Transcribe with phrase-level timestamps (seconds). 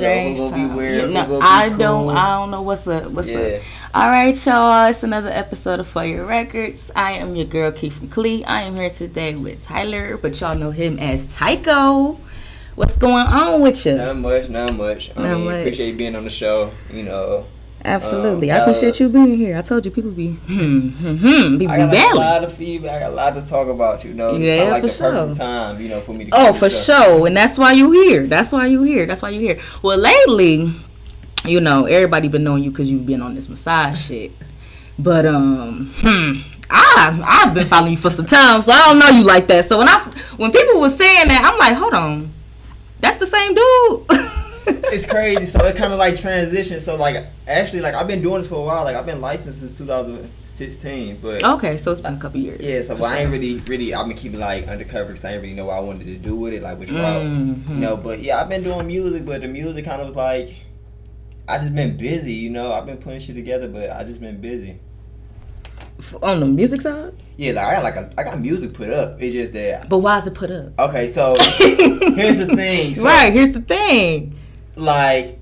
[0.00, 0.76] Time.
[0.76, 1.78] Weird, no, I cool.
[1.78, 2.16] don't.
[2.16, 3.10] I don't know what's up.
[3.10, 3.38] What's yeah.
[3.38, 3.62] up?
[3.94, 4.88] All right, y'all.
[4.88, 6.90] It's another episode of For Your Records.
[6.96, 8.42] I am your girl Keith from Clee.
[8.44, 12.18] I am here today with Tyler, but y'all know him as Tycho.
[12.76, 13.96] What's going on with you?
[13.96, 14.48] Not much.
[14.48, 15.10] Not much.
[15.16, 15.54] I not mean, much.
[15.56, 16.72] appreciate being on the show.
[16.90, 17.46] You know.
[17.82, 19.56] Absolutely, um, I appreciate you being here.
[19.56, 22.96] I told you people be hmm hmm hmm be I got a lot of feedback.
[22.96, 24.04] I got a lot to talk about.
[24.04, 25.12] You know, yeah, like for the sure.
[25.12, 25.80] perfect time.
[25.80, 26.30] You know, for me to.
[26.34, 28.26] Oh, for sure, and that's why you here.
[28.26, 29.06] That's why you here.
[29.06, 29.58] That's why you here.
[29.82, 30.74] Well, lately,
[31.46, 34.32] you know, everybody been knowing you because you've been on this massage shit.
[34.98, 36.32] But um, hmm,
[36.68, 39.64] I I've been following you for some time, so I don't know you like that.
[39.64, 40.00] So when I
[40.36, 42.34] when people were saying that, I'm like, hold on,
[43.00, 44.30] that's the same dude.
[44.92, 45.46] it's crazy.
[45.46, 46.80] So it kind of like transition.
[46.80, 48.84] So like actually, like I've been doing this for a while.
[48.84, 51.20] Like I've been licensed since 2016.
[51.20, 52.64] But okay, so it's been a couple years.
[52.64, 52.82] Yeah.
[52.82, 53.18] So well, sure.
[53.18, 53.94] I ain't really, really.
[53.94, 56.34] I've been keeping like undercover because I didn't really know what I wanted to do
[56.34, 57.22] with it, like which route.
[57.22, 57.72] Mm-hmm.
[57.72, 57.96] You know.
[57.96, 60.54] But yeah, I've been doing music, but the music kind of was like,
[61.48, 62.32] I just been busy.
[62.32, 64.80] You know, I've been putting shit together, but I just been busy.
[66.22, 67.12] On the music side?
[67.36, 69.20] Yeah, like I got like a, I got music put up.
[69.20, 69.88] It's just that.
[69.88, 70.78] But why is it put up?
[70.78, 72.94] Okay, so here's the thing.
[72.94, 74.39] So, right, here's the thing
[74.80, 75.40] like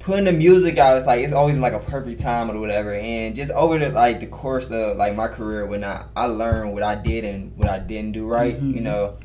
[0.00, 3.36] putting the music out it's like it's always like a perfect time or whatever and
[3.36, 6.82] just over the like the course of like my career when i i learned what
[6.82, 8.72] i did and what i didn't do right mm-hmm.
[8.72, 9.16] you know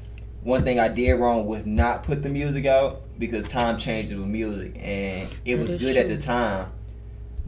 [0.43, 4.27] one thing i did wrong was not put the music out because time changes with
[4.27, 6.01] music and it was good true.
[6.01, 6.71] at the time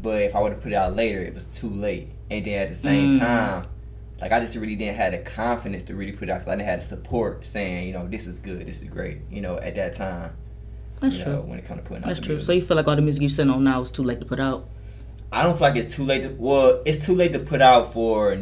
[0.02, 2.64] but if i would have put it out later it was too late and then
[2.64, 3.20] at the same mm.
[3.20, 3.68] time
[4.22, 6.56] like I just really didn't have the confidence to really put it out because I
[6.58, 9.58] didn't have the support saying, you know, this is good, this is great, you know,
[9.58, 10.34] at that time.
[11.00, 11.34] That's true.
[11.34, 12.16] Know, when it comes to putting That's out.
[12.16, 12.36] That's true.
[12.36, 12.46] Music.
[12.48, 14.26] So you feel like all the music you send on now is too late to
[14.26, 14.68] put out?
[15.32, 16.24] I don't feel like it's too late.
[16.24, 18.38] To, well, it's too late to put out for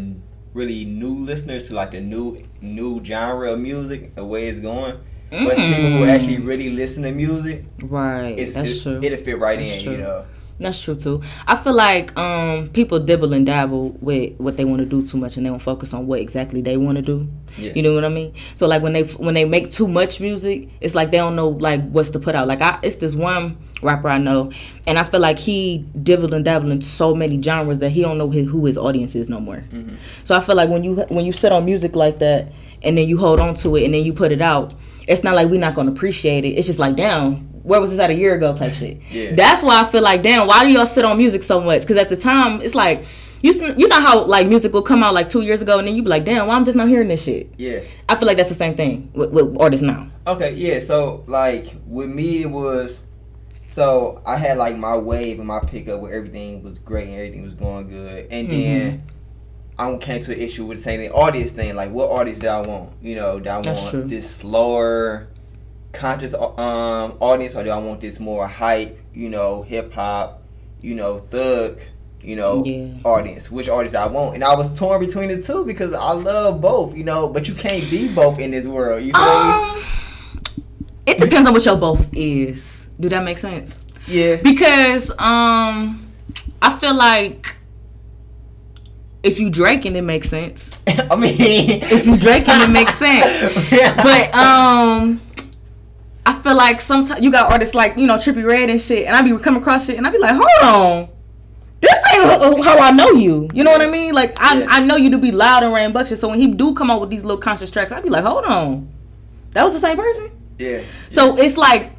[0.54, 5.00] really new listeners to like the new new genre of music, the way it's going.
[5.32, 5.46] Mm.
[5.46, 8.40] But people who actually really listen to music, right?
[8.40, 9.00] It's, That's it, true.
[9.04, 9.92] It'll fit right That's in, true.
[9.94, 10.26] you know.
[10.60, 11.22] That's true too.
[11.46, 15.18] I feel like um, people dibble and dabble with what they want to do too
[15.18, 17.30] much, and they don't focus on what exactly they want to do.
[17.58, 17.74] Yeah.
[17.76, 18.34] You know what I mean?
[18.56, 21.50] So like when they when they make too much music, it's like they don't know
[21.50, 22.48] like what's to put out.
[22.48, 24.52] Like I, it's this one rapper I know,
[24.88, 28.18] and I feel like he dibbled and dabbled in so many genres that he don't
[28.18, 29.58] know who his audience is no more.
[29.58, 29.96] Mm-hmm.
[30.24, 32.52] So I feel like when you when you sit on music like that,
[32.82, 34.74] and then you hold on to it, and then you put it out,
[35.08, 36.50] it's not like we're not gonna appreciate it.
[36.50, 39.02] It's just like, damn, where was this at a year ago type shit.
[39.12, 39.36] Yeah.
[39.36, 41.82] That's why I feel like, damn, why do y'all sit on music so much?
[41.82, 43.04] Because at the time, it's like,
[43.42, 45.96] you you know how like music will come out like two years ago, and then
[45.96, 47.54] you be like, damn, why I'm just not hearing this shit.
[47.58, 47.82] Yeah.
[48.08, 50.10] I feel like that's the same thing with, with artists now.
[50.26, 50.80] Okay, yeah.
[50.80, 53.04] So like with me, it was.
[53.68, 57.44] So I had like my wave and my pickup where everything was great and everything
[57.44, 58.62] was going good, and mm-hmm.
[58.62, 59.04] then.
[59.80, 61.76] I came to an issue with saying the audience thing.
[61.76, 62.94] Like, what artist do I want?
[63.00, 65.28] You know, do I want this slower,
[65.92, 70.44] conscious um, audience, or do I want this more hype, you know, hip hop,
[70.82, 71.80] you know, thug,
[72.22, 72.90] you know, yeah.
[73.04, 73.50] audience?
[73.52, 74.36] Which artist I want?
[74.36, 77.56] And I was torn between the two because I love both, you know, but you
[77.56, 79.04] can't be both in this world.
[79.04, 79.20] You know.
[79.20, 79.84] Um,
[81.06, 82.90] it depends on what your both is.
[83.00, 83.80] Do that make sense?
[84.08, 84.38] Yeah.
[84.38, 86.12] Because um,
[86.62, 87.56] I feel like
[89.24, 90.82] if you drinking, it makes sense.
[90.88, 93.72] I mean, if you drinking, it makes sense.
[93.72, 94.02] yeah.
[94.02, 95.22] But um,
[96.28, 99.16] I feel like sometimes you got artists like you know Trippie Redd and shit, and
[99.16, 101.10] I be coming across shit, and I be like, hold on,
[101.80, 103.50] this ain't how I know you.
[103.54, 104.14] You know what I mean?
[104.14, 104.66] Like I, yeah.
[104.68, 106.20] I know you to be loud and rambunctious.
[106.20, 108.44] So when he do come out with these little conscious tracks, I be like, hold
[108.44, 108.90] on,
[109.52, 110.30] that was the same person.
[110.60, 110.82] Yeah.
[111.08, 111.46] So yeah.
[111.46, 111.94] it's like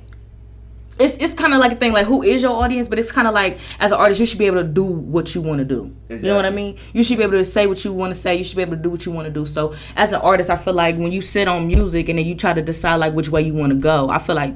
[0.98, 3.28] it's it's kind of like a thing like who is your audience, but it's kind
[3.28, 5.64] of like as an artist you should be able to do what you want to
[5.64, 5.94] do.
[6.08, 6.16] Exactly.
[6.16, 6.78] You know what I mean?
[6.92, 8.36] You should be able to say what you want to say.
[8.36, 9.46] You should be able to do what you want to do.
[9.46, 12.34] So as an artist, I feel like when you sit on music and then you
[12.34, 14.54] try to decide like which way you want to go, I feel like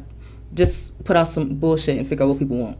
[0.54, 2.78] just put out some bullshit and figure out what people want.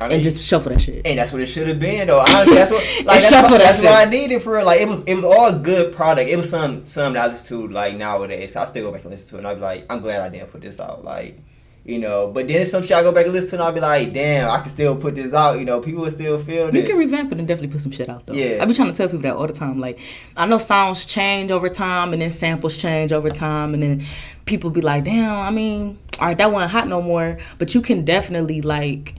[0.00, 1.06] I mean, and just shuffle that shit.
[1.06, 2.20] And that's what it should have been, though.
[2.20, 4.66] Honestly, that's what like that's, what, that's what I needed for real.
[4.66, 6.28] Like it was, it was all good product.
[6.28, 8.52] It was some, some that I listen to like nowadays.
[8.52, 10.20] So I still go back and listen to it, and I'd be like, I'm glad
[10.20, 11.04] I didn't put this out.
[11.04, 11.38] Like
[11.84, 12.28] you know.
[12.28, 14.50] But then some shit I go back and listen to, and I'll be like, damn,
[14.50, 15.58] I can still put this out.
[15.58, 16.82] You know, people will still feel this.
[16.82, 18.34] You can revamp it and definitely put some shit out though.
[18.34, 19.80] Yeah, I be trying to tell people that all the time.
[19.80, 19.98] Like,
[20.36, 24.04] I know sounds change over time, and then samples change over time, and then
[24.46, 27.38] people be like, damn, I mean, all right, that wasn't hot no more.
[27.58, 29.14] But you can definitely like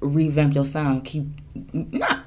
[0.00, 1.04] revamp your sound.
[1.04, 1.26] Keep
[1.72, 2.24] not.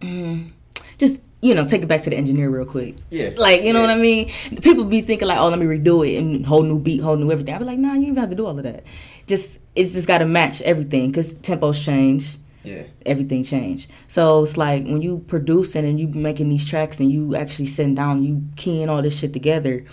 [0.00, 0.50] Mm,
[0.98, 2.96] just you know, take it back to the engineer real quick.
[3.10, 3.30] Yeah.
[3.36, 4.30] Like, you know what I mean?
[4.62, 7.30] People be thinking like, oh, let me redo it and whole new beat, whole new
[7.30, 7.54] everything.
[7.54, 8.84] I be like, nah, you don't have to do all of that
[9.26, 12.36] just it's just got to match everything because tempos change.
[12.62, 12.84] Yeah.
[13.04, 13.88] Everything change.
[14.08, 17.94] So it's like when you producing and you making these tracks and you actually sitting
[17.94, 19.84] down, you keying all this shit together,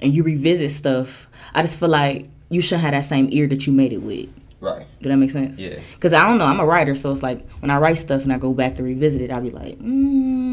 [0.00, 1.28] and you revisit stuff.
[1.54, 4.30] I just feel like you should have that same ear that you made it with.
[4.60, 4.86] Right.
[5.02, 5.58] Do that make sense?
[5.58, 5.80] Yeah.
[5.94, 6.44] Because I don't know.
[6.44, 8.82] I'm a writer, so it's like when I write stuff and I go back to
[8.82, 10.51] revisit it, I'll be like, mm,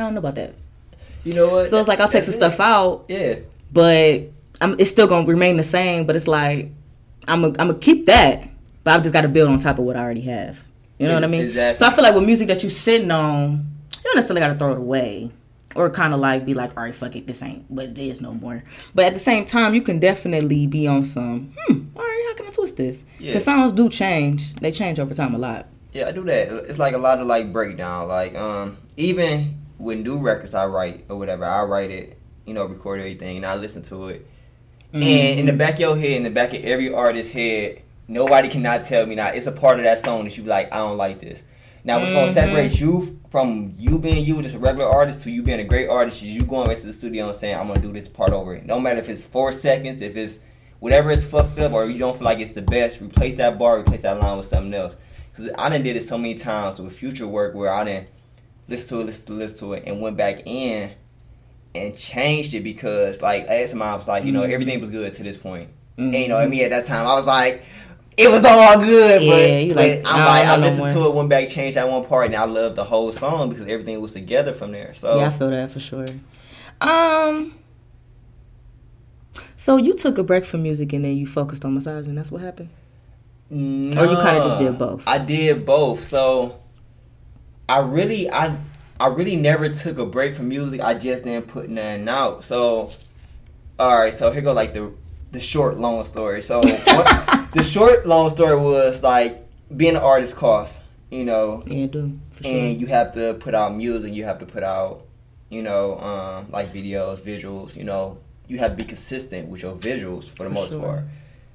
[0.00, 0.54] I don't know about that.
[1.24, 1.68] You know what?
[1.70, 3.36] So it's like I'll take some stuff out, Yeah.
[3.72, 4.22] but
[4.60, 6.06] I'm, it's still gonna remain the same.
[6.06, 6.70] But it's like
[7.28, 8.48] I'm gonna I'm gonna keep that,
[8.84, 10.62] but I've just got to build on top of what I already have.
[10.98, 11.42] You know what I mean?
[11.42, 11.78] Exactly.
[11.78, 13.50] So I feel like with music that you're sitting on,
[13.96, 15.30] you don't necessarily got to throw it away.
[15.76, 18.20] Or kind of like be like, all right, fuck it, this ain't what it is
[18.20, 18.64] no more.
[18.92, 22.34] But at the same time, you can definitely be on some, hmm, all right, how
[22.34, 23.04] can I twist this?
[23.20, 23.28] Yeah.
[23.28, 24.54] Because sounds do change.
[24.56, 25.68] They change over time a lot.
[25.92, 26.48] Yeah, I do that.
[26.68, 28.08] It's like a lot of like breakdown.
[28.08, 32.66] Like um, even with new records I write or whatever, I write it, you know,
[32.66, 34.26] record everything, and I listen to it.
[34.92, 35.58] And in the mm-hmm.
[35.58, 39.14] back of your head, in the back of every artist's head, nobody cannot tell me
[39.14, 39.28] now.
[39.28, 41.44] It's a part of that song that you be like, I don't like this.
[41.82, 42.34] Now, what's gonna mm-hmm.
[42.34, 45.88] separate you from you being you, just a regular artist, to you being a great
[45.88, 48.56] artist, is you going into the studio and saying, I'm gonna do this part over.
[48.56, 48.66] It.
[48.66, 50.40] No matter if it's four seconds, if it's
[50.80, 53.78] whatever is fucked up, or you don't feel like it's the best, replace that bar,
[53.78, 54.96] replace that line with something else.
[55.30, 58.08] Because I done did it so many times with future work where I didn't
[58.70, 60.92] listen to it, listen to it, listen to it, and went back in
[61.74, 64.52] and changed it because, like, I asked I was like, you know, Mm-hmm.
[64.52, 65.68] everything was good to this point.
[65.98, 67.62] And, you know, I mean, at that time, I was like,
[68.16, 70.66] it was all good, Yeah, but, you but like, I'm I like, I know no
[70.66, 73.50] listened to it, went back, changed that one part, and I loved the whole song
[73.50, 74.94] because everything was together from there.
[74.94, 76.06] So, Yeah, I feel that for sure.
[76.80, 77.54] Um.
[79.56, 82.14] So you took a break from music and then you focused on massaging.
[82.14, 82.70] That's what happened.
[83.50, 83.56] Or
[84.06, 85.02] you kinda just did both?
[85.06, 86.04] I did both.
[86.04, 86.60] So
[87.70, 88.56] I really I
[88.98, 90.80] I really never took a break from music.
[90.80, 92.44] I just didn't put nothing out.
[92.44, 92.90] So
[93.78, 94.92] all right, so here go like the
[95.32, 96.42] the short long story.
[96.42, 100.80] So what, the short long story was like being an artist costs,
[101.10, 102.50] you know, Yeah, do sure.
[102.52, 105.02] and you have to put out music, you have to put out,
[105.48, 108.18] you know, um, like videos, visuals, you know,
[108.48, 110.80] you have to be consistent with your visuals for the For most sure.
[110.82, 111.04] part.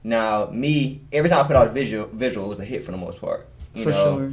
[0.04, 2.98] Now, me, every time I put out a visual, visual was a hit for the
[2.98, 4.18] most part, you for know.
[4.18, 4.32] sure.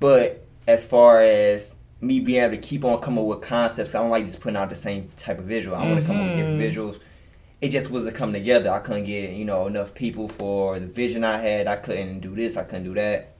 [0.00, 4.10] But as far as me being able to keep on coming with concepts, I don't
[4.10, 5.76] like just putting out the same type of visual.
[5.76, 6.72] I want to come up with different Mhm.
[6.74, 6.98] visuals.
[7.60, 8.70] It just wasn't coming together.
[8.70, 11.68] I couldn't get you know enough people for the vision I had.
[11.68, 12.56] I couldn't do this.
[12.56, 13.34] I couldn't do that.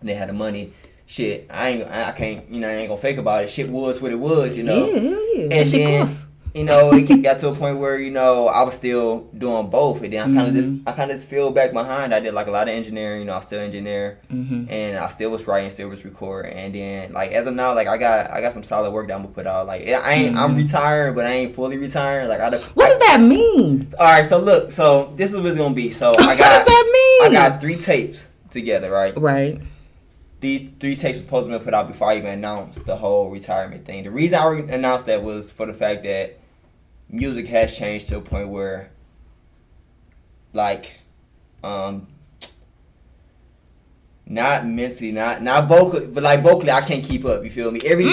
[0.00, 0.72] And they had the money.
[1.04, 1.88] Shit, I ain't.
[1.90, 2.50] I can't.
[2.50, 3.50] You know, I ain't gonna fake about it.
[3.50, 4.56] Shit was what it was.
[4.56, 4.86] You know.
[4.88, 5.48] yeah, hell yeah.
[5.52, 6.26] And shit then, costs.
[6.54, 10.02] You know, it got to a point where you know I was still doing both,
[10.02, 10.76] and then I kind of Mhm.
[10.78, 12.14] just I kind of just feel back behind.
[12.14, 13.20] I did like a lot of engineering.
[13.20, 16.74] You know, I still engineer, hmm and I still was writing, still was recording, and
[16.74, 19.22] then like as of now, like I got I got some solid work that I'm
[19.22, 19.66] gonna put out.
[19.66, 20.62] Like I ain't I'm Mhm.
[20.64, 22.28] retired, but I ain't fully retired.
[22.28, 23.92] Like I just, What does that mean?
[23.98, 25.92] all right, so look, so this is what it's gonna be.
[25.92, 27.36] So I what does got that mean?
[27.36, 29.12] I got three tapes together, right?
[29.20, 29.60] right.
[30.40, 33.28] these three tapes were supposed to be put out before I even announced the whole
[33.28, 34.04] retirement thing.
[34.04, 36.37] The reason I announced that was for the fact that
[37.08, 38.90] music has changed to a point where,
[40.52, 40.98] like,
[41.62, 42.06] um,
[44.30, 47.42] not mentally, not not vocally, but like vocally, I can't keep up.
[47.42, 47.80] You feel me?
[47.84, 48.12] Everything.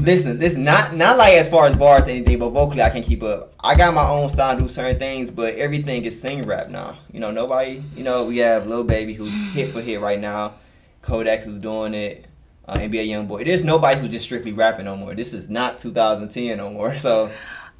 [0.00, 0.06] Mm.
[0.06, 3.04] Listen, listen, not not like as far as bars or anything, but vocally I can't
[3.04, 3.52] keep up.
[3.60, 6.98] I got my own style, do certain things, but everything is sing rap now.
[7.12, 7.82] You know, nobody.
[7.94, 10.54] You know, we have Lil Baby who's hit for hit right now.
[11.02, 12.26] Kodak who's doing it.
[12.66, 13.44] Uh, NBA YoungBoy.
[13.44, 15.14] There's nobody who's just strictly rapping no more.
[15.14, 16.96] This is not 2010 no more.
[17.00, 17.30] So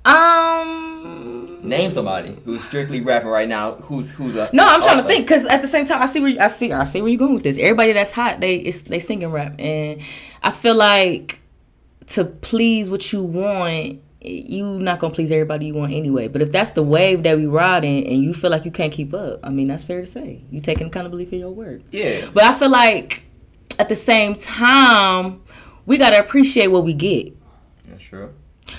[0.04, 1.61] Um.
[1.62, 3.75] name somebody who's strictly rapping right now.
[3.75, 6.21] Who's who's a No, I'm trying to think because at the same time, I see
[6.21, 7.59] where you, I see I see where you're going with this.
[7.59, 10.00] Everybody that's hot, they it's, they singing rap, and
[10.42, 11.40] I feel like
[12.09, 16.28] to please what you want, you not gonna please everybody you want anyway.
[16.28, 19.12] But if that's the wave that we riding, and you feel like you can't keep
[19.12, 20.45] up, I mean that's fair to say.
[20.50, 21.83] You taking accountability for your work.
[21.90, 22.28] Yeah.
[22.33, 23.25] But I feel like
[23.78, 25.42] at the same time,
[25.85, 27.37] we gotta appreciate what we get.
[27.87, 28.33] That's true.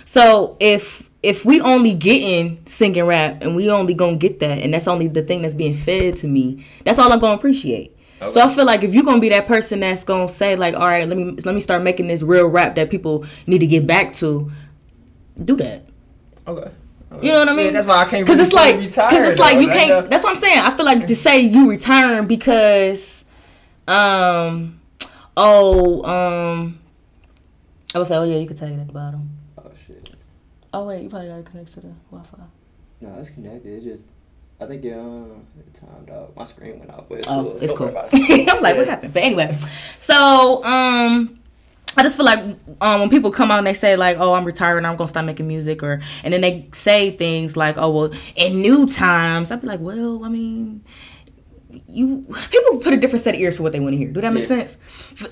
[0.05, 4.73] So if if we only getting singing rap and we only gonna get that and
[4.73, 7.95] that's only the thing that's being fed to me, that's all I'm gonna appreciate.
[8.29, 10.87] So I feel like if you're gonna be that person that's gonna say like, all
[10.87, 13.87] right, let me let me start making this real rap that people need to get
[13.87, 14.51] back to,
[15.43, 15.85] do that.
[16.47, 16.71] Okay.
[17.21, 17.67] You know what I mean?
[17.67, 18.25] Yeah, that's why I can't.
[18.25, 19.61] Because really it's like, because it's like though.
[19.61, 20.09] you Like, can't.
[20.09, 20.59] That's what I'm saying.
[20.59, 23.25] I feel like to say you retiring because,
[23.87, 24.79] um,
[25.35, 26.79] oh, um,
[27.93, 29.40] I would say, oh yeah, you could tag it at the bottom.
[30.73, 30.85] Oh.
[30.87, 32.37] Wait, you probably gotta connect to the Wi-Fi.
[33.01, 33.73] No, it's connected.
[33.73, 34.03] It's just
[34.59, 36.35] I think it, um, it timed out.
[36.35, 37.57] My screen went out, but it's Oh, cool.
[37.61, 37.87] it's cool.
[38.13, 38.49] it.
[38.49, 39.13] I'm like, what happened?
[39.13, 39.57] But anyway,
[39.97, 41.39] so um,
[41.97, 42.39] I just feel like
[42.79, 45.25] um, when people come out and they say like, "Oh, I'm retired, I'm gonna stop
[45.25, 49.61] making music," or and then they say things like, "Oh, well, in new times," I'd
[49.61, 50.83] be like, "Well, I mean."
[51.87, 54.09] You people put a different set of ears for what they want to hear.
[54.11, 54.65] Do that make Yeah.
[54.65, 54.77] sense?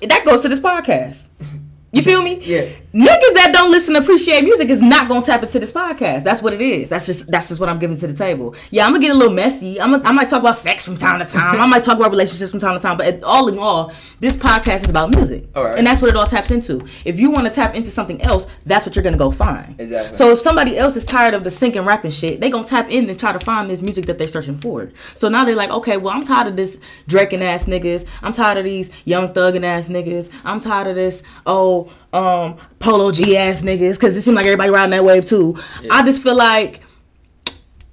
[0.02, 1.28] That goes to this podcast.
[1.92, 2.40] You feel me?
[2.40, 2.68] Yeah.
[2.94, 6.24] Niggas that don't listen to appreciate music is not gonna tap into this podcast.
[6.24, 6.88] That's what it is.
[6.88, 8.54] That's just that's just what I'm giving to the table.
[8.70, 9.80] Yeah, I'm gonna get a little messy.
[9.80, 11.60] I'm gonna, I might talk about sex from time to time.
[11.60, 12.96] I might talk about relationships from time to time.
[12.96, 15.78] But all in all, this podcast is about music, All right.
[15.78, 16.84] and that's what it all taps into.
[17.04, 19.80] If you want to tap into something else, that's what you're gonna go find.
[19.80, 20.14] Exactly.
[20.16, 23.08] So if somebody else is tired of the sinking rapping shit, they gonna tap in
[23.08, 24.90] and try to find this music that they're searching for.
[25.14, 28.06] So now they're like, okay, well I'm tired of this Draking ass niggas.
[28.22, 30.28] I'm tired of these young thugging ass niggas.
[30.44, 31.79] I'm tired of this oh
[32.12, 35.56] um polo G ass niggas because it seems like everybody riding that wave too.
[35.90, 36.80] I just feel like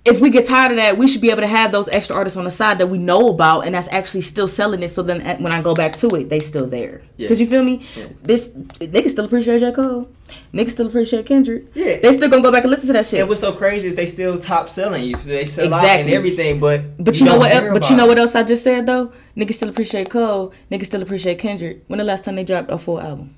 [0.06, 2.38] if we get tired of that, we should be able to have those extra artists
[2.38, 4.88] on the side that we know about and that's actually still selling it.
[4.88, 7.01] So then when I go back to it, they still there.
[7.17, 7.27] Yeah.
[7.27, 7.86] Cause you feel me?
[7.94, 8.08] Yeah.
[8.24, 10.08] This they can still appreciate J Cole.
[10.53, 11.65] Niggas still appreciate Kendrick.
[11.74, 11.98] Yeah.
[12.00, 13.20] They still gonna go back and listen to that shit.
[13.20, 15.17] And what's so crazy is they still top selling you.
[15.17, 16.13] They sell out and Exactly.
[16.15, 17.51] everything, but But you, know what?
[17.51, 19.12] el- But you know what else I just said though?
[19.36, 20.53] Niggas still appreciate Cole.
[20.72, 21.84] Niggas still appreciate Kendrick.
[21.88, 23.36] When the last time they dropped a full album?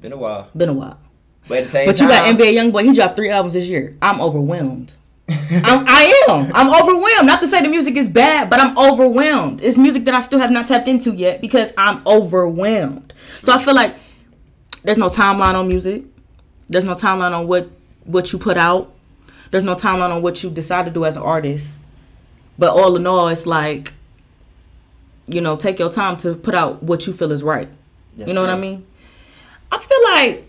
[0.00, 0.98] Been a while, Been a while.
[1.48, 2.84] but at the same But you got NBA YoungBoy.
[2.84, 3.96] He dropped three albums this year.
[4.00, 4.94] I'm overwhelmed.
[5.28, 6.50] I'm, I am.
[6.54, 7.26] I'm overwhelmed.
[7.26, 9.62] Not to say the music is bad, but I'm overwhelmed.
[9.62, 13.12] It's music that I still have not tapped into yet because I'm overwhelmed.
[13.40, 13.94] So I feel like
[14.82, 16.02] there's no timeline on music.
[16.68, 17.70] There's no timeline on what
[18.04, 18.92] what you put out.
[19.50, 21.78] There's no timeline on what you decide to do as an artist.
[22.58, 23.92] But all in all, it's like,
[25.26, 27.68] you know, take your time to put out what you feel is right.
[28.16, 28.86] That's you know what I mean?
[29.72, 30.46] I feel like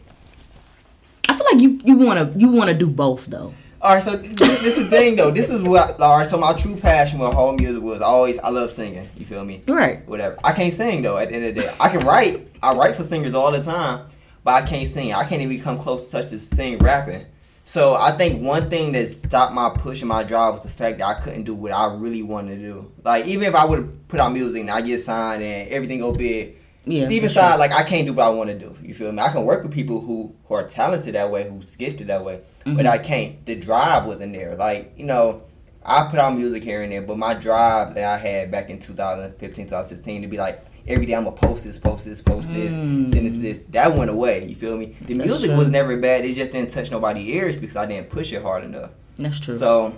[1.29, 3.53] I feel like you you want to you want to do both though.
[3.81, 5.31] All right, so this, this is the thing though.
[5.31, 6.29] This is what all right.
[6.29, 9.09] So my true passion with whole music was always I love singing.
[9.17, 9.61] You feel me?
[9.67, 10.07] Right.
[10.07, 10.37] Whatever.
[10.43, 11.17] I can't sing though.
[11.17, 12.47] At the end of the day, I can write.
[12.61, 14.07] I write for singers all the time,
[14.43, 15.13] but I can't sing.
[15.13, 17.25] I can't even come close to touch to sing rapping.
[17.63, 20.97] So I think one thing that stopped my push and my drive was the fact
[20.97, 22.91] that I couldn't do what I really wanted to do.
[23.03, 25.99] Like even if I would have put out music and I get signed and everything
[25.99, 27.07] go big, Yeah.
[27.07, 27.57] deep inside, sure.
[27.59, 28.75] like I can't do what I want to do.
[28.81, 29.21] You feel me?
[29.21, 32.41] I can work with people who, who are talented that way, who's gifted that way,
[32.65, 32.75] Mm-hmm.
[32.77, 33.43] but I can't.
[33.45, 34.55] The drive wasn't there.
[34.55, 35.43] Like you know,
[35.85, 38.79] I put out music here and there, but my drive that I had back in
[38.79, 42.73] 2015, 2016 to be like every day I'm gonna post this, post this, post this,
[42.73, 43.07] Mm.
[43.09, 43.59] send this, this.
[43.69, 44.45] That went away.
[44.47, 44.95] You feel me?
[45.01, 45.57] The That's music true.
[45.57, 46.25] was never bad.
[46.25, 48.89] It just didn't touch nobody's ears because I didn't push it hard enough.
[49.19, 49.55] That's true.
[49.55, 49.97] So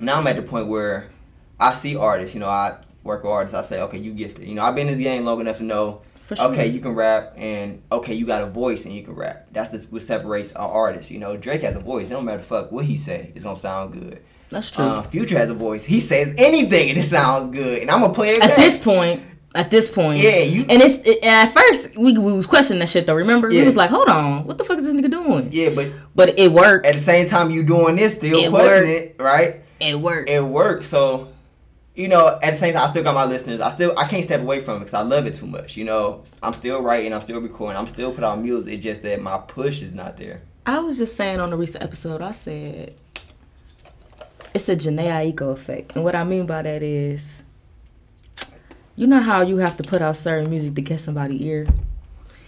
[0.00, 1.08] now I'm at the point where
[1.58, 2.34] I see artists.
[2.34, 3.54] You know, I work with artists.
[3.54, 4.46] I say, okay, you gifted.
[4.48, 6.02] You know, I've been in this game long enough to know.
[6.22, 6.52] For sure.
[6.52, 9.48] Okay, you can rap, and okay, you got a voice and you can rap.
[9.52, 11.10] That's just what separates an artist.
[11.10, 12.06] You know, Drake has a voice.
[12.06, 14.22] It don't matter fuck what he say, it's gonna sound good.
[14.48, 14.84] That's true.
[14.84, 15.82] Uh, Future has a voice.
[15.84, 18.56] He says anything and it sounds good, and I'm gonna play it at back.
[18.56, 19.22] this point,
[19.54, 22.78] at this point, Yeah, you- And it's it, and at first we, we was questioning
[22.80, 23.14] that shit though.
[23.14, 25.48] Remember, we was like, hold on, what the fuck is this nigga doing?
[25.50, 26.86] yeah, but But it worked.
[26.86, 29.64] at the same time, you doing this, still It questioning it, right?
[29.80, 30.30] It worked.
[30.30, 30.84] it worked.
[30.84, 31.28] So,
[31.94, 33.60] you know, at the same time, I still got my listeners.
[33.60, 35.76] I still I can't step away from it because I love it too much.
[35.76, 38.74] You know, I'm still writing, I'm still recording, I'm still put out music.
[38.74, 40.42] It's just that my push is not there.
[40.64, 42.94] I was just saying on the recent episode, I said
[44.54, 47.42] it's a Jhené Aiko effect, and what I mean by that is,
[48.96, 51.66] you know how you have to put out certain music to catch somebody's ear.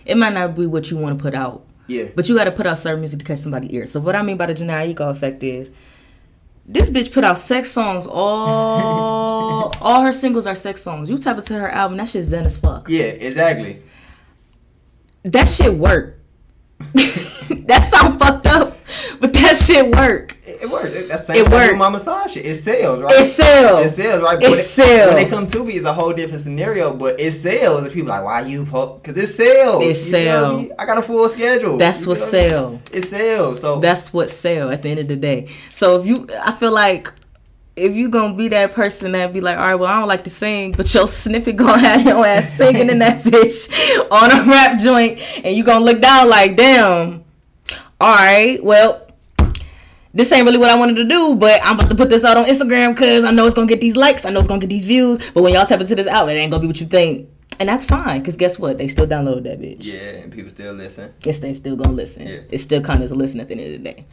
[0.06, 2.52] It might not be what you want to put out, Yeah, But you got to
[2.52, 3.86] put out certain music to catch somebody's ear.
[3.86, 5.72] So what I mean by the Jhené Aiko effect is,
[6.66, 8.06] this bitch put out sex songs.
[8.06, 9.33] All
[9.80, 11.08] all her singles are sex songs.
[11.10, 12.88] You type into her album, that shit zen as fuck.
[12.88, 13.82] yeah, exactly.
[15.24, 16.18] That shit work.
[16.94, 18.76] that sound fucked up,
[19.20, 20.36] but that shit work.
[20.44, 20.90] It, it works.
[20.90, 22.44] It, that's the It same thing my massage shit.
[22.44, 23.14] It sells, right?
[23.20, 23.86] It sells.
[23.86, 24.42] It sells, right?
[24.42, 25.06] It But when.
[25.14, 26.92] When they come to me, it's a whole different scenario.
[26.92, 28.94] But it sells, and people like, why you po?
[29.02, 29.82] Because it sells.
[29.82, 30.58] It You feel sell.
[30.60, 30.70] me?
[30.78, 31.78] I got a full schedule.
[31.78, 32.48] That's You what feel me?
[32.50, 32.80] sell.
[32.92, 33.60] It sells.
[33.60, 35.48] So That's what sell at the end of the day.
[35.72, 37.10] So if you, I feel like
[37.76, 40.24] if you gonna be that person that be like, all right, well I don't like
[40.24, 43.68] to sing, but your snippet gonna have your ass singing in that bitch
[44.10, 47.24] on a rap joint, and you gonna look down like, damn.
[48.00, 49.00] All right, well.
[50.16, 52.36] This ain't really what I wanted to do, but I'm about to put this out
[52.36, 54.70] on Instagram because I know it's gonna get these likes, I know it's gonna get
[54.70, 55.18] these views.
[55.32, 57.28] But when y'all tap into this out, it ain't gonna be what you think,
[57.58, 58.22] and that's fine.
[58.22, 58.78] Cause guess what?
[58.78, 59.84] They still download that bitch.
[59.84, 61.12] yeah, and people still listen.
[61.24, 62.28] Yes, they still gonna listen.
[62.28, 62.38] Yeah.
[62.48, 64.06] It's still kind of a listen at the end of the day.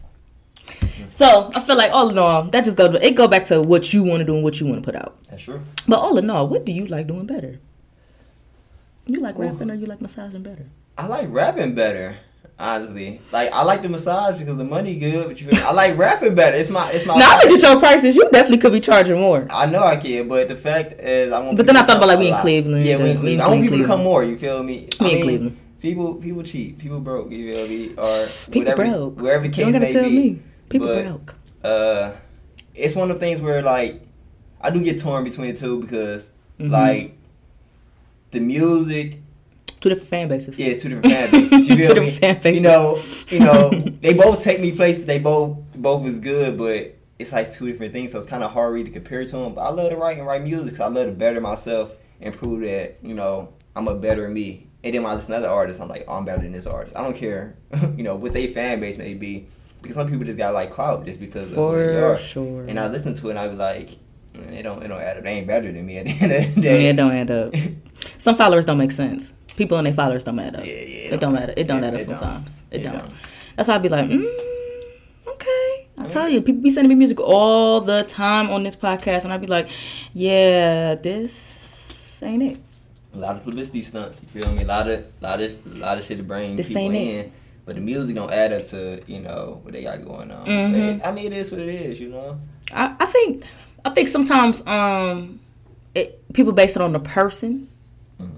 [1.10, 3.94] So I feel like all in all, that just go it go back to what
[3.94, 5.18] you want to do and what you want to put out.
[5.30, 5.62] That's true.
[5.88, 7.60] But all in all, what do you like doing better?
[9.08, 10.66] You like rapping or you like massaging better?
[10.98, 12.18] I like rapping better.
[12.58, 16.36] Honestly, like I like the massage because the money good, but you, I like rapping
[16.36, 16.56] better.
[16.56, 17.18] It's my, it's my.
[17.18, 18.16] Now I look at your prices.
[18.16, 19.48] You definitely could be charging more.
[19.50, 21.58] I know I can, but the fact is, I want.
[21.58, 22.38] But then I thought about, like, we in.
[22.38, 23.42] Cleveland, Yeah, we in Cleveland.
[23.42, 24.24] I want people to come more.
[24.24, 24.88] You feel me?
[25.00, 25.58] I We in mean, Cleveland.
[25.80, 26.78] People, people cheat.
[26.78, 27.32] People broke.
[27.32, 27.96] You feel me?
[27.98, 29.20] Or People whatever, broke.
[29.22, 30.10] wherever the You case don't gotta may tell be.
[30.30, 30.42] me.
[30.72, 31.36] People But, broke.
[31.64, 32.12] Uh,
[32.74, 34.02] it's one of the things where like
[34.60, 36.70] I do get torn between the two because Mhm.
[36.72, 37.18] like
[38.32, 39.18] the music
[39.80, 40.58] Two different fan bases.
[40.60, 41.68] Yeah, two different fan bases.
[41.68, 42.12] You feel me?
[42.12, 42.56] fan bases.
[42.56, 43.00] You know,
[43.30, 43.70] you know,
[44.02, 45.08] they both take me places.
[45.08, 48.12] They both both is good, but it's like two different things.
[48.12, 49.56] So it's kind of hard really to compare to them.
[49.56, 50.74] But I love to write and write music.
[50.78, 54.68] Cause I love to better myself and prove that you know I'm a better me.
[54.84, 56.68] And then when I listen to other artists, I'm like, oh, I'm better than this
[56.68, 56.96] artist.
[56.96, 57.56] I don't care,
[57.98, 59.48] you know, what they fan base may be,
[59.82, 62.18] because some people just got like clout just because of who they are.
[62.18, 62.66] sure.
[62.68, 63.90] And I listen to it and I be like,
[64.34, 65.24] "Man, it don't it don't add up.
[65.24, 66.84] They ain't better than me at the end of the day.
[66.84, 67.54] Yeah, it don't add up.
[68.18, 69.34] Some followers don't make sense.
[69.58, 70.66] People and their followers don't add up.
[70.66, 71.54] Yeah, yeah, It don't matter.
[71.58, 72.18] It don't Yeah, add up it don't.
[72.18, 72.66] sometimes.
[72.72, 73.00] It, It don't.
[73.00, 73.12] don't.
[73.56, 74.26] That's why I'd be like, mm,
[75.28, 75.88] okay.
[75.98, 79.34] I tell you, people be sending me music all the time on this podcast, and
[79.34, 79.70] I'd be like,
[80.14, 82.58] yeah, this ain't it.
[83.14, 84.64] A lot of publicity stunts, you feel me?
[84.64, 87.08] A lot of, lot of, lot of shit to bring This people ain't in.
[87.26, 87.32] it.
[87.66, 90.46] But the music don't add up to you know what they got going on.
[90.48, 91.00] Mhm.
[91.00, 92.40] But, I mean, it is what it is, you know.
[92.74, 93.44] I, I think,
[93.86, 95.40] I think sometimes um,
[95.94, 97.68] it, people base it on the person
[98.20, 98.30] Mhm.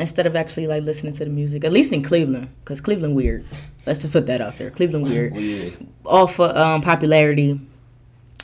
[0.00, 1.64] instead of actually like listening to the music.
[1.64, 3.44] At least in Cleveland, because Cleveland weird.
[3.86, 4.70] Let's just put that out there.
[4.70, 5.32] Cleveland weird.
[5.36, 5.74] Weird.
[6.04, 7.60] off of um, popularity,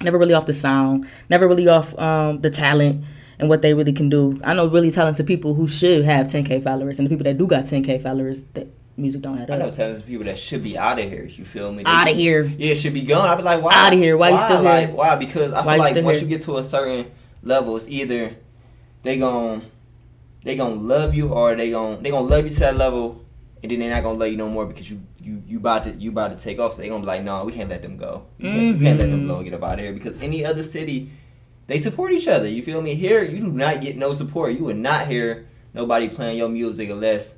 [0.02, 3.04] never really off the sound, never really off um, the talent
[3.40, 4.40] and what they really can do.
[4.45, 7.47] I know really talented people who should have 10k followers, and the people that do
[7.47, 8.66] got 10k followers, that
[8.99, 9.75] music don't add I know up.
[9.75, 11.25] talented people that should be out of here.
[11.25, 11.85] You feel me?
[11.87, 12.45] Out of here.
[12.45, 13.28] Yeah, should be gone.
[13.28, 13.73] I'd be like, why?
[13.75, 14.17] Out of here.
[14.17, 14.88] Why you still here?
[14.88, 15.17] Why?
[15.17, 16.28] Because I Why feel like once here?
[16.28, 17.11] you get to a certain
[17.43, 18.37] level, it's either
[19.02, 19.64] they gon'
[20.45, 23.25] they gonna love you or they gon' they gonna love you to that level,
[23.62, 25.93] and then they're not gonna love you no more because you you you about to
[25.93, 26.75] you about to take off.
[26.75, 28.26] So they gonna be like, no, we can't let them go.
[28.38, 29.26] We can't, we can't let them mm-hmm.
[29.28, 31.11] blow and get up out of here because any other city.
[31.69, 32.49] They support each other.
[32.49, 32.95] You feel me?
[32.95, 34.57] Here, you do not get no support.
[34.57, 37.35] You would not hear nobody playing your music unless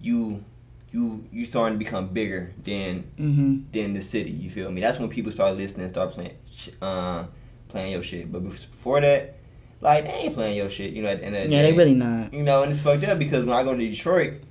[0.00, 0.44] you
[0.92, 4.30] you you starting to become bigger than hmm than the city.
[4.30, 4.80] You feel me?
[4.80, 6.34] That's when people start listening, start playing,
[6.82, 7.26] uh,
[7.68, 8.30] playing your shit.
[8.32, 9.36] But before that,
[9.80, 10.92] like they ain't playing your shit.
[10.92, 11.70] You know, at the end of the Yeah, day.
[11.70, 12.34] they really not.
[12.34, 14.42] You know, and it's fucked up because when I go to Detroit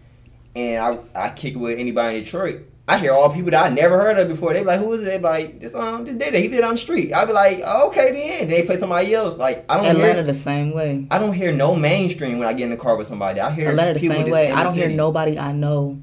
[0.55, 0.81] and
[1.15, 2.65] I I kick with anybody in Detroit.
[2.87, 4.51] I hear all people that I never heard of before.
[4.51, 6.33] They be like, "Who is it?" They be like, "This um, this it.
[6.33, 8.79] He did it on the street." I be like, oh, "Okay, then." Then they play
[8.79, 9.37] somebody else.
[9.37, 11.05] Like I don't Atlanta hear, the same way.
[11.11, 13.41] I don't hear no mainstream when I get in the car with somebody.
[13.41, 14.51] I hear Atlanta the people same way.
[14.51, 16.01] I don't hear nobody I know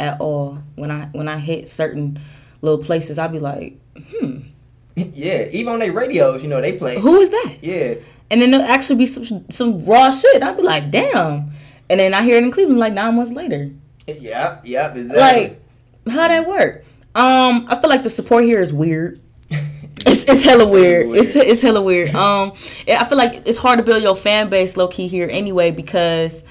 [0.00, 0.58] at all.
[0.74, 2.18] When I when I hit certain
[2.62, 4.38] little places, I'd be like, hmm,
[4.96, 6.98] yeah, even on their radios, you know, they play.
[6.98, 7.56] who is that?
[7.62, 7.94] Yeah,
[8.30, 10.42] And then there'll actually be some some raw shit.
[10.42, 11.50] I'd be like, damn.
[11.88, 13.70] And then I hear it in Cleveland like nine months later.
[14.08, 15.18] Yep, yep, exactly.
[15.20, 15.60] Like,
[16.08, 16.84] how that work?
[17.14, 19.20] Um, I feel like the support here is weird.
[20.08, 21.16] It's it's hella weird.
[21.16, 22.14] It's it's hella weird.
[22.14, 22.52] Um,
[22.86, 26.44] I feel like it's hard to build your fan base low key here anyway because,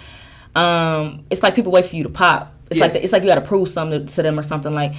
[0.56, 2.54] um, it's like people wait for you to pop.
[2.70, 3.00] It's like Yeah.
[3.02, 4.94] it's like you got to prove something to them or something like.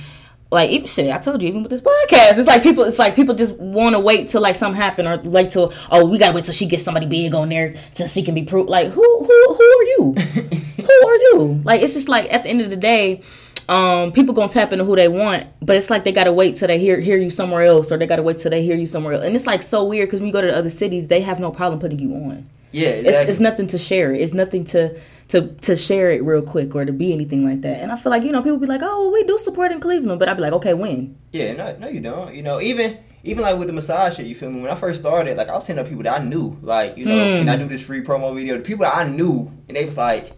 [0.48, 3.16] Like even shit, I told you even with this podcast, it's like people, it's like
[3.16, 6.36] people just want to wait till like something happen or like till oh we gotta
[6.36, 8.70] wait till she gets somebody big on there till she can be proved.
[8.70, 10.14] Like who who who are you?
[10.76, 11.60] who are you?
[11.64, 13.22] Like it's just like at the end of the day,
[13.68, 16.68] um, people gonna tap into who they want, but it's like they gotta wait till
[16.68, 19.14] they hear hear you somewhere else, or they gotta wait till they hear you somewhere
[19.14, 21.22] else, and it's like so weird because when you go to the other cities, they
[21.22, 22.46] have no problem putting you on.
[22.70, 23.30] yeah, It's exactly.
[23.32, 24.12] it's nothing to share.
[24.14, 24.96] It's nothing to
[25.28, 27.80] to to share it real quick or to be anything like that.
[27.82, 30.18] And I feel like you know people be like, oh, we do support in Cleveland,
[30.18, 31.16] but I'd be like, okay, when?
[31.32, 32.34] Yeah, no, no, you don't.
[32.34, 34.60] You know, even even like with the massage shit, you feel me?
[34.62, 37.06] When I first started, like I was hitting up people that I knew, like you
[37.06, 37.38] know, Hmm.
[37.38, 38.56] can I do this free promo video?
[38.56, 40.32] The people that I knew, and they was like,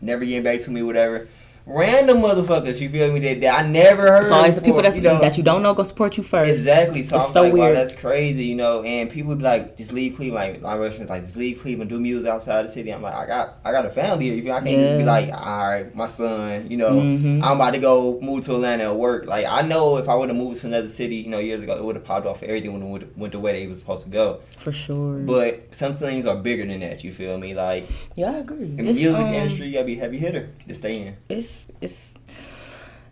[0.00, 1.28] never getting back to me, whatever.
[1.66, 3.20] Random motherfuckers, you feel me?
[3.20, 4.26] That, that I never heard.
[4.26, 5.20] So it's the people that's, you know?
[5.20, 6.50] that you don't know gonna support you first.
[6.50, 7.02] Exactly.
[7.02, 7.74] So It's I'm so like, weird.
[7.76, 8.82] wow, that's crazy, you know.
[8.82, 10.54] And people be like, just leave Cleveland.
[10.54, 12.90] Like my restaurants, like just leave Cleveland, do music outside the city.
[12.92, 14.34] I'm like, I got, I got a family here.
[14.34, 14.52] You feel?
[14.52, 17.44] I can't just be like, all right, my son, you know, Mhm.
[17.44, 19.26] I'm about to go move to Atlanta and work.
[19.26, 21.76] Like I know if I would have moved to another city, you know, years ago,
[21.76, 22.42] it would have popped off.
[22.42, 24.40] Everything would have went the way that it was supposed to go.
[24.58, 25.18] for sure.
[25.18, 27.04] But some things are bigger than that.
[27.04, 27.54] You feel me?
[27.54, 28.64] Like yeah, I agree.
[28.64, 31.16] in the It's, music um, industry, you gotta be a heavy hitter to stay in.
[31.28, 31.49] it's
[31.80, 32.16] it's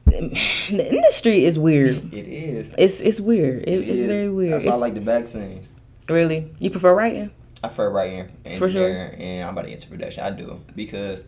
[0.07, 2.13] the industry is weird.
[2.13, 2.75] It is.
[2.79, 3.63] It's it's weird.
[3.63, 4.05] It, It it's is.
[4.05, 4.53] very weird.
[4.55, 5.71] That's why I It's, like the back scenes.
[6.09, 7.31] really, you prefer writing?
[7.63, 8.89] I prefer writing and For sure.
[9.19, 10.23] and I'm about to get into production.
[10.25, 11.25] I do because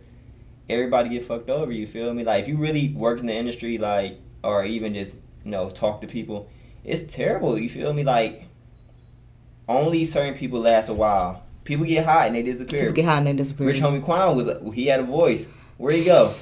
[0.69, 1.73] everybody get fucked over.
[1.73, 2.25] You feel me?
[2.25, 5.13] Like if you really work in the industry, like or even just
[5.45, 6.49] you know talk to people,
[6.85, 7.59] it's terrible.
[7.59, 8.05] You feel me?
[8.05, 8.45] Like
[9.69, 11.43] only certain people last a while.
[11.65, 12.81] People get hot and they disappear.
[12.81, 13.67] People get hot and they disappear.
[13.67, 15.47] Rich Homie Quan was he had a voice.
[15.77, 16.33] Where he go?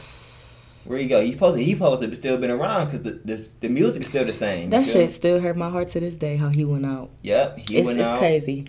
[0.88, 1.20] Where he go?
[1.22, 1.64] He posted.
[1.64, 4.70] He posted, but still been around because the, the the music is still the same.
[4.70, 5.10] that shit me?
[5.10, 6.36] still hurt my heart to this day.
[6.36, 7.10] How he went out.
[7.22, 8.18] Yep, he it's went it's out.
[8.18, 8.66] crazy.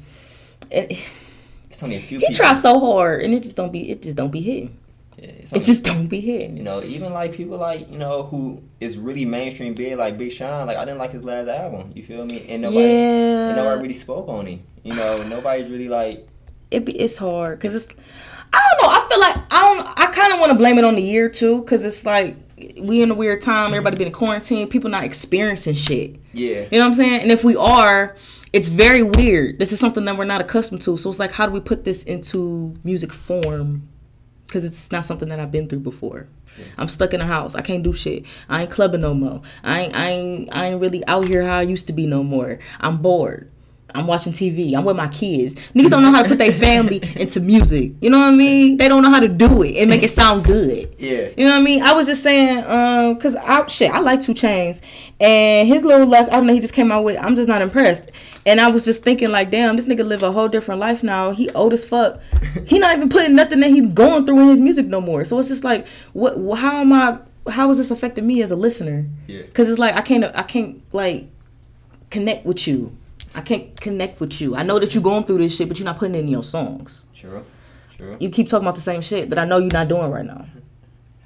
[0.69, 0.99] It,
[1.69, 2.19] It's only a few.
[2.19, 2.35] he people.
[2.35, 3.89] tries so hard and it just don't be.
[3.89, 4.75] It just don't be hitting.
[5.17, 6.57] Yeah, it's It just don't be hitting.
[6.57, 10.33] You know, even like people like you know who is really mainstream big, like Big
[10.33, 10.67] Sean.
[10.67, 11.93] Like I didn't like his last album.
[11.95, 12.45] You feel me?
[12.49, 14.59] And nobody, and nobody really spoke on him.
[14.83, 16.27] You know, nobody's really like.
[16.71, 17.93] it be it's hard because it's
[18.53, 18.89] I don't know.
[18.89, 19.99] I feel like I don't.
[19.99, 22.37] I kind of want to blame it on the year too, because it's like
[22.79, 23.67] we in a weird time.
[23.67, 24.67] Everybody been in quarantine.
[24.67, 26.17] People not experiencing shit.
[26.33, 26.67] Yeah.
[26.71, 27.21] You know what I'm saying?
[27.21, 28.15] And if we are,
[28.51, 29.59] it's very weird.
[29.59, 30.97] This is something that we're not accustomed to.
[30.97, 33.87] So it's like, how do we put this into music form?
[34.45, 36.27] Because it's not something that I've been through before.
[36.77, 37.55] I'm stuck in a house.
[37.55, 38.25] I can't do shit.
[38.49, 39.41] I ain't clubbing no more.
[39.63, 42.23] I ain't, I ain't, I ain't really out here how I used to be no
[42.23, 42.59] more.
[42.81, 43.49] I'm bored.
[43.95, 44.75] I'm watching TV.
[44.75, 45.55] I'm with my kids.
[45.73, 47.93] Niggas don't know how to put their family into music.
[48.01, 48.77] You know what I mean?
[48.77, 50.95] They don't know how to do it and make it sound good.
[50.97, 51.29] Yeah.
[51.35, 51.81] You know what I mean?
[51.81, 54.81] I was just saying, um, cause I shit, I like 2 Chainz,
[55.19, 58.11] and his little last album that he just came out with, I'm just not impressed.
[58.45, 61.31] And I was just thinking, like, damn, this nigga live a whole different life now.
[61.31, 62.19] He old as fuck.
[62.65, 65.25] he not even putting nothing that he going through in his music no more.
[65.25, 66.59] So it's just like, what?
[66.59, 67.19] How am I?
[67.49, 69.07] How is this affecting me as a listener?
[69.27, 69.43] Yeah.
[69.53, 71.29] Cause it's like I can't, I can't like
[72.09, 72.95] connect with you.
[73.35, 74.55] I can't connect with you.
[74.55, 76.43] I know that you're going through this shit, but you're not putting it in your
[76.43, 77.05] songs.
[77.13, 77.43] Sure,
[77.97, 78.17] sure.
[78.19, 80.47] You keep talking about the same shit that I know you're not doing right now.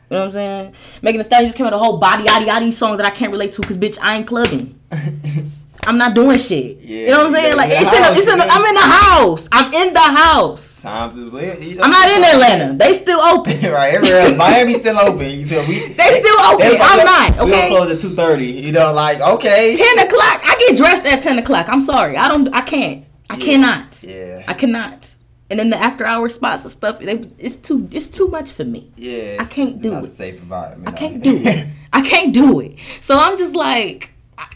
[0.10, 0.76] You know what I'm saying?
[1.02, 3.32] Megan Thee Stallion just came out a whole body yaddy yaddy song that I can't
[3.32, 4.80] relate to because bitch I ain't clubbing.
[5.88, 6.78] I'm not doing shit.
[6.80, 7.58] you know what I'm saying?
[7.58, 8.40] Like it's the in, a, it's in.
[8.40, 8.44] A.
[8.44, 9.50] I'm in the house.
[9.52, 10.82] I'm in the house.
[10.82, 11.58] Times is weird.
[11.80, 12.78] I'm not in Atlanta.
[12.78, 13.62] They still open.
[13.72, 14.38] right, everywhere else.
[14.38, 15.30] Miami's still open.
[15.30, 15.94] You feel we?
[15.94, 16.68] They still open.
[16.70, 17.68] they- I'm we- not, We okay?
[17.70, 18.46] close at two thirty.
[18.46, 19.76] You know, like okay.
[19.76, 20.42] Ten o'clock.
[20.46, 21.68] I get dressed at ten o'clock.
[21.70, 22.18] I'm sorry.
[22.18, 22.54] I don't.
[22.54, 23.06] I can't.
[23.30, 23.46] I Yeah.
[23.46, 24.04] cannot.
[24.04, 24.44] Yeah.
[24.48, 25.10] I cannot.
[25.50, 27.00] And then the after hour spots and stuff.
[27.00, 27.88] They, it's too.
[27.92, 28.92] It's too much for me.
[28.96, 29.38] Yeah.
[29.40, 30.08] I can't do it.
[30.12, 30.88] Safe environment.
[30.88, 31.68] I can't do it.
[31.94, 32.76] I can't do it.
[33.02, 34.48] So I'm just like, I-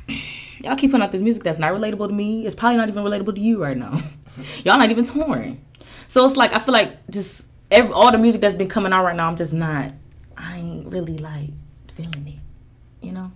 [0.63, 2.45] y'all keep putting out this music that's not relatable to me.
[2.45, 4.01] It's probably not even relatable to you right now.
[4.63, 5.65] y'all not even touring.
[6.07, 9.03] So it's like I feel like just every, all the music that's been coming out
[9.03, 9.93] right now, I'm just not.
[10.37, 11.49] I ain't really like
[11.93, 13.05] feeling it.
[13.05, 13.31] You know.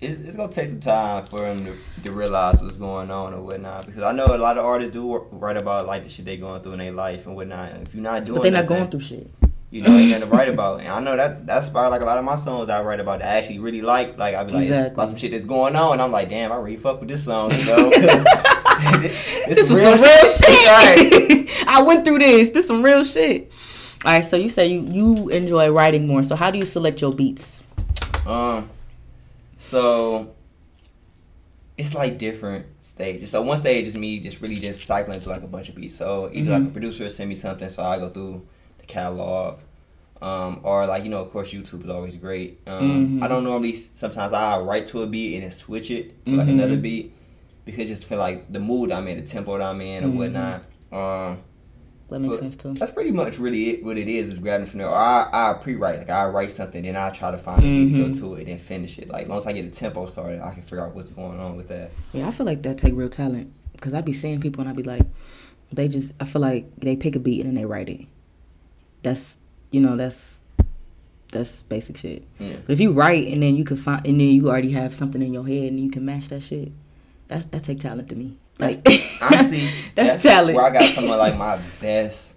[0.00, 3.40] It's, it's gonna take some time for them to, to realize what's going on or
[3.40, 3.86] whatnot.
[3.86, 6.62] Because I know a lot of artists do write about like the shit they going
[6.62, 7.72] through in their life and whatnot.
[7.76, 9.30] If you're not doing, But they're not nothing, going through shit.
[9.70, 10.78] You know, ain't nothing to write about.
[10.80, 13.18] And I know that that's probably like a lot of my songs I write about
[13.18, 14.16] that I actually really like.
[14.16, 14.94] Like I be like Exactly.
[14.94, 17.24] about some shit that's going on, and I'm like, damn, I really fuck with this
[17.24, 17.50] song.
[17.50, 17.90] You know,
[19.00, 21.50] this, This was some real shit.
[21.68, 22.50] I went through this.
[22.50, 23.52] This some real shit.
[24.04, 24.24] All right.
[24.24, 26.22] So you say you you enjoy writing more.
[26.22, 27.62] So how do you select your beats?
[28.24, 28.70] Um,
[29.56, 30.32] so
[31.76, 33.30] it's like different stages.
[33.30, 35.96] So one stage is me just really just cycling through like a bunch of beats.
[35.96, 38.46] So either like a producer will send me something, so I go through
[38.86, 39.58] catalog.
[40.22, 42.60] Um, or like you know, of course, YouTube is always great.
[42.66, 43.22] Um, Mhm.
[43.22, 43.74] I don't normally.
[43.74, 46.52] Sometimes I write to a beat and then switch it to like Mhm.
[46.52, 47.12] another beat
[47.66, 50.08] because I just feel like the mood I'm in, the tempo that I'm in, or
[50.08, 50.14] Mhm.
[50.16, 50.62] whatnot.
[50.92, 51.38] Um,
[52.08, 52.72] That makes sense too.
[52.74, 54.88] that's pretty much really it, what it is is grabbing from there.
[54.88, 57.92] Or I, I pre-write, like I write something, then I try to find a beat
[57.96, 59.08] to go to it, and finish it.
[59.10, 61.38] Like as long as I get the tempo started, I can figure out what's going
[61.40, 61.90] on with that.
[62.14, 64.76] Yeah, I feel like that take real talent because I'd be seeing people and I'd
[64.76, 65.02] be like,
[65.72, 66.14] they just.
[66.20, 68.06] I feel like they pick a beat and then they write it.
[69.06, 69.38] That's
[69.70, 70.40] you know that's
[71.30, 72.26] that's basic shit.
[72.40, 72.56] Yeah.
[72.66, 75.22] But if you write and then you can find and then you already have something
[75.22, 76.72] in your head and you can match that shit,
[77.28, 78.36] that's that take talent to me.
[78.58, 78.78] Like
[79.22, 80.56] Honestly, that's, talent.
[80.56, 82.34] Where I got some of like my best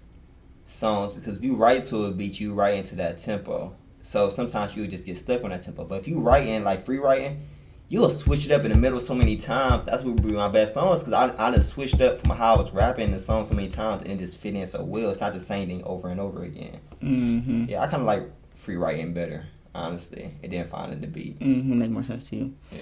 [0.68, 3.74] songs because if you write to a beat, you write into that tempo.
[4.02, 5.84] So sometimes you would just get stuck on that tempo.
[5.84, 7.48] But if you write in like free writing,
[7.90, 9.84] you'll switch it up in the middle so many times.
[9.84, 12.54] That's what would be my best songs because I I just switched up from how
[12.54, 15.10] I was rapping the song so many times and it just fit in so well.
[15.10, 16.78] It's not the same thing over and over again.
[17.02, 17.66] mm-hmm.
[17.68, 21.38] Yeah, I kind of like free writing better, honestly, and then finding the beat.
[21.40, 21.78] Mm-hmm.
[21.78, 22.54] Make more sense to you.
[22.72, 22.78] Yeah.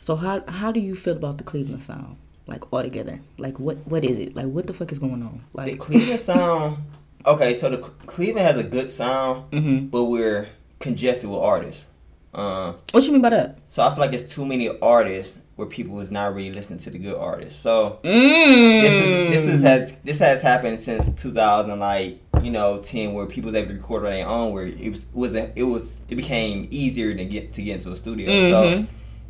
[0.00, 2.16] So how how do you feel about the Cleveland sound?
[2.46, 4.36] Like altogether, like what what is it?
[4.36, 5.44] Like what the fuck is going on?
[5.52, 6.78] Like The Cleveland sound.
[7.26, 11.86] Okay, so the Cleveland has a good sound, hmm but we're congested with artists.
[12.34, 13.58] Um, What you mean by that?
[13.68, 16.90] so I feel like it's too many artists where people is not really listening to
[16.90, 17.60] the good artists.
[17.60, 18.80] So Mm.
[18.82, 23.26] this is this is has this has happened since 2000, like you know, 10, where
[23.26, 25.62] people was able to record on their own, where it was it was a, it
[25.62, 28.28] was it became easier to get to get into a studio.
[28.50, 28.86] So Mhm.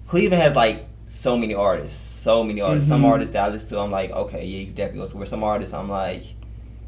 [0.09, 2.89] Cleveland has like so many artists, so many artists.
[2.89, 3.09] Some Mhm.
[3.11, 5.27] artists that I listen to, I'm like, okay, yeah, you can definitely go somewhere.
[5.27, 6.23] Some artists, I'm like,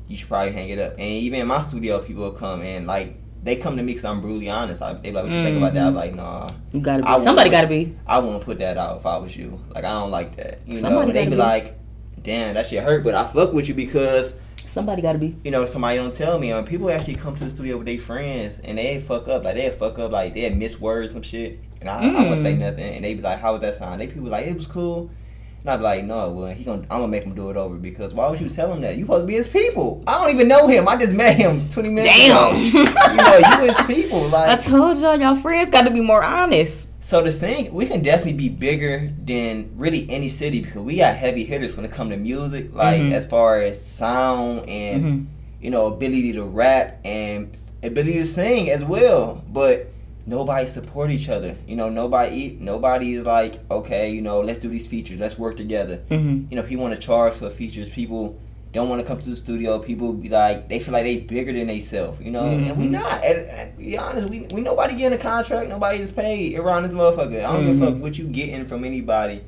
[0.09, 0.93] you should probably hang it up.
[0.93, 3.15] And even in my studio, people will come and like
[3.47, 4.83] they come to me because I'm brutally honest.
[4.83, 5.87] I, they be like, what you think about that?
[5.87, 5.97] I'm Mhm.
[5.97, 7.21] like, nah, You gotta be.
[7.25, 7.95] Somebody gotta be.
[8.07, 9.61] I wouldn't put that out if I was you.
[9.75, 10.59] Like, I don't like that.
[10.67, 11.37] You Somebody know, they be be.
[11.37, 11.79] like,
[12.23, 14.35] damn, that shit hurt, but I fuck with you because
[14.67, 15.37] Somebody gotta be.
[15.45, 16.51] you know, somebody don't tell me.
[16.51, 19.45] And people actually come to the studio with their friends and they fuck up.
[19.45, 21.61] Like, they fuck up, like, they miss words and shit.
[21.81, 22.59] And I, I wouldn't say Mm.
[22.59, 22.95] nothing.
[22.97, 24.01] And they be like, how was that sound?
[24.01, 25.09] They people like, it was cool.
[25.67, 27.75] And I be like, no, well, he gonna, I'm gonna make him do it over
[27.75, 28.97] because why would you tell him that?
[28.97, 30.01] You supposed to be his people.
[30.07, 30.87] I don't even know him.
[30.87, 32.55] I just met him 20 minutes Damn.
[32.55, 32.57] ago.
[33.11, 34.29] you know, you his people.
[34.29, 36.93] Like, I told y'all, y'all friends got to be more honest.
[37.03, 41.17] so the thing, we can definitely be bigger than really any city because we got
[41.17, 42.73] heavy hitters when it come to music.
[42.73, 43.11] Like Mhm.
[43.13, 45.27] as far as sound and Mhm.
[45.61, 47.49] you know, ability to rap and
[47.83, 49.43] ability to sing as well.
[49.53, 49.89] But
[50.27, 51.57] nobody support each other.
[51.67, 55.57] You know, nobody nobody is like, okay, you know, let's do these features, let's work
[55.57, 55.99] together.
[56.11, 56.47] Mm-hmm.
[56.51, 57.89] You know, people want to charge for features.
[57.89, 58.39] People
[58.73, 59.79] don't want to come to the studio.
[59.79, 62.21] People be like, they feel like they bigger than they self.
[62.21, 62.91] You know, and we Mhm.
[62.91, 63.23] not.
[63.79, 65.69] Be honest, we we nobody getting a contract.
[65.69, 67.45] Nobody is paid around this motherfucker.
[67.45, 68.01] I don't give a fuck Mhm.
[68.01, 69.41] what you getting from anybody.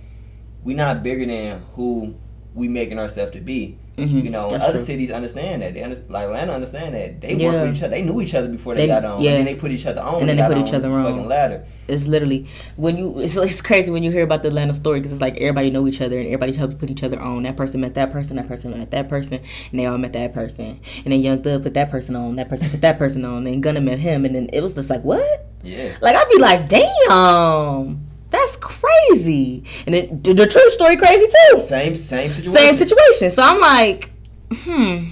[0.64, 2.14] We not bigger than who
[2.54, 3.76] we making ourselves to be.
[3.98, 4.24] Mhm.
[4.24, 4.80] You know, other true.
[4.80, 5.74] cities understand that.
[5.74, 7.20] They under, like Atlanta understand that.
[7.20, 7.46] They Yeah.
[7.52, 7.90] work with each other.
[7.96, 9.22] They knew each other before they, They- got on.
[9.22, 9.30] yeah.
[9.32, 10.20] And then they put each other on.
[10.20, 11.04] And then they got put each other on.
[11.04, 11.64] Fucking ladder.
[11.88, 13.18] It's literally when you.
[13.20, 15.87] It's, it's crazy when you hear about the Atlanta story because it's like everybody know
[15.88, 17.44] each other and everybody helped put each other on.
[17.44, 18.37] That person met that person.
[18.37, 20.80] That person met that person, and they all met that person.
[21.04, 22.37] And then Young Thug put that person on.
[22.37, 23.46] That person put that person on.
[23.46, 25.46] And Gunna met him, and then it was just like what?
[25.64, 25.96] Yeah.
[26.02, 29.64] Like I'd be like, damn, that's crazy.
[29.86, 31.60] And then the, the true story crazy too.
[31.60, 32.52] Same same situation.
[32.52, 33.30] Same situation.
[33.30, 34.10] So I'm like,
[34.52, 35.10] hmm,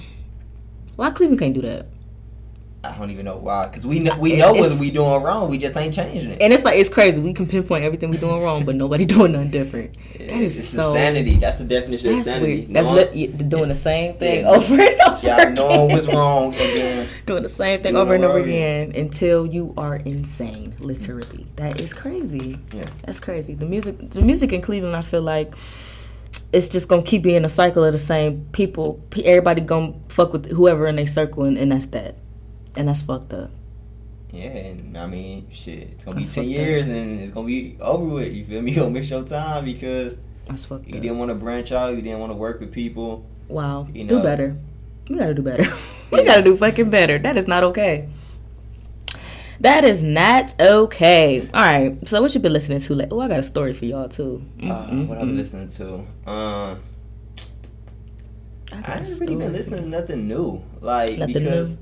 [0.95, 1.87] why Cleveland can't do that?
[2.89, 3.69] I don't even know why.
[3.73, 5.49] Cause we know we know what we doing wrong.
[5.49, 6.41] We just ain't changing it.
[6.41, 7.21] And it's like it's crazy.
[7.21, 9.95] We can pinpoint everything we doing wrong, but nobody doing nothing different.
[10.17, 11.35] That is so insanity.
[11.37, 12.55] That's the definition of insanity.
[12.61, 12.73] weird.
[12.73, 14.49] That's li- you- doing the same thing Yeah.
[14.51, 15.19] over and over.
[15.27, 15.97] yeah, knowing again.
[15.97, 19.95] what's wrong then Doing the same thing over and over over again until you are
[19.97, 20.75] insane.
[20.79, 22.57] Literally, that is crazy.
[22.73, 22.85] yeah.
[23.05, 23.53] That's crazy.
[23.53, 25.53] The music, the music in Cleveland, I feel like
[26.53, 29.01] it's just gonna keep being a cycle of the same people.
[29.23, 32.15] Everybody gonna fuck with whoever in their circle, and, and that's that.
[32.77, 33.51] And that's fucked up.
[34.31, 36.45] Yeah, and I mean, shit, it's gonna be ten fucked up.
[36.51, 38.31] years and it's gonna be over with.
[38.33, 38.71] You feel me?
[38.75, 41.01] You gonna miss your time because That's fucked you up.
[41.01, 41.95] didn't want to branch out.
[41.95, 43.25] You didn't want to work with people.
[43.47, 43.87] Wow.
[43.93, 44.23] You do know.
[44.23, 44.55] better.
[45.09, 45.63] We gotta do better.
[46.11, 46.25] we Yeah.
[46.25, 47.17] gotta do fucking better.
[47.17, 48.09] That is not okay.
[49.61, 51.41] That is not okay.
[51.53, 52.07] All right.
[52.07, 52.93] So what you been listening to?
[52.93, 54.43] Like, oh, I got a story for y'all too.
[54.59, 55.93] Mm, Uh, what I've been listening to?
[56.29, 56.83] Um,
[58.71, 60.61] I, I haven't really been listening to nothing new.
[60.81, 61.77] Like Nothing because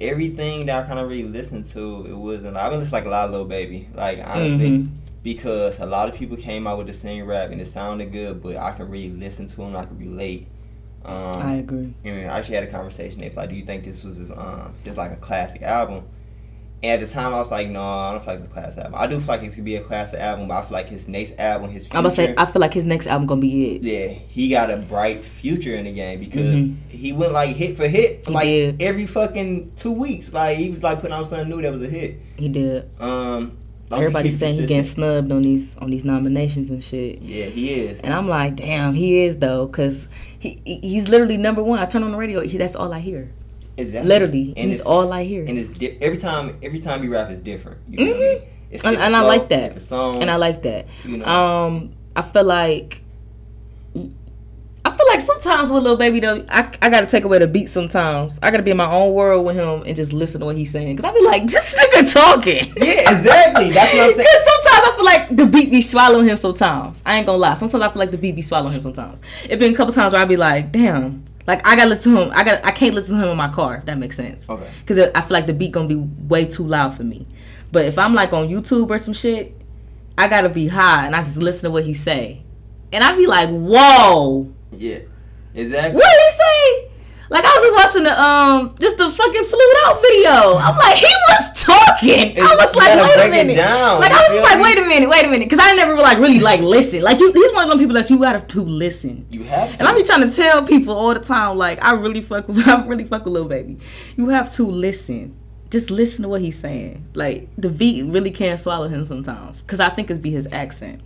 [0.00, 2.56] everything that I kind of really listened to, it wasn't.
[2.56, 3.88] I've been listening to, like a lot of Lil Baby.
[3.94, 4.70] Like honestly.
[4.70, 4.88] Mhm.
[5.22, 8.42] because a lot of people came out with the same rap and it sounded good,
[8.42, 9.76] but I could really listen to them.
[9.76, 10.46] I could relate.
[11.04, 11.92] Um, I agree.
[12.04, 13.20] and I actually had a conversation.
[13.20, 16.04] They was like, "Do you think this was his, um, just like a classic album?"
[16.82, 18.78] And at the time, I was like, "No, I don't feel like it's a classic
[18.84, 18.94] album.
[18.98, 21.08] I do feel like it could be a classic album, but I feel like his
[21.08, 23.76] next album, his future, I'm gonna say I feel like his next album gonna be
[23.76, 23.82] it.
[23.82, 26.76] yeah, he got a bright future in the game because Mhm.
[26.88, 28.82] he went like hit for hit, He like did.
[28.82, 30.32] every fucking two weeks.
[30.32, 32.18] Like he was like putting out something new that was a hit.
[32.36, 32.84] He did.
[32.98, 33.50] Um, as long as
[33.90, 37.20] he Everybody's saying he getting snubbed on these on these nominations and shit.
[37.20, 38.00] Yeah, he is.
[38.00, 41.78] And I'm like, damn, he is though, cause he he- he's literally number one.
[41.78, 43.32] I turn on the radio, he, that's all I hear.
[43.76, 44.08] Exactly.
[44.08, 45.44] Literally, And he's it's- all I hear.
[45.44, 47.78] And it's di- every time every time you rap is different.
[47.88, 48.38] You know what I mean?
[48.70, 49.80] It's And- different and I like that.
[49.82, 50.16] song.
[50.22, 50.86] and I like that.
[51.04, 51.24] you know.
[51.24, 53.02] Um, I feel like
[54.82, 57.68] I feel like sometimes with Lil Baby though, I, I gotta take away the beat.
[57.68, 60.56] Sometimes I gotta be in my own world with him and just listen to what
[60.56, 60.96] he's saying.
[60.96, 62.72] Cause I be like, this nigga talking.
[62.76, 63.70] yeah, exactly.
[63.70, 64.26] That's what I'm saying.
[64.26, 66.36] Cause sometimes I feel like the beat be swallowing him.
[66.38, 67.54] Sometimes I ain't gonna lie.
[67.54, 68.80] Sometimes I feel like the beat be swallowing him.
[68.80, 71.24] Sometimes it been a couple times where I be like, damn.
[71.50, 72.30] Like I gotta listen to him.
[72.32, 72.64] I got.
[72.64, 73.76] I can't listen to him in my car.
[73.76, 74.48] If that makes sense.
[74.48, 74.70] Okay.
[74.86, 77.24] Cause I feel like the beat gonna be way too loud for me.
[77.72, 79.60] But if I'm like on YouTube or some shit,
[80.16, 82.42] I gotta be high and I just listen to what he say,
[82.92, 84.98] and I be like, whoa, Yeah,
[85.54, 85.96] exactly.
[85.96, 86.89] what did he say?
[87.30, 90.58] Like I was just watching the um just the fucking flued out video.
[90.58, 92.36] I'm like, he was talking.
[92.36, 93.56] I was like, wait a minute.
[93.56, 94.64] like I was just like, me?
[94.64, 97.02] wait a minute, wait a minute, because I never like really like listen.
[97.02, 99.26] Like you, he's one of them people that you gotta to listen.
[99.30, 99.78] You have to.
[99.78, 102.58] And I be trying to tell people all the time, like I really fuck with,
[102.68, 103.78] I really fuck with Lil Baby.
[104.16, 105.36] You have to listen.
[105.70, 107.06] Just listen to what he's saying.
[107.14, 111.00] Like the V really can't swallow him sometimes, cause I think it's be his accent.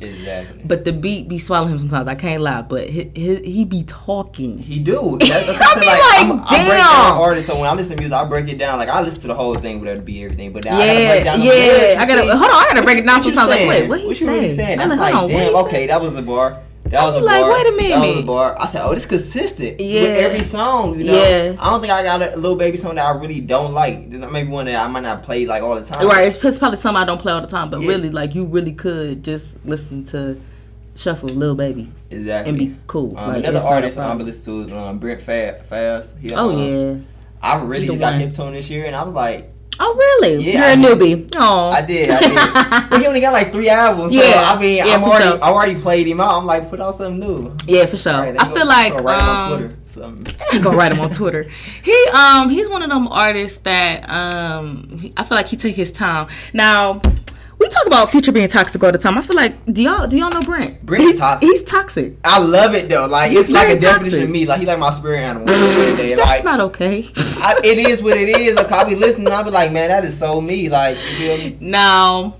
[0.00, 0.62] Exactly.
[0.64, 2.08] But the beat be swallowing him sometimes.
[2.08, 4.58] I can't lie, but he he, he be talking.
[4.58, 5.18] He do.
[5.20, 6.28] That, that's I be saying.
[6.28, 7.50] like, I'm, I break down artists.
[7.50, 8.78] So when I listen to music, I break it down.
[8.78, 10.52] Like I listen to the whole thing it be everything.
[10.52, 12.02] But now I gotta break Yeah, down the yeah.
[12.02, 12.50] I gotta see hold on.
[12.50, 13.48] I gotta break it down what sometimes.
[13.48, 14.56] Like, wait, what he you really saying?
[14.56, 14.80] saying?
[14.80, 15.56] I'm I'm like, like, what damn.
[15.66, 16.62] Okay, that was a bar.
[16.84, 17.52] That was a like, bar.
[17.52, 18.26] wait a That was a minute.
[18.26, 18.56] bar.
[18.60, 20.00] I said, oh, this consistent Yeah.
[20.02, 20.98] with every song.
[20.98, 21.12] You know.
[21.12, 21.56] Yeah.
[21.60, 24.10] I don't think I got a Lil Baby song that I really don't like.
[24.10, 26.06] There's maybe one that I might not play like all the time.
[26.08, 27.88] Right, it's, it's probably something I don't play all the time, but Yeah.
[27.88, 30.40] really, like you really could just listen to
[30.96, 32.50] Shuffle, Lil Baby, Exactly.
[32.50, 33.16] and be cool.
[33.16, 34.26] Um, Like, another it's not a artist I'm problem.
[34.26, 36.18] listening to is um, Brent Fa- Faiyaz.
[36.18, 36.94] He, Oh um, yeah.
[37.40, 40.44] I really just got him tuned this year, and I was like, Oh really?
[40.44, 41.32] Yeah, You're a I newbie.
[41.36, 42.90] Oh, I did, I did.
[42.90, 44.12] but he only got like three albums.
[44.14, 45.42] So, Yeah, I mean, yeah, I'm already, sure.
[45.42, 46.34] I already played him out.
[46.38, 47.54] I'm like, put out something new.
[47.66, 48.12] yeah, for sure.
[48.12, 49.76] Alright, I feel go- like go write him on um, Twitter.
[49.88, 50.62] Something.
[50.62, 51.44] go write him on Twitter.
[51.82, 55.92] He um he's one of them artists that um I feel like he take his
[55.92, 56.28] time.
[56.52, 57.00] Now,
[57.60, 59.18] we talk about Future being toxic all the time.
[59.18, 60.84] I feel like do y'all do y'all know Brent?
[60.84, 61.48] Brent he's toxic.
[61.48, 62.14] He's toxic.
[62.24, 63.06] I love it though.
[63.06, 64.22] Like He's it's like a definition toxic.
[64.24, 64.46] of me.
[64.46, 65.46] Like he like my spirit animal.
[65.46, 67.06] That's That's not okay.
[67.16, 68.56] I, it is what it is.
[68.56, 70.68] Like I'll be listening, I'll be like, man, that is so me.
[70.70, 71.56] Like you feel me?
[71.60, 72.36] now,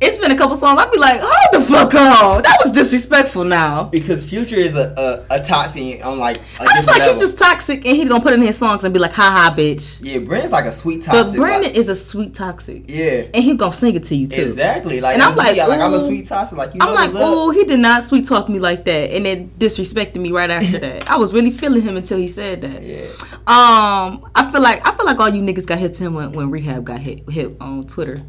[0.00, 0.80] it's been a couple songs.
[0.80, 2.42] I'll be like, hold the fuck on.
[2.42, 3.44] That was disrespectful.
[3.44, 3.84] Now.
[3.84, 7.14] Because Future is a a, a toxic on like a I just feel like level.
[7.14, 9.54] he's just toxic, and he's gonna put in his songs and be like, "Ha ha,
[9.56, 11.36] bitch." yeah, Brandon's like a sweet toxic.
[11.36, 11.42] But.
[11.42, 14.42] Brandon like, is a sweet toxic, yeah, and he gonna sing it to you too.
[14.42, 15.00] exactly.
[15.00, 15.58] Like And I'm that's me.
[15.58, 16.56] like, like I'm a sweet toxic.
[16.58, 19.50] Like you I'm like, oh, he did not sweet talk me like that, and then
[19.58, 21.10] disrespected me right after that.
[21.10, 22.82] I was really feeling him until he said that.
[22.82, 23.06] Yeah.
[23.46, 26.32] Um, I feel like I feel like all you niggas got hit to him when,
[26.32, 28.22] when Rehab got hit hit on Twitter.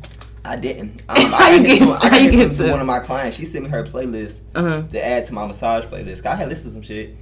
[0.50, 1.04] I didn't.
[1.10, 3.00] Um, I hit get- to- I how got you get to to- one of my
[3.00, 3.38] clients.
[3.38, 4.82] She sent me her playlist Uh huh.
[4.90, 6.26] to add to my massage playlist.
[6.26, 7.16] I had listened to some shit.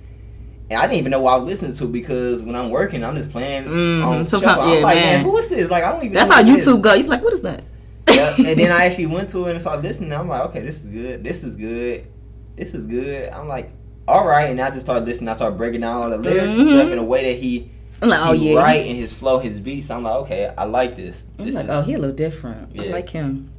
[0.70, 3.16] And I didn't even know what I was listening to because when I'm working, I'm
[3.16, 4.06] just playing Mhm.
[4.06, 5.24] on Sometimes- yeah, like, man.
[5.24, 5.70] who is this?
[5.70, 6.42] Like, I don't even That's how.
[6.44, 6.94] YouTube go.
[6.94, 7.64] You like, what is that?
[8.10, 10.14] yeah, and then I actually went to it and started listening.
[10.14, 11.24] I'm like, okay, this is good.
[11.24, 12.08] This is good.
[12.56, 13.30] This is good.
[13.30, 13.70] I'm like,
[14.08, 14.50] all right.
[14.50, 15.30] And I just started listening.
[15.30, 16.80] I started breaking down all the lyrics and Mhm.
[16.80, 18.60] stuff in a way that he, I'm like, oh he yeah.
[18.62, 19.90] right in his flow, his beats.
[19.90, 21.26] I'm like, okay, I like this.
[21.40, 22.80] I'm This like, is, oh, he a little different.
[22.80, 23.50] I like him.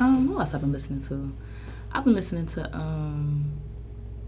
[0.00, 1.32] Um, who else I've been listening to?
[1.92, 3.52] I've been listening to um,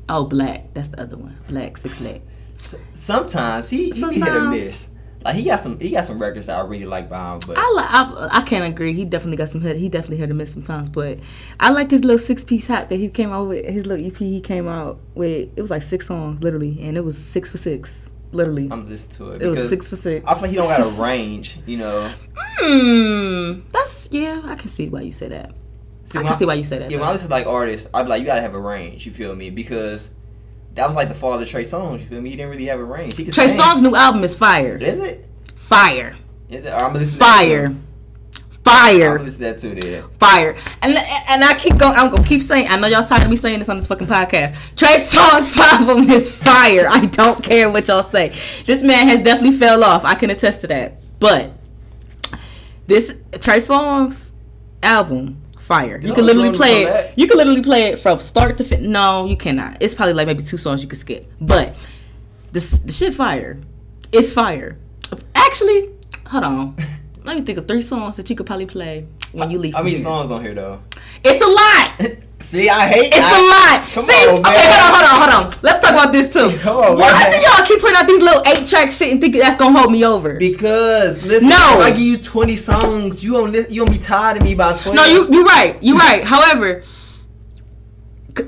[0.09, 0.73] oh, Black.
[0.75, 1.39] That's the other one.
[1.49, 2.23] Black Six Leg.
[2.55, 4.89] S- sometimes he, he be hit or miss.
[5.23, 7.59] Like he got some he got some records that I really like by him, but
[7.59, 7.87] I like.
[7.91, 8.95] I, I can't agree.
[8.95, 9.77] He definitely got some hit.
[9.77, 11.19] He definitely had to miss sometimes, but
[11.59, 13.65] I like his little six piece hat that he came out with.
[13.67, 15.51] His little EP he came out with.
[15.57, 18.69] It was like six songs, literally, and it was six for six, literally.
[18.71, 20.25] I'm listening to it it was six for six.
[20.27, 22.13] I feel like he don't got a range, you know.
[22.37, 23.61] Hmm.
[23.73, 24.43] That's yeah.
[24.45, 25.53] I can see why you say that.
[26.05, 26.91] See, I can see why you say that.
[26.91, 27.03] Yeah, though.
[27.03, 29.07] when I listen to like artists, I'd be like, you gotta have a range.
[29.07, 29.51] You feel me?
[29.51, 30.13] Because
[30.75, 32.01] that was like the fall of Trey Songz.
[32.01, 32.31] You feel me?
[32.31, 33.15] He didn't really have a range.
[33.15, 33.49] Trey sing.
[33.49, 34.77] Songz's new album is fire.
[34.77, 35.27] Is it?
[35.55, 36.17] Fire.
[36.49, 36.73] Is it?
[36.73, 37.69] Or I'm listening Fire.
[37.69, 37.77] To
[38.71, 39.19] Fire.
[39.19, 39.91] I'm listening to that too.
[39.91, 40.09] Then.
[40.11, 40.57] Fire.
[40.83, 41.95] And and I keep going.
[41.97, 42.67] I'm gonna keep saying.
[42.69, 44.55] I know y'all tired of me saying this on this fucking podcast.
[44.77, 46.87] Trey Songz's album is fire.
[46.89, 48.35] I don't care what y'all say.
[48.67, 50.05] This man has definitely fell off.
[50.05, 51.01] I can attest to that.
[51.19, 51.53] But
[52.87, 54.31] this Trey Songz
[54.83, 56.01] album, fire.
[56.01, 57.15] You can literally play it.
[57.17, 58.93] You can literally play it from start to fin.
[58.93, 59.79] No, you cannot.
[59.81, 61.31] It's probably like maybe two songs you could skip.
[61.41, 61.75] But
[62.53, 63.59] this the shit fire.
[64.13, 64.79] It's fire.
[65.35, 65.91] Actually,
[66.27, 66.77] hold on.
[67.25, 69.75] Let me think of three songs that you could probably play when you leave.
[69.77, 70.05] I mean, here.
[70.05, 70.81] songs on here though.
[71.23, 72.19] It's a lot.
[72.41, 73.13] See, I hate.
[73.13, 73.43] It's I, a
[73.79, 73.89] lot.
[73.93, 74.81] Come See, on, okay, man.
[74.81, 75.61] hold on, hold on, hold on.
[75.63, 76.57] Let's talk about this too.
[76.63, 77.31] Come on, Why man.
[77.31, 79.93] do y'all keep putting out these little eight track shit and thinking that's gonna hold
[79.93, 80.39] me over?
[80.39, 81.81] Because listen, No.
[81.81, 84.73] if I give you 20 songs, you don't you don't be tired of me by
[84.79, 84.97] 20.
[84.97, 85.77] no, you you right.
[85.83, 86.25] You right.
[86.25, 86.83] However,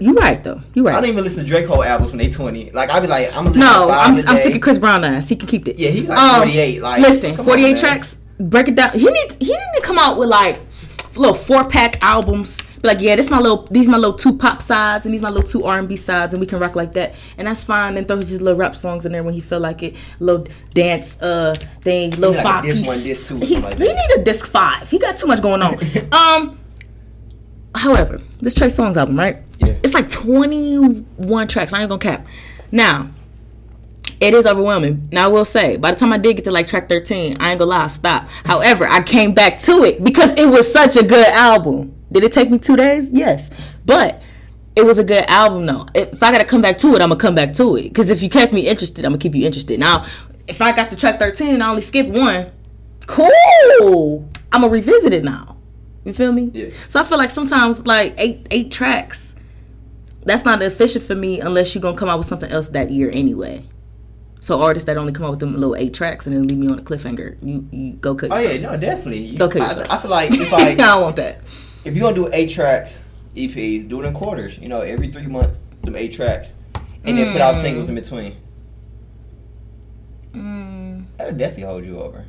[0.01, 0.63] you right though.
[0.73, 0.95] You right.
[0.95, 2.71] I don't even listen to Drake whole albums when they 20.
[2.71, 5.29] Like I'd be like, I'm No, 5 I'm I'm sick of Chris Brown ass.
[5.29, 5.79] He can keep it.
[5.79, 6.81] Yeah, he like Um, 48.
[6.83, 7.77] Like Listen, 48 man.
[7.77, 8.17] tracks.
[8.48, 8.90] Break it down.
[8.98, 10.61] He needs he need to come out with like
[11.16, 12.61] little four pack albums.
[12.81, 15.31] Be like, yeah, this my little these my little two pop sides and these my
[15.31, 17.96] little two R and B sides, and we can rock like that, and that's fine.
[17.96, 19.96] And throw his little rap songs in there when he feel like it.
[20.18, 22.87] Little dance uh thing, little like five piece.
[22.87, 24.90] one, disc two, He, like he need a disc five.
[24.90, 25.78] He got too much going on.
[26.12, 26.59] um.
[27.74, 29.38] However, this Trey Songz album, right?
[29.59, 29.74] Yeah.
[29.83, 31.72] It's like 21 tracks.
[31.72, 32.26] I ain't gonna cap.
[32.70, 33.09] Now,
[34.23, 35.09] it is overwhelming.
[35.11, 37.51] Now I will say, by the time I did get to like track 13, I
[37.51, 38.31] ain't gonna lie, I stopped.
[38.45, 41.93] However, I came back to it because it was such a good album.
[42.13, 43.11] Did it take me two days?
[43.11, 43.51] Yes.
[43.85, 44.23] But
[44.77, 45.87] it was a good album though.
[45.93, 47.85] If I gotta come back to it, I'm gonna come back to it.
[47.85, 49.81] Because if you kept me interested, I'm gonna keep you interested.
[49.81, 50.07] Now,
[50.47, 52.53] if I got to track 13 and I only skip one,
[53.07, 54.29] cool.
[54.53, 55.57] I'm gonna revisit it now.
[56.05, 56.51] You feel me?
[56.55, 56.71] Yeah.
[56.89, 59.35] So I feel like sometimes like eight eight tracks,
[60.23, 63.11] that's not efficient for me unless you're gonna come out with something else that year
[63.13, 63.65] anyway.
[64.42, 66.66] So artists that only come out with them little eight tracks and then leave me
[66.68, 68.33] on a cliffhanger, you you go cut.
[68.33, 69.20] Oh yeah, no, definitely.
[69.20, 69.90] You- Go kill I, yourself.
[69.92, 71.38] I feel like it's like I don't want that.
[71.85, 73.00] if you're gonna do eight tracks
[73.37, 74.59] EPs, do it in quarters.
[74.59, 76.52] You know, every three months, them eight tracks,
[77.05, 77.62] and then put out Mm.
[77.62, 78.37] singles in between.
[80.35, 82.24] Mm, That'll definitely hold you over.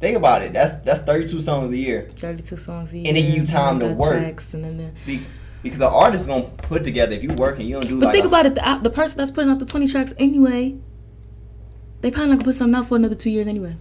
[0.00, 0.52] Think about it.
[0.54, 2.08] That's that's 32 songs a year.
[2.16, 3.08] 32 songs a year.
[3.08, 4.16] And then you time to work.
[4.54, 5.26] and then the- Be,
[5.62, 7.12] because the artist is gonna put together.
[7.14, 8.12] If you working, you don't do But like.
[8.14, 8.54] think a- about it.
[8.54, 10.76] The, the person that's putting out the 20 tracks anyway,
[12.00, 13.76] they probably not gonna put something out for another two years anyway.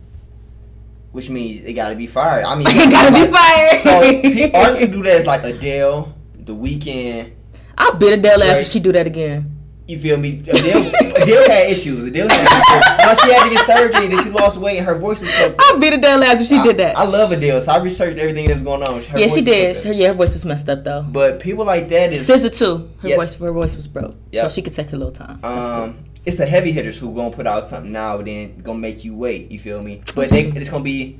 [1.11, 2.43] which means it gotta be fired.
[2.45, 3.81] I mean, It gotta be fired.
[3.81, 7.31] So artists who do that is like Adele, The Weeknd.
[7.77, 9.55] I'll beat Adele ass if she do that again.
[9.87, 10.43] You feel me?
[10.47, 11.97] Adele, Adele had issues.
[12.03, 14.07] Adele had no, she had to get surgery.
[14.07, 15.33] Then she lost weight, and her voice was.
[15.33, 16.95] So, I'll beat Adele ass if she did that.
[16.95, 19.01] I, I love Adele, so I researched everything that was going on.
[19.01, 19.75] Her yeah, she did.
[19.77, 21.01] Her, yeah, her voice was messed up though.
[21.01, 22.87] But people like that is SZA too.
[22.99, 23.17] Her Yep.
[23.17, 24.43] voice, her voice was broke, Yep.
[24.43, 25.39] so she could take her little time.
[25.41, 26.03] That's um, cool.
[26.29, 29.15] It's the heavy hitters who gonna put out something now, and then gonna make you
[29.15, 29.51] wait.
[29.51, 30.03] You feel me?
[30.15, 31.19] But they, it's gonna be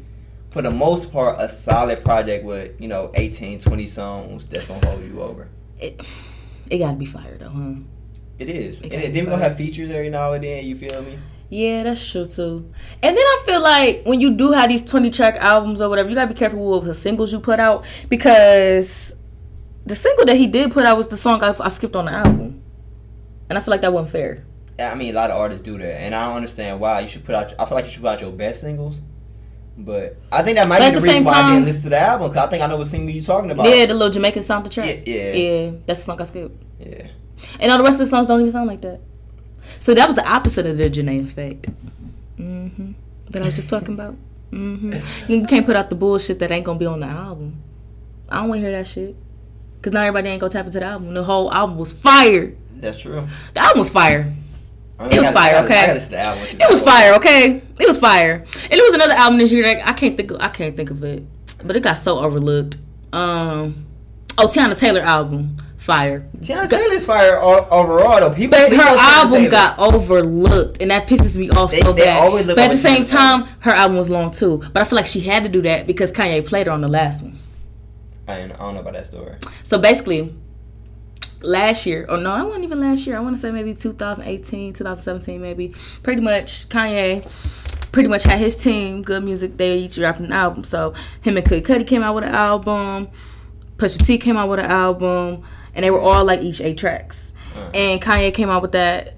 [0.51, 4.85] for the most part, a solid project with you know 18, 20 songs that's gonna
[4.85, 5.49] hold you over.
[5.79, 5.99] It,
[6.69, 7.73] it gotta be fire though, huh?
[8.37, 10.63] It is, It and then be we gonna have features every now and then.
[10.65, 11.17] You feel me?
[11.49, 12.71] Yeah, that's true too.
[13.01, 16.09] And then I feel like when you do have these twenty track albums or whatever,
[16.09, 19.15] you gotta be careful with the singles you put out because
[19.85, 22.11] the single that he did put out was the song I, I skipped on the
[22.11, 22.61] album,
[23.49, 24.45] and I feel like that wasn't fair.
[24.79, 27.01] I mean, a lot of artists do that, and I don't understand why.
[27.01, 27.53] You should put out.
[27.59, 29.01] I feel like you should put out your best singles.
[29.77, 31.89] But I think that might But be the the reason why I didn't listen to
[31.89, 32.27] the album.
[32.33, 33.65] Cause I think I know what single you're talking about.
[33.69, 35.03] Yeah, the little Jamaican sound track.
[35.05, 35.33] Yeah, yeah.
[35.33, 36.61] yeah, that's the song I skipped.
[36.79, 37.07] yeah.
[37.61, 38.99] And all the rest of the songs don't even sound like that.
[39.79, 41.67] So that was the opposite of the Jhené effect.
[42.35, 42.91] hmm
[43.29, 44.15] That I was just talking about.
[44.49, 44.95] hmm
[45.29, 47.61] You can't put out the bullshit that ain't gonna be on the album.
[48.27, 49.15] I don't want to hear that shit.
[49.81, 51.13] Cause now everybody ain't gonna tap into the album.
[51.13, 52.53] The whole album was fire.
[52.75, 53.29] That's true.
[53.53, 54.33] The album was fire.
[54.99, 55.77] It was gotta- fire, gotta- okay?
[55.77, 56.43] I gotta listen to the album.
[56.61, 57.61] It was fire, okay?
[57.79, 58.33] It was fire.
[58.63, 60.89] And it was another album this year that I can't think of, I can't think
[60.91, 61.23] of it.
[61.63, 62.77] But it got so overlooked.
[63.13, 63.85] Um
[64.37, 65.57] Oh, Teyana Taylor album.
[65.77, 66.25] Fire.
[66.39, 68.33] Teyana Taylor's fire overall though.
[68.33, 69.49] People But her album Taylor.
[69.49, 72.31] got overlooked, and that pisses me off They- so they bad.
[72.47, 74.61] But at the same time, her album was long too.
[74.71, 76.87] But I feel like she had to do that because Kanye played her on the
[76.87, 77.39] last one.
[78.27, 79.33] I don't know about that story.
[79.63, 80.33] So basically,
[81.41, 83.17] last year, or no, it wasn't even last year.
[83.17, 85.73] I want to say maybe 2018, 2017, maybe.
[86.03, 87.29] Pretty much, Kanye
[87.91, 89.57] pretty much had his team, Good Music.
[89.57, 90.63] They each dropped an album.
[90.63, 93.09] So him and Kid Cudi came out with an album.
[93.77, 97.31] Pusha T came out with an album, and they were all like each eight tracks.
[97.55, 97.71] Uh-huh.
[97.73, 99.15] And Kanye came out with that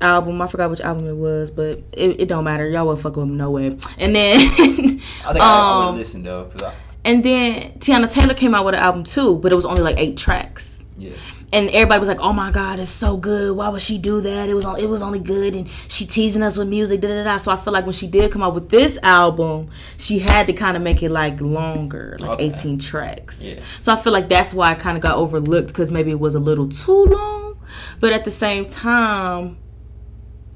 [0.00, 0.40] album.
[0.40, 2.68] I forgot which album it was, but it, it don't matter.
[2.68, 3.78] Y'all won't fuck with him no way.
[3.98, 6.72] And then, I think I, I um, would listen though, I,
[7.04, 9.96] and then Teyana Taylor came out with an album too, but it was only like
[9.98, 10.83] eight tracks.
[10.96, 11.10] Yeah.
[11.52, 13.56] And everybody was like, "Oh my God, it's so good!
[13.56, 14.48] Why would she do that?
[14.48, 17.24] It was on, it was only good, and she teasing us with music." Da da
[17.24, 17.36] da.
[17.38, 20.52] So I feel like when she did come out with this album, she had to
[20.52, 22.44] kind of make it like longer, like Okay.
[22.44, 23.42] eighteen tracks.
[23.42, 23.58] Yeah.
[23.80, 26.36] So I feel like that's why I kind of got overlooked because maybe it was
[26.36, 27.56] a little too long,
[27.98, 29.56] but at the same time,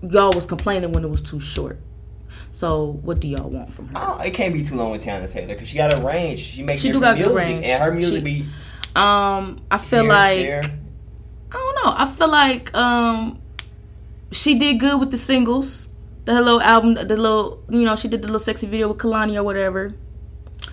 [0.02, 1.80] y'all was complaining when it was too short.
[2.50, 3.94] So what do y'all want from her?
[3.96, 6.40] Oh, it can't be too long with Teyana Taylor because she got a range.
[6.40, 7.66] She makes She do got music, range.
[7.66, 8.46] and her music She- be
[8.98, 10.38] Um, I feel like.
[10.46, 10.62] there.
[11.50, 11.94] I don't know.
[11.96, 13.40] I feel like um
[14.30, 15.88] she did good with the singles.
[16.24, 19.36] The little album, the little you know, she did the little sexy video with Kehlani
[19.36, 19.94] or whatever.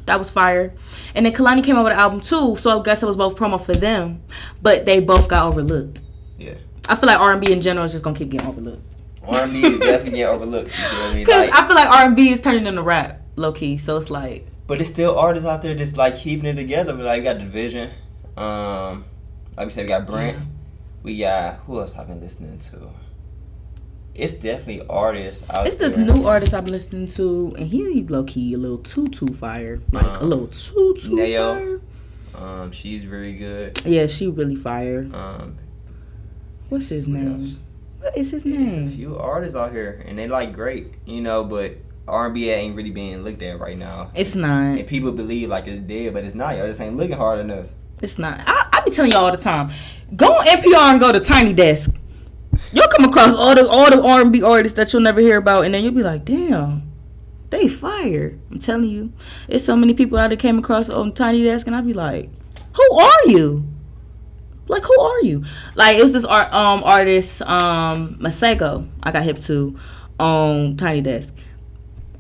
[0.06, 0.74] That was fire.
[1.16, 3.36] And then Kehlani came out with an album too, so I guess it was both
[3.36, 4.22] promo for them.
[4.62, 6.02] But they both got overlooked.
[6.38, 6.56] Yeah.
[6.90, 8.96] I feel like R and B in general is just gonna keep getting overlooked.
[9.28, 10.68] R&B is definitely getting overlooked.
[10.68, 11.26] You feel me?
[11.26, 13.78] Cause Like, I feel like R and B is turning into rap, low key.
[13.78, 16.94] So it's like but it's still artists out there just like keeping it together.
[16.94, 17.92] Like we got Division.
[18.38, 19.06] Um,
[19.58, 20.38] like we said, we got Brent.
[20.38, 20.44] Yeah.
[21.04, 22.90] We got who else I've been listening to.
[24.14, 26.06] It's definitely artists out it's this there.
[26.06, 29.82] new artist I've been listening to, and he low key a little too too fire,
[29.92, 31.82] like a Um, little too too Nayo.
[32.34, 32.42] fire.
[32.44, 33.80] Um, she's very good.
[33.86, 35.08] Yeah, she really fire.
[35.14, 35.58] Um,
[36.70, 37.42] What's his name?
[37.42, 37.58] else?
[38.00, 41.44] What is his There's a few artists out here, and they like great, you know.
[41.44, 41.78] But
[42.08, 44.12] R&B ain't really being looked at right now.
[44.16, 44.78] It's not.
[44.78, 46.56] And people believe like it's dead, but it's not.
[46.58, 47.66] Y'all just ain't looking hard enough.
[48.02, 48.42] It's not.
[48.46, 49.72] I, I be telling y'all the time.
[50.16, 51.94] Go on NPR and go to Tiny Desk.
[52.72, 55.38] You'll come across all the all the R and B artists that you'll never hear
[55.38, 56.92] about, and then you'll be like, damn,
[57.50, 58.38] they fire.
[58.52, 59.14] I'm telling you,
[59.48, 62.30] it's so many people out there came across on Tiny Desk, and I'd be like,
[62.74, 63.66] who are you?
[64.68, 65.46] Like who are you?
[65.76, 69.78] Like it was this art um artist um Masego I got hip to
[70.20, 71.36] on Tiny Desk.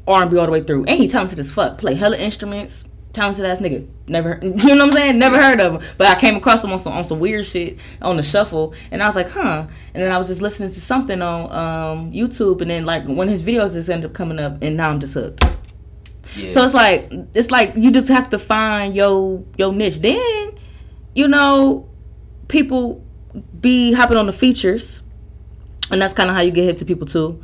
[0.07, 1.79] R and B all the way through, and he talented as fuck.
[1.79, 2.85] Play hella instruments.
[3.15, 3.87] Talented ass nigga.
[4.07, 5.17] Never, you know what I'm saying?
[5.17, 7.79] Never heard of him, but I came across him on some on some weird shit
[8.01, 9.67] on the shuffle, and I was like, huh.
[9.93, 13.27] And then I was just listening to something on um, YouTube, and then like one
[13.27, 15.43] of his videos just ended up coming up, and now I'm just hooked.
[16.35, 16.49] Yeah.
[16.49, 19.99] So it's like it's like you just have to find your your niche.
[19.99, 20.57] Then,
[21.13, 21.87] you know,
[22.49, 23.01] people
[23.61, 25.01] be hopping on the features,
[25.89, 27.43] and that's kind of how you get hip to people too.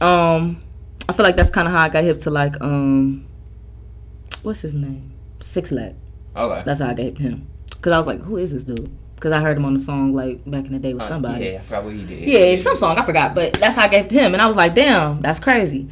[0.00, 0.62] Um,
[1.08, 3.26] I feel like that's kind of how I got hip to like um,
[4.44, 5.12] what's his name?
[5.40, 5.94] Six Lat.
[6.36, 6.62] okay.
[6.64, 7.46] That's how I to him.
[7.80, 8.90] Cause I was like, who is this dude?
[9.20, 11.44] Cause I heard him on the song like back in the day with Uh, somebody.
[11.46, 12.28] Yeah, probably he did.
[12.28, 14.74] Yeah, some song I forgot, but that's how I gave him, and I was like,
[14.74, 15.88] "Damn, that's crazy."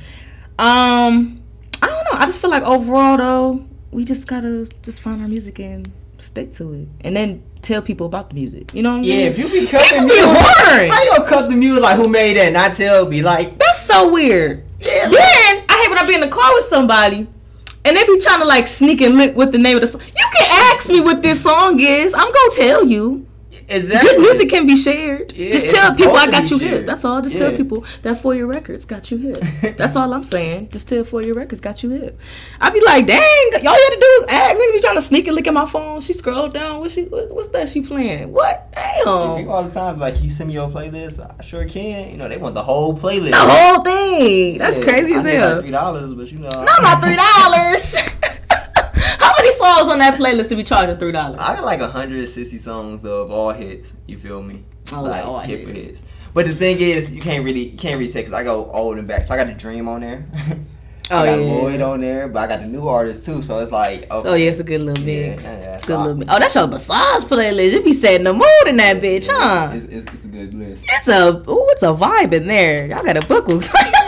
[0.59, 1.41] Um,
[1.83, 2.19] I don't know.
[2.19, 6.53] I just feel like overall, though, we just gotta just find our music and stick
[6.53, 8.75] to it, and then tell people about the music.
[8.75, 9.33] You know what I'm Yeah, saying?
[9.33, 10.89] if you be cutting People be horny.
[10.89, 12.55] how you gonna cut the music like who made that?
[12.57, 14.65] I tell be like That's so weird.
[14.81, 17.29] Yeah, Then I hate when I be in the car with somebody.
[17.85, 20.03] And they be trying to like sneak and lick with the name of the song.
[20.03, 22.15] You can ask me what this song is.
[22.15, 23.27] I'm gonna tell you.
[23.69, 24.11] Exactly.
[24.11, 25.33] Good music can be shared.
[25.33, 26.73] Yeah, just tell people I got you shared.
[26.73, 26.87] hit.
[26.87, 27.21] That's all.
[27.23, 29.77] Just tell people that for your records got you hit.
[29.79, 30.69] That's all I'm saying.
[30.71, 32.17] Just tell for your records got you hit.
[32.61, 33.19] I'd be like, dang,
[33.55, 34.61] all you had to do is ask.
[34.61, 36.01] Nigga be trying to sneak and look at my phone.
[36.01, 36.81] She scrolled down.
[36.81, 37.05] What she?
[37.05, 37.69] What, what's that?
[37.69, 38.33] She playing?
[38.33, 38.73] What?
[38.73, 39.49] People Damn.
[39.49, 41.19] all the time like, you send me your playlist?
[41.39, 42.11] I sure can.
[42.11, 43.31] You know, they want the whole playlist.
[43.31, 44.59] The whole thing.
[44.59, 45.53] That's Yeah, crazy as hell.
[45.55, 47.97] Like Three dollars, but you know, Not my three dollars.
[47.97, 48.39] How many
[49.53, 51.39] songs on that playlist to be charging three dollars?
[51.41, 53.93] I got like 160 songs though of all hits.
[54.07, 54.65] You feel me?
[54.93, 56.03] Oh, like all hits.
[56.35, 58.99] But the thing is, you can't really you can't really say because I go old
[58.99, 59.25] and back.
[59.25, 60.27] So I got the Dream on there.
[61.11, 61.45] Oh, I got yeah.
[61.45, 63.43] Lloyd on there, but I got the new artists too.
[63.43, 64.29] So it's like, okay.
[64.29, 65.45] Oh yeah, it's a good little mix.
[65.45, 65.75] yeah, yeah.
[65.75, 66.33] it's a good little mix.
[66.33, 67.73] Oh, that's your massage playlist.
[67.73, 69.73] You be setting the mood in that bitch, huh?
[69.75, 70.83] It's, it's, it's a good list.
[70.87, 72.87] It's a ooh, it's a vibe in there.
[72.87, 73.47] Y'all got a book.
[73.47, 73.71] with-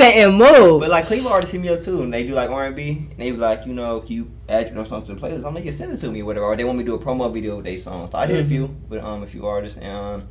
[0.00, 0.80] setting mood.
[0.80, 2.90] But like Cleveland artists hit me up too, and they do like R and B,
[3.10, 5.44] and they be like, you know, can you add your songs to the playlist?
[5.46, 6.46] I'm like, yeah, send it to me, or whatever.
[6.46, 8.10] Or they want me to do a promo video with their songs.
[8.12, 8.40] So I did Mhm.
[8.40, 9.92] a few with um a few artists, and
[10.22, 10.28] um,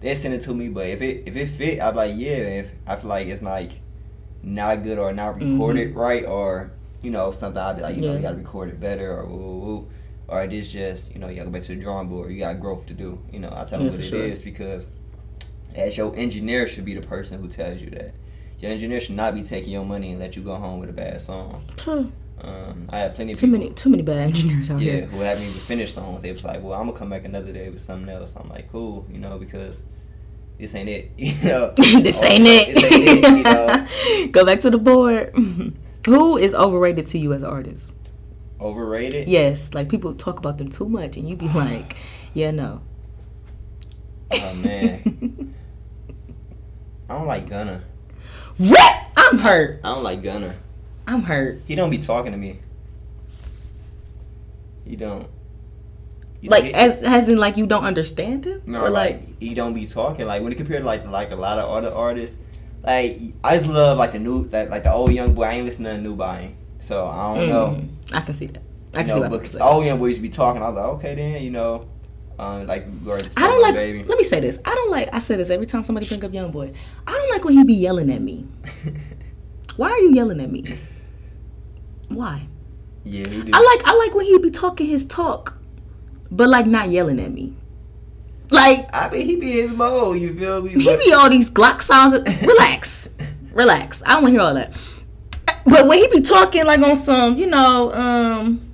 [0.00, 0.68] they send it to me.
[0.68, 2.60] But if it if it fit, I'm like, yeah.
[2.62, 3.72] If I feel like it's like
[4.42, 8.08] not good or not recorded right, or you know something, I'd be like, you know,
[8.08, 8.16] Mm-hmm.
[8.16, 9.88] You gotta record it better, or woo, woo, woo.
[10.28, 12.32] or it is just you know you gotta go back to the drawing board.
[12.32, 13.18] You got growth to do.
[13.32, 14.44] You know, I tell them what it is sure.
[14.44, 14.88] because
[15.74, 18.14] as your engineer should be the person who tells you that.
[18.60, 20.92] Your engineer should not be taking your money and let you go home with a
[20.92, 21.64] bad song.
[21.76, 22.12] True.
[22.40, 25.00] Um, I had plenty of Too people, many, too many bad engineers out yeah, here.
[25.00, 26.22] Yeah, who haven't even finished songs.
[26.22, 28.70] They was like, "Well, I'm gonna come back another day with something else." I'm like,
[28.70, 29.82] "Cool," you know, because
[30.58, 31.10] this ain't it.
[31.18, 32.74] You know, this ain't it.
[32.74, 33.36] This ain't it.
[33.36, 35.34] You know, Go back to the board.
[36.06, 37.92] Who is overrated to you as an artist?
[38.60, 39.28] overrated.
[39.28, 41.96] Yes, like people talk about them too much, and you be like,
[42.34, 42.82] yeah, no.
[44.32, 45.54] Oh man,
[47.08, 47.82] I don't like Gunna.
[48.58, 48.96] What?
[49.16, 49.80] I'm hurt.
[49.84, 50.54] I don't like Gunna.
[51.06, 51.62] I'm hurt.
[51.66, 52.58] He don't be talking to me.
[54.84, 55.26] He don't.
[56.40, 59.54] You Like as as in like you don't understand him, No, or like, like, he
[59.54, 60.26] don't be talking.
[60.26, 62.38] Like when you compare to like like a lot of other artists,
[62.82, 65.42] like I just love like the new that like the old young boy.
[65.44, 67.66] I ain't listening to new buying, so I don't know.
[67.76, 68.62] Mm, I can see that.
[68.94, 69.62] I You can know, see that.
[69.62, 70.62] old young boy used to be talking.
[70.62, 71.86] I was like, okay, then you know,
[72.40, 72.86] um, like
[73.36, 73.74] I don't like.
[73.74, 74.02] baby.
[74.02, 74.58] Let me say this.
[74.64, 75.08] I don't like.
[75.12, 76.72] I say this every time somebody bring up Young Boy.
[77.06, 78.46] I don't like when he be yelling at me.
[79.76, 80.78] Why are you yelling at me?
[82.08, 82.46] Why?
[83.04, 83.24] yeah.
[83.52, 83.82] I like.
[83.86, 85.58] I like when he be talking his talk,
[86.30, 87.54] but like not yelling at me.
[88.50, 90.20] Like I mean, he be his mode.
[90.20, 90.70] You feel me?
[90.70, 92.14] he But- be all these Glock sounds.
[92.42, 93.08] Relax,
[93.52, 94.02] relax.
[94.06, 94.72] I don't want to hear all that.
[95.66, 98.66] But when he be talking like on some, you know, um,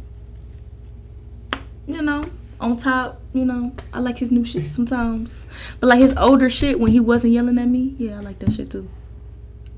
[1.86, 2.24] you know,
[2.60, 5.46] on top, you know, I like his new shit sometimes.
[5.80, 8.52] But like his older shit when he wasn't yelling at me, yeah, I like that
[8.52, 8.88] shit too.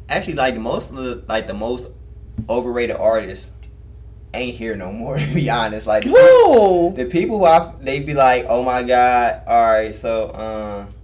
[0.08, 1.90] actually like the most of the like the most
[2.48, 3.52] overrated artists
[4.34, 5.18] ain't here no more.
[5.18, 6.92] To be honest, like the Whoa.
[6.92, 10.94] the people who I they be like, oh my god, all right, so um,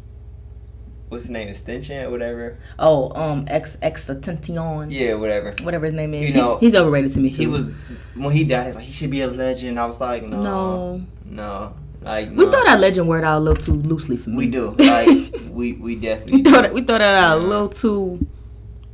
[1.09, 2.59] what's his name, Extension or whatever?
[2.79, 4.91] Oh, um, ex ex Attention.
[4.91, 5.55] Yeah, whatever.
[5.63, 6.35] Whatever his name is.
[6.35, 7.37] You know, he's, he's overrated to me too.
[7.43, 7.67] He was
[8.15, 8.67] when he died.
[8.67, 9.79] He's like he should be a legend.
[9.81, 11.07] I was like, no, No.
[11.25, 11.75] no,
[12.05, 12.51] like We no.
[12.51, 14.37] throw that legend word out a little too loosely for me.
[14.37, 14.75] We do.
[14.79, 16.39] Like we we definitely.
[16.39, 18.27] we throw that we throw that out a little too,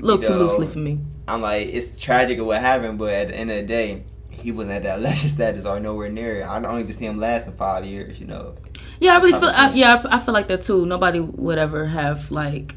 [0.00, 1.00] little You too loosely for me.
[1.26, 4.52] I'm like, it's tragic of what happened, but at the end of the day, he
[4.52, 6.46] wasn't at that legend status or nowhere near it.
[6.46, 8.20] I don't even see him lasting five years.
[8.20, 8.54] You know.
[8.98, 9.50] Yeah, I really feel.
[9.54, 10.84] I, yeah, I, I feel like that too.
[10.86, 12.74] Nobody would ever have like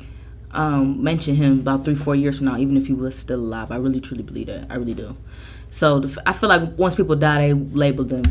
[0.51, 3.71] um mentioned him about three, four years from now, even if he was still alive.
[3.71, 4.67] I really, truly believe that.
[4.69, 5.15] I really do.
[5.71, 8.23] So the, I feel like once people die, they label them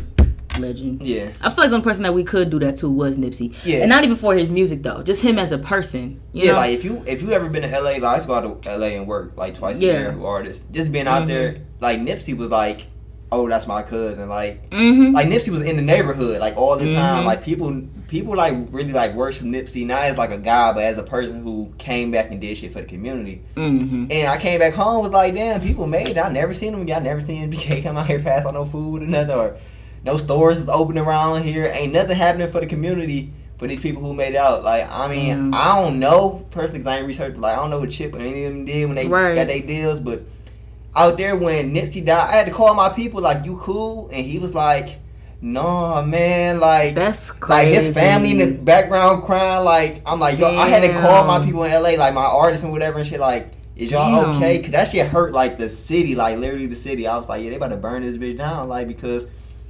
[0.59, 1.01] legend.
[1.01, 1.31] Yeah.
[1.41, 3.53] I feel like the only person that we could do that to was Nipsey.
[3.63, 3.79] Yeah.
[3.79, 6.21] And not even for his music though, just him as a person.
[6.33, 6.57] You yeah, know?
[6.57, 8.77] like if you if you ever been to LA, like I just go out to
[8.77, 9.91] LA and work like twice Yeah.
[9.91, 10.65] a year with artists.
[10.71, 11.27] Just being out Mhm.
[11.27, 12.87] there, like Nipsey was like,
[13.31, 14.29] oh, that's my cousin.
[14.29, 15.13] Like mm-hmm.
[15.13, 17.23] like Nipsey was in the neighborhood like all the time.
[17.23, 17.25] Mhm.
[17.25, 20.99] Like people people like really like worship Nipsey not as like a guy, but as
[20.99, 23.41] a person who came back and did shit for the community.
[23.55, 24.11] mm-hmm.
[24.11, 26.17] And I came back home was like, damn, people made it.
[26.17, 27.01] I never seen them again.
[27.01, 29.57] I never seen BK come out here pass on no food or nothing or
[30.05, 31.65] no stores is open around here.
[31.73, 34.63] Ain't nothing happening for the community for these people who made it out.
[34.63, 35.55] Like I mean, Mm.
[35.55, 37.37] I don't know personally because I ain't researched.
[37.37, 39.35] Like I don't know what Chip or any of them did when they Right.
[39.35, 40.23] got their deals, but
[40.95, 44.25] out there when Nipsey died, I had to call my people like, "You cool?" And
[44.25, 44.99] he was like,
[45.41, 47.71] "No, man, like." That's crazy.
[47.71, 51.25] like his family in the background crying, like I'm like, yo, I had to call
[51.25, 54.35] my people in LA, like my artists and whatever and shit, like, is y'all Damn.
[54.35, 54.59] okay?
[54.61, 57.07] Cause that shit hurt like the city, like literally the city.
[57.07, 59.25] I was like, yeah, they about to burn this bitch down, like because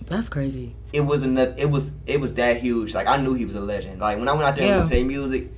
[0.07, 0.75] That's crazy.
[0.91, 1.55] it was enough.
[1.57, 2.93] It was it was that huge.
[2.93, 3.99] Like I knew he was a legend.
[4.01, 4.81] Like when I went out there Yeah.
[4.81, 5.51] and listened to music,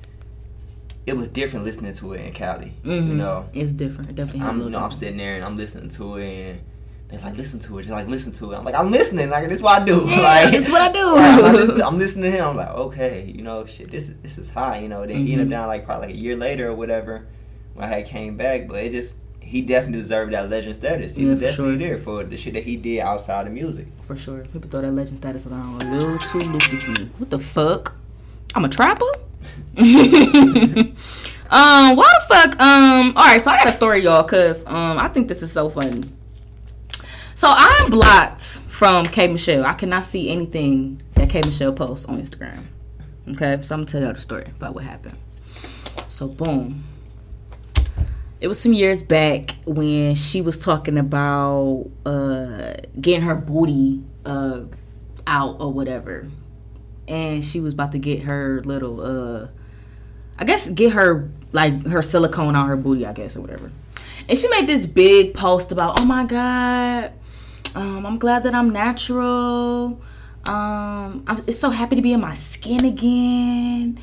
[1.06, 2.74] it was different listening to it in Cali.
[2.84, 3.08] Mm-hmm.
[3.08, 4.10] You know, it's different.
[4.10, 4.42] It definitely.
[4.42, 6.60] I'm you know I'm sitting there and I'm listening to it and
[7.08, 8.56] They're like, listen to it, just like listen to it.
[8.56, 10.00] I'm like, I'm listening, like this is what I do.
[10.06, 11.16] Yeah, like this is what I do.
[11.16, 12.48] I'm, listening, I'm listening to him.
[12.48, 15.06] I'm like, okay, you know, shit, this is this is high, you know.
[15.06, 17.26] Then he ended up down like probably like a year later or whatever
[17.74, 19.14] when I had came back, but it just
[19.46, 21.14] he definitely deserved that legend status.
[21.16, 21.88] He Yeah, was definitely sure.
[21.88, 23.86] there for the shit that he did outside of music.
[24.06, 24.40] For sure.
[24.52, 27.10] People throw that legend status around a little too loopy for me.
[27.18, 27.94] What the fuck?
[28.54, 29.04] I'm a trapper?
[29.76, 30.94] um,
[31.96, 32.60] why the fuck?
[32.60, 35.68] Um, alright, so I got a story, y'all, cause um I think this is so
[35.68, 36.02] funny.
[37.34, 39.64] So I'm blocked from K Michelle.
[39.64, 42.64] I cannot see anything that K Michelle posts on Instagram.
[43.28, 45.18] Okay, so I'm gonna tell y'all the story about what happened.
[46.08, 46.84] So boom.
[48.40, 54.62] It was some years back when she was talking about uh getting her booty uh
[55.26, 56.28] out or whatever.
[57.08, 59.48] And she was about to get her little uh
[60.38, 63.70] I guess get her like her silicone on her booty, I guess, or whatever.
[64.28, 67.12] And she made this big post about, oh my God,
[67.74, 70.00] um, I'm glad that I'm natural.
[70.44, 73.98] Um, I'm so happy to be in my skin again.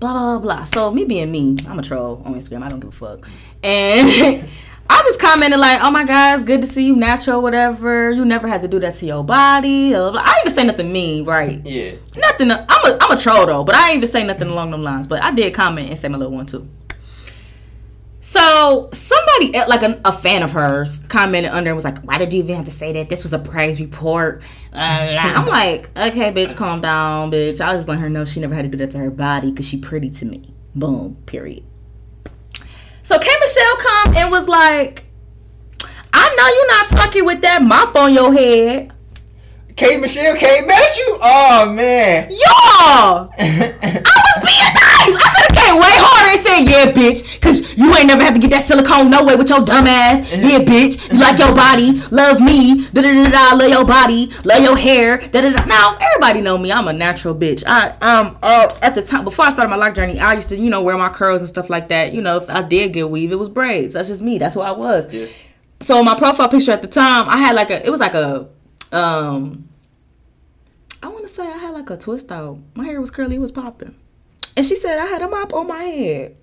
[0.00, 0.64] Blah blah blah.
[0.64, 2.62] So me being me, I'm a troll on Instagram.
[2.62, 3.28] I don't give a fuck.
[3.62, 4.48] And
[4.90, 8.10] I just commented like, "Oh my god, it's good to see you natural, whatever.
[8.10, 10.20] You never had to do that to your body." Blah, blah.
[10.20, 11.60] I didn't even say nothing mean, right?
[11.64, 11.92] Yeah.
[12.16, 12.50] Nothing.
[12.52, 15.06] I'm a I'm a troll though, but I didn't even say nothing along them lines.
[15.06, 16.68] But I did comment and say my little one too.
[18.20, 22.18] So somebody eh, like a, a fan of hers commented under and was like, "Why
[22.18, 23.08] did you even have to say that?
[23.08, 24.42] This was a praise report."
[24.72, 27.64] Uh, I'm like, "Okay, bitch, calm down, bitch.
[27.64, 29.66] I just let her know she never had to do that to her body because
[29.66, 31.16] she pretty to me." Boom.
[31.26, 31.64] Period.
[33.02, 35.04] So K Michelle come and was like,
[36.12, 38.92] "I know you're not talking with that mop on your head,
[39.76, 41.18] K Michelle came at you?
[41.22, 42.30] Oh man.
[42.32, 44.07] y'all." I was being nice.
[45.68, 48.34] I could have came way harder and said, "Yeah, bitch," because you ain't never have
[48.34, 50.20] to get that silicone no way with your dumb ass.
[50.32, 54.30] Yeah, bitch, you like your body, love me, da da da da, love your body,
[54.44, 55.64] love your hair, da da da.
[55.64, 56.72] Now everybody know me.
[56.72, 57.62] I'm a natural bitch.
[57.66, 60.56] I um uh, at the time before I started my lock journey, I used to
[60.56, 62.12] you know wear my curls and stuff like that.
[62.12, 63.94] You know, if I did get weave, it was braids.
[63.94, 64.38] That's just me.
[64.38, 65.12] That's who I was.
[65.12, 65.26] Yeah.
[65.80, 68.48] So my profile picture at the time, I had like a it was like a
[68.92, 69.68] um
[71.02, 72.58] I want to say I had like a twist out.
[72.74, 73.94] My hair was curly, it was popping.
[74.58, 76.36] And she said I had a mop on my head.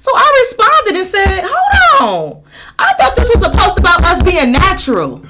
[0.00, 2.42] So I responded and said, Hold on.
[2.76, 5.24] I thought this was a post about us being natural.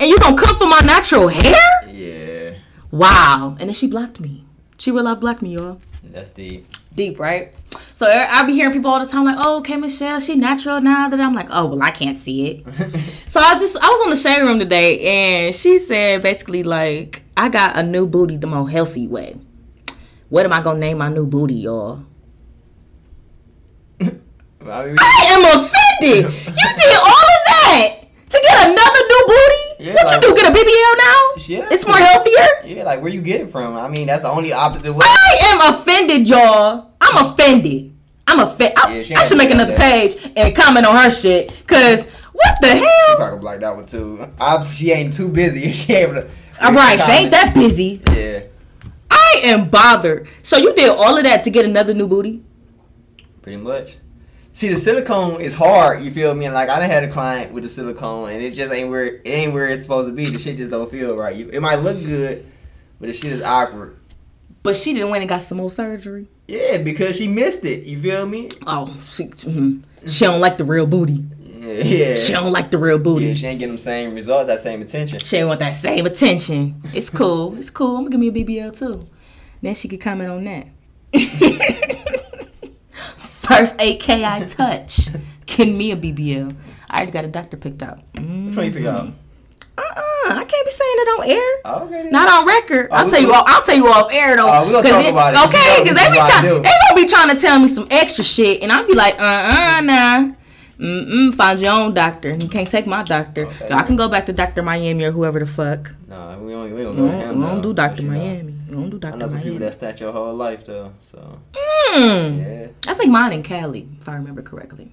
[0.00, 1.54] And you gonna come for my natural hair?
[1.86, 2.58] Yeah.
[2.90, 3.56] Wow.
[3.60, 4.44] And then she blocked me.
[4.78, 5.80] She real life blocked me, y'all.
[6.02, 6.66] That's deep.
[6.96, 7.54] Deep, right?
[7.94, 10.80] So er, I be hearing people all the time like, oh, okay, Michelle, she natural
[10.80, 11.08] now.
[11.08, 12.66] That I'm like, oh, well, I can't see it.
[13.30, 17.22] So I just I was on the shade room today, and she said basically like
[17.36, 19.36] I got a new booty the more healthy way.
[20.30, 22.04] What am I gonna name my new booty, y'all?
[24.00, 26.32] I mean, I am offended.
[26.32, 27.88] You did all of that
[28.28, 29.84] to get another new booty.
[29.84, 30.34] Yeah, what like- you do?
[30.36, 31.44] Get a BBL now?
[31.46, 31.68] Yeah.
[31.72, 32.46] It's more healthier.
[32.76, 33.76] yeah, like where you get it from?
[33.76, 35.04] I mean, that's the only opposite way.
[35.04, 36.92] I am offended, y'all.
[37.00, 37.92] I'm offended.
[38.26, 38.76] I'm offended.
[38.78, 39.80] Yeah, she I should make another that.
[39.80, 41.66] page and comment on her shit.
[41.66, 43.16] Cause what the She hell?
[43.16, 44.28] probably blocked that one too.
[44.40, 45.72] I, she ain't too busy.
[45.80, 46.28] She able to.
[46.62, 48.00] All right, she ain't that busy.
[48.12, 48.42] Yeah,
[49.10, 50.28] I am bothered.
[50.42, 52.42] So you did all of that to get another new booty?
[53.42, 53.96] pretty much.
[54.52, 56.02] See, the silicone is hard.
[56.02, 56.46] You feel me?
[56.46, 59.04] And like I done had a client with the silicone, and it just ain't where
[59.04, 60.24] it ain't where it's supposed to be.
[60.24, 61.36] The shit just don't feel right.
[61.36, 62.46] It might look good,
[62.98, 63.96] but the shit is awkward.
[64.62, 66.26] But she didn't went and got some more surgery.
[66.46, 67.86] Yeah, because she missed it.
[67.86, 68.48] You feel me?
[68.66, 69.82] Oh, she, mhm.
[70.06, 71.24] she don't like the real booty.
[71.60, 72.14] Yeah, yeah.
[72.16, 73.26] She don't like the real booty.
[73.26, 75.18] Yeah, she ain't getting them same results, that same attention.
[75.20, 76.80] She ain't want that same attention.
[76.94, 77.54] It's cool.
[77.56, 77.96] It's cool.
[77.96, 79.06] I'm gonna give me a BBL too.
[79.60, 80.68] Then she could comment on that.
[83.18, 85.10] First 8K I touch.
[85.44, 86.56] Give me a BBL.
[86.88, 87.98] I already got a doctor picked out.
[88.14, 88.46] Mm.
[88.46, 89.08] Which one you pick out?
[89.76, 90.34] Uh-uh.
[90.34, 91.60] I can't be saying it on air.
[91.82, 92.10] Okay.
[92.10, 92.88] Not on record.
[92.90, 93.32] Oh, I'll tell you.
[93.34, 94.48] Off, I'll tell you off air though.
[94.48, 95.48] Oh, we gonna talk about it.
[95.48, 97.86] Okay, because every is what I time they gonna be trying to tell me some
[97.90, 100.32] extra shit, and I'll be like, uh, uh, nah.
[100.80, 102.30] Mm-mm, find your own doctor.
[102.32, 103.46] You can't take my doctor.
[103.46, 103.68] Okay.
[103.70, 104.62] I can go back to Dr.
[104.62, 105.92] Miami or whoever the fuck.
[106.08, 108.00] Nah, we don't, we don't We don't, we don't do Dr.
[108.02, 108.54] you know, Miami.
[108.68, 109.16] We don't do I Dr.
[109.18, 110.92] know some people that stat your whole life though.
[111.02, 111.38] So
[111.92, 112.38] Mm.
[112.38, 114.92] yeah, I think mine in Cali, if I remember correctly.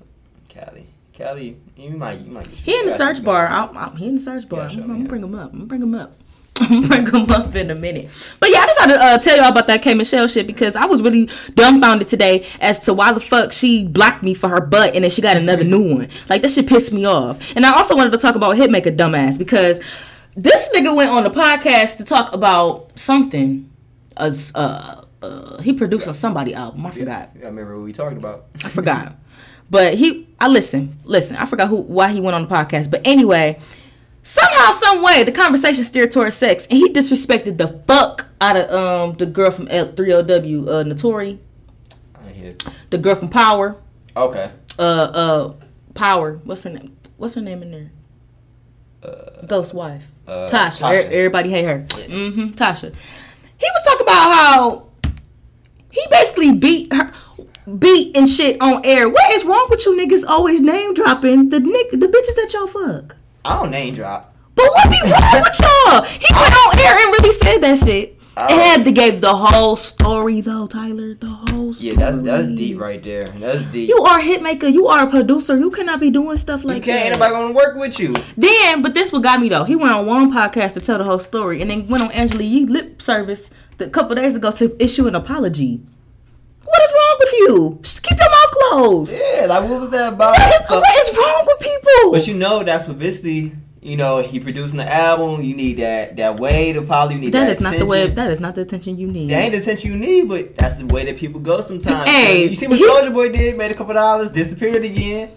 [0.50, 2.50] Cali, Cali, you might, you might.
[2.50, 3.48] Get He in the search bar.
[3.48, 4.62] I'm, he in the search bar.
[4.68, 5.52] I'm, gonna bring him up.
[5.54, 6.16] I'm gonna bring him up.
[6.62, 8.08] I'm gonna bring him up in a minute.
[8.39, 10.76] But yeah, I just had to uh, tell y'all about that K Michelle shit because
[10.76, 14.62] I was really dumbfounded today as to why the fuck she blocked me for her
[14.62, 16.10] butt and then she got another new one.
[16.30, 17.39] Like that shit pissed me off.
[17.55, 19.80] And I also wanted to talk about Hitmaka dumbass because
[20.36, 23.70] this nigga went on the podcast to talk about something.
[24.16, 26.86] Uh, uh, uh, he produced on somebody album.
[26.86, 27.32] I forgot.
[27.36, 28.45] I remember what we talked about.
[28.64, 29.16] I forgot.
[29.70, 31.36] But he, I listen, listen.
[31.38, 32.89] I forgot who, why he went on the podcast.
[32.89, 33.60] But anyway,
[34.28, 38.70] somehow, some way, the conversation steered towards sex, and he disrespected the fuck out of
[38.72, 41.40] um the girl from L- 3LW, uh, Naturi,
[42.16, 42.56] I
[42.90, 43.78] the girl from Power,
[44.16, 44.52] Okay.
[44.78, 45.54] uh, uh,
[45.94, 46.40] Power.
[46.44, 46.96] What's her name?
[47.18, 47.92] What's her name in there?
[49.48, 50.12] Ghost wife.
[50.28, 50.82] Uh, Tasha.
[50.82, 51.04] Tasha.
[51.12, 51.86] E- Everybody hate her.
[51.88, 52.48] Mm-hmm.
[52.50, 52.94] Tasha.
[53.58, 54.88] He was talking about how
[55.92, 57.12] he basically beat her,
[57.78, 59.08] beat and shit on air.
[59.10, 62.68] What is wrong with you niggas always name dropping the nick the bitches that y'all
[62.68, 63.16] fuck?
[63.48, 64.36] I don't name drop.
[64.56, 66.02] But what be wrong with y'all?
[66.04, 68.14] He went on air and really said that shit.
[68.39, 68.48] Oh.
[68.52, 71.16] And had to give the whole story though, Tyler.
[71.16, 71.89] The whole story.
[71.89, 73.26] Yeah, that's that's deep right there.
[73.28, 73.89] That's deep.
[73.89, 74.68] You are a hit maker.
[74.68, 75.58] You are a producer.
[75.58, 77.06] You cannot be doing stuff like You can't.
[77.06, 77.20] Ain't that.
[77.20, 78.14] nobody gonna work with you.
[78.36, 79.64] Then, but this what got me though.
[79.64, 82.43] He went on one podcast to tell the whole story, and then went on Angela
[82.43, 85.82] Yee lip service a couple days ago to issue an apology.
[86.64, 87.80] What is wrong with you?
[87.82, 89.13] Just keep your mouth closed.
[89.18, 90.32] Yeah, like what was that about?
[90.38, 92.11] What is, So- what is wrong with people?
[92.11, 93.53] but you know that publicity.
[93.80, 95.41] You know he producing the album.
[95.43, 97.11] You need that that way to follow.
[97.11, 97.45] You need that.
[97.45, 97.99] that is not the way.
[98.01, 98.15] attention.
[98.15, 99.30] That is not the attention you need.
[99.30, 102.09] That ain't the attention you need, but that's the way that people go sometimes.
[102.09, 103.55] Hey, you see what Soulja Boy did?
[103.57, 105.32] Made a couple dollars, disappeared again.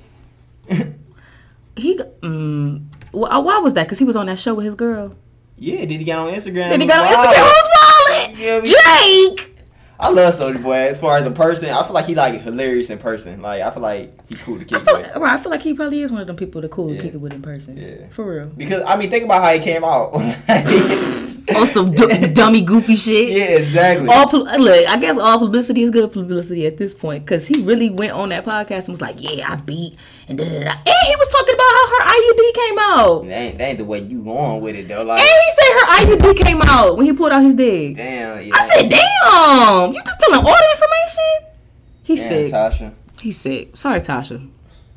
[1.77, 3.85] He, mm, wh- why was that?
[3.85, 5.15] Because he was on that show with his girl.
[5.57, 6.71] yeah, did he got on Instagram.
[6.71, 7.47] Did he got on Instagram.
[7.47, 8.63] Who's Yeah, wallet?
[8.65, 9.57] we- Drake.
[10.03, 11.69] I love Soulja Boy as far as a person.
[11.71, 13.43] I feel like he like hilarious in person.
[13.43, 15.15] Like I feel like he cool to I kick feel, with.
[15.17, 16.97] right, I feel like he probably is one of them people that cool Yeah.
[16.99, 17.77] to kick it with in person.
[17.77, 18.09] Yeah.
[18.11, 18.47] For real.
[18.47, 20.13] Because I mean, think about how he came out.
[21.57, 23.29] On some du- dummy goofy shit.
[23.37, 24.09] yeah, exactly.
[24.09, 27.91] all look, I guess all publicity is good publicity at this point because he really
[27.91, 29.97] went on that podcast and was like, "Yeah, I beat,"
[30.29, 30.71] and da, da, da.
[30.71, 33.85] and he was talking about how her IUD came out, That ain't, that ain't the
[33.85, 35.03] way you going with it though.
[35.03, 37.97] Like, and he said her IUD came out when he pulled out his dick.
[37.97, 38.45] damn.
[38.47, 38.55] Yeah.
[38.55, 41.57] I said, "Damn, you just telling all the information?"
[42.03, 42.53] He's damn, sick.
[42.53, 42.95] Tasha.
[43.21, 43.77] He's sick.
[43.77, 44.49] Sorry, Tasha.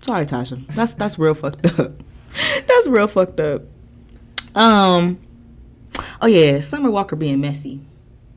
[0.01, 0.66] Sorry, Tasha.
[0.68, 1.91] That's that's real fucked up.
[2.68, 3.62] That's real fucked up.
[4.56, 5.20] Um.
[6.24, 7.82] Oh yeah, Summer Walker being messy.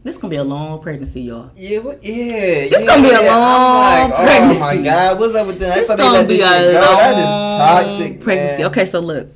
[0.02, 1.52] This gonna be a long pregnancy, y'all.
[1.54, 2.66] Yeah, what, yeah.
[2.66, 3.30] This yeah, gonna be a yeah.
[3.32, 4.60] long like, Oh pregnancy.
[4.60, 5.74] my god, what's up with that?
[5.76, 6.80] This gonna be this a go.
[6.80, 8.62] long That is toxic, pregnancy.
[8.62, 8.70] man.
[8.72, 9.28] Okay, so look,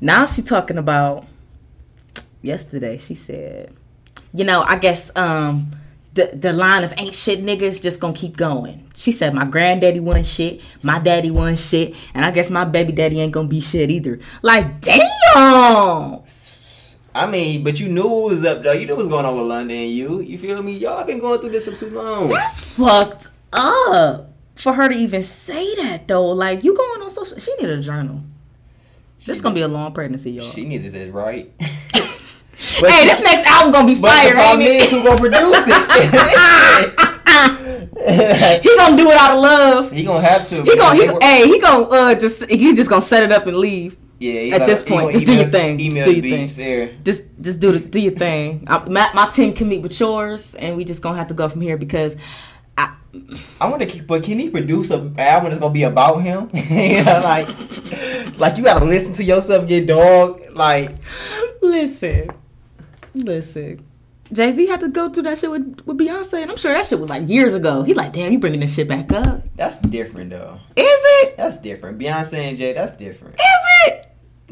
[0.00, 1.26] now she talking about
[2.42, 2.98] yesterday.
[2.98, 3.72] She said,
[4.34, 5.70] you know, I guess um
[6.14, 8.90] the the line of ain't shit niggas just gonna keep going.
[8.96, 12.90] She said my granddaddy wasn't shit, my daddy wasn't shit, and I guess my baby
[12.90, 14.18] daddy ain't gonna be shit either.
[14.42, 16.22] Like, damn.
[17.14, 18.72] I mean, but you knew what was up though.
[18.72, 20.20] You knew what was going on with London and you.
[20.20, 20.78] You feel me?
[20.78, 22.28] Y'all been going through this for too long.
[22.28, 26.30] That's fucked up for her to even say that though.
[26.30, 27.38] Like, you going on social?
[27.38, 28.22] She need a journal.
[29.26, 30.50] This gonna be a long pregnancy, y'all.
[30.50, 31.52] She needs this right.
[31.60, 34.90] hey, this next album gonna be But fire, the problem ain't it?
[34.90, 37.08] who gonna produce it?
[38.62, 39.92] he gonna do it out of love.
[39.92, 40.62] he gonna have to.
[40.62, 43.56] He gonna, he, hey, he gonna uh just he just gonna set it up and
[43.56, 43.96] leave.
[44.22, 45.78] Yeah, at this point, just do your email- thing.
[45.78, 46.94] Just do your beats there.
[47.04, 48.64] Just just do the do your thing.
[48.68, 51.48] I, my my team can meet with yours, and we just gonna have to go
[51.48, 52.16] from here because
[52.78, 52.94] I
[53.60, 56.50] I want to keep, but can he produce an album that's gonna be about him?
[56.54, 57.48] you know, like,
[58.38, 60.42] like you gotta listen to yourself get dog.
[60.52, 60.96] Like,
[61.60, 62.30] listen,
[63.14, 63.84] listen.
[64.32, 66.86] Jay Z had to go through that shit with, with Beyonce, and I'm sure that
[66.86, 67.82] shit was like years ago.
[67.82, 69.42] He like, damn, you bringing this shit back up?
[69.56, 70.58] that's different though.
[70.74, 71.36] Is it?
[71.36, 71.98] That's different.
[71.98, 73.34] Beyonce and Jay, that's different.
[73.34, 73.71] Is it?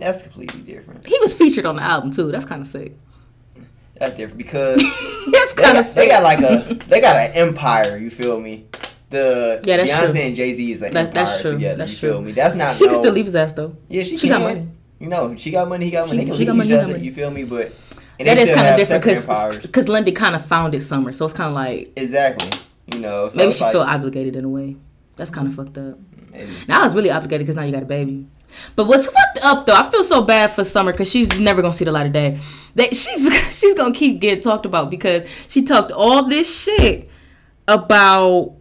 [0.00, 1.06] That's completely different.
[1.06, 2.30] He was featured on the album too.
[2.32, 2.96] That's kind of sick.
[3.96, 4.76] That's different because
[5.32, 5.94] That's kind of sick.
[5.96, 7.96] they got like a they got an empire.
[7.96, 8.66] You feel me?
[9.10, 10.20] The Yeah, that's Beyonce true.
[10.20, 11.52] and Jay Z is an That- empire that's true.
[11.52, 11.76] together.
[11.78, 12.10] That's you true.
[12.12, 12.32] feel me?
[12.32, 12.74] That's not.
[12.74, 13.76] She can still leave his ass though.
[13.88, 14.40] Yeah, she, She can.
[14.40, 14.68] got money.
[14.98, 15.86] You know, she got money.
[15.86, 16.24] He got She- money.
[16.24, 16.92] They can she got money, each other.
[16.92, 17.04] money.
[17.04, 17.44] You feel me?
[17.44, 17.72] But
[18.18, 21.34] and That is kind of different because because Lindy kind of founded Summer, so it's
[21.34, 22.50] kind of like exactly.
[22.94, 24.76] You know, so maybe she like, feel obligated in a way.
[25.16, 25.64] That's kind of mm-hmm.
[25.64, 25.98] fucked up.
[26.32, 26.50] maybe.
[26.68, 28.26] Now I was really obligated because now you got a baby.
[28.76, 31.74] But what's fucked up though, I feel so bad for Summer because she's never gonna
[31.74, 32.38] see the light of day.
[32.74, 33.28] That she's
[33.58, 37.08] she's gonna keep getting talked about because she talked all this shit
[37.68, 38.54] about.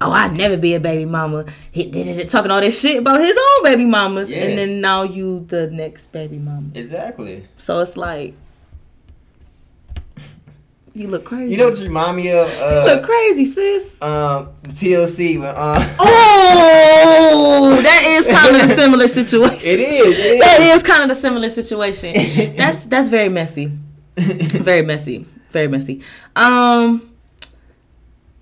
[0.00, 1.44] Oh, I'd never be a baby mama.
[1.72, 4.44] He did talking all this shit about his own baby mamas, Yeah.
[4.44, 6.68] and then now you the next baby mama.
[6.74, 7.48] Exactly.
[7.56, 8.34] So it's like
[10.94, 11.52] you look crazy.
[11.52, 12.48] You know what you remind me of?
[12.50, 14.00] you look Uh, crazy, sis.
[14.02, 15.38] um, the TLC.
[15.38, 19.68] When, uh, Oh, that is kind of a similar situation.
[19.68, 20.18] it is.
[20.18, 20.76] It That is.
[20.76, 22.14] is kind of a similar situation.
[22.56, 23.72] That's that's very messy.
[24.16, 25.24] Very messy.
[25.50, 26.02] Very messy.
[26.34, 27.08] Um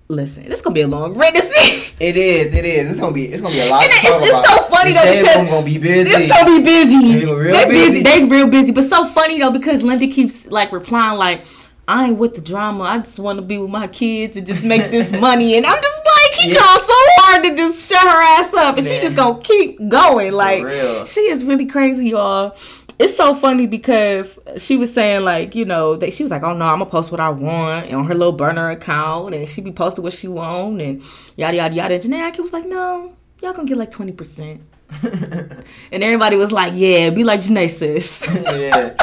[0.09, 1.93] listen, this gonna be a long pregnancy.
[1.99, 2.53] It is.
[2.53, 2.89] It is.
[2.91, 3.25] It's gonna be.
[3.25, 3.83] It's gonna be a lot.
[3.83, 6.03] To it's, it's so funny though because Room gonna be busy.
[6.09, 7.25] This gonna be busy.
[7.25, 8.03] They real They busy.
[8.03, 8.03] busy.
[8.03, 8.71] They real busy.
[8.71, 11.45] But so funny though because Linda keeps like replying like,
[11.87, 12.83] "I ain't with the drama.
[12.83, 15.81] I just want to be with my kids and just make this money." And I'm
[15.81, 16.59] just like, he Yeah.
[16.59, 20.33] trying so hard to just shut her ass up, and she just gonna keep going.
[20.33, 22.55] Like she is really crazy, y'all.
[22.99, 26.53] it's so funny because she was saying like you know that she was like oh
[26.55, 29.71] no I'm gonna post what I want on her little burner account and she be
[29.71, 31.03] posting what she want and
[31.35, 31.93] yada yada yada.
[31.93, 34.61] And Jhené Aiko was like no y'all gonna get like twenty percent.
[35.03, 38.25] and everybody was like yeah be like Jhené sis.
[38.33, 38.95] yeah.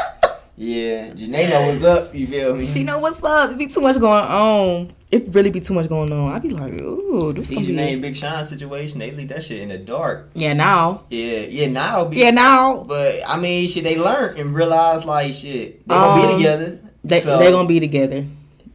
[0.57, 2.15] Yeah, know what's up.
[2.15, 2.65] You feel me?
[2.65, 3.51] She know what's up.
[3.53, 4.93] It be too much going on.
[5.11, 6.33] It really be too much going on.
[6.33, 8.99] I be like, ooh, this See and Big Sean situation.
[9.01, 10.31] They leave that shit in the dark.
[10.35, 11.03] Yeah, now.
[11.11, 11.69] Yeah, yeah.
[11.69, 12.85] Now, be, Yeah, now.
[12.85, 13.85] But I mean, shit.
[13.85, 15.87] They learn and realize like shit.
[15.89, 16.79] They gonna Um, be together.
[17.05, 18.25] They So, they gonna be together.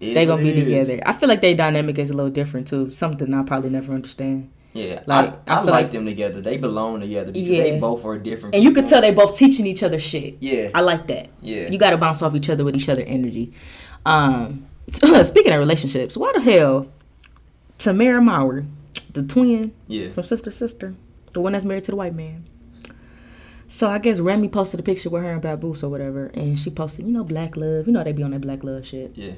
[0.02, 0.64] it They gonna be is.
[0.64, 1.02] together.
[1.06, 2.92] I feel like their dynamic is a little different too.
[2.92, 4.50] Something I probably never understand.
[4.74, 6.42] Yeah, Like, I, I I, like like- them together.
[6.42, 7.64] They belong together because Yeah.
[7.64, 8.54] they both are different.
[8.56, 10.38] And you can tell they both teaching each other shit.
[10.42, 11.30] Yeah, I like that.
[11.42, 11.70] yeah.
[11.72, 13.52] You got to bounce off each other with each other energy.
[14.06, 16.88] Um, speaking of relationships, why the hell
[17.80, 18.66] Tamera Mowry,
[19.12, 20.10] the twin yeah.
[20.10, 20.96] from Sister Sister,
[21.34, 22.46] the one that's married to the white man.
[23.68, 26.70] So I guess Remy posted a picture with her and Papoose or whatever, and she
[26.72, 27.86] posted, you know, black love.
[27.88, 29.12] You know they be on that black love shit.
[29.16, 29.34] Yeah.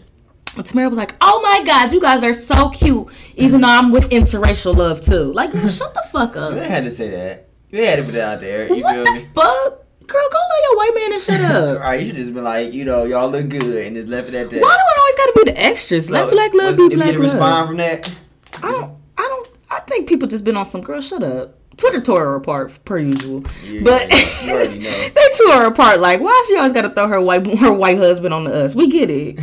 [0.56, 4.10] Tamera was like, "Oh my god, you guys are so cute." Even though I'm with
[4.10, 5.32] interracial love too.
[5.34, 6.54] Like, girl, shut the fuck up.
[6.54, 7.48] ain't had to say that.
[7.70, 8.68] You had to put it out there.
[8.68, 9.20] You What the me?
[9.34, 10.28] fuck, girl?
[10.32, 11.76] Go love your white man and shut up.
[11.82, 14.36] Alright, you should just be like, you know, y'all look good and just left it
[14.36, 14.62] at that.
[14.62, 16.12] Why do it always gotta be the extras?
[16.12, 17.32] Let black love be black you love.
[17.32, 18.14] respond from that.
[18.62, 18.98] I don't.
[19.18, 19.50] I don't.
[19.70, 21.00] I think people just been on some girl.
[21.00, 21.58] Shut up.
[21.78, 24.48] Twitter tore her apart per usual, Yeah, but you
[24.82, 25.10] know.
[25.16, 26.02] they tore her apart.
[26.02, 28.76] Like, why she always got to throw her white her white husband on to us?
[28.76, 29.40] We get it.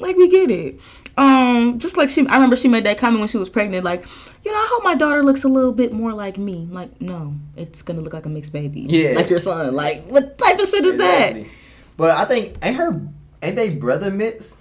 [0.00, 0.80] Like, we get it.
[1.16, 3.84] Um, just like she, I remember she made that comment when she was pregnant.
[3.84, 4.06] Like,
[4.44, 6.68] you know, I hope my daughter looks a little bit more like me.
[6.70, 8.82] Like, no, it's gonna look like a mixed baby.
[8.82, 9.10] Yeah.
[9.10, 9.74] like your son.
[9.74, 11.50] Like, what type of shit is Exactly.
[11.96, 13.02] But I think ain't her
[13.42, 14.56] ain't they brother mixed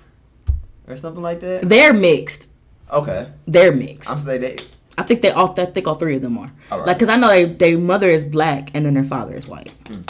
[0.88, 1.62] or something like that?
[1.62, 1.70] that?
[1.70, 2.48] They're mixed.
[2.92, 4.10] Okay, They're mixed.
[4.10, 4.58] I'm saying they.
[4.98, 5.54] I think they all.
[5.60, 6.52] I think all three of them are.
[6.72, 6.88] Right.
[6.88, 9.72] Like, cause I know they, their mother is black and then their father is white.
[9.84, 10.10] Mm.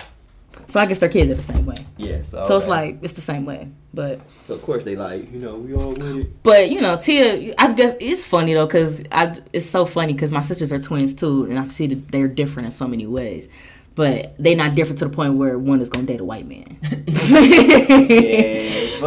[0.67, 1.75] So I guess their kids are the same way.
[1.97, 2.45] Yeah, so.
[2.45, 3.69] So it's like it's the same way.
[3.93, 6.43] But So of course they like, you know, we all with it.
[6.43, 10.29] but you know Tia, I guess it's funny though because I it's so funny because
[10.29, 13.49] my sisters are twins too, and I see that they're different in so many ways.
[13.95, 16.77] But they not different to the point where one is gonna date a white man.
[16.81, 16.89] Yeah,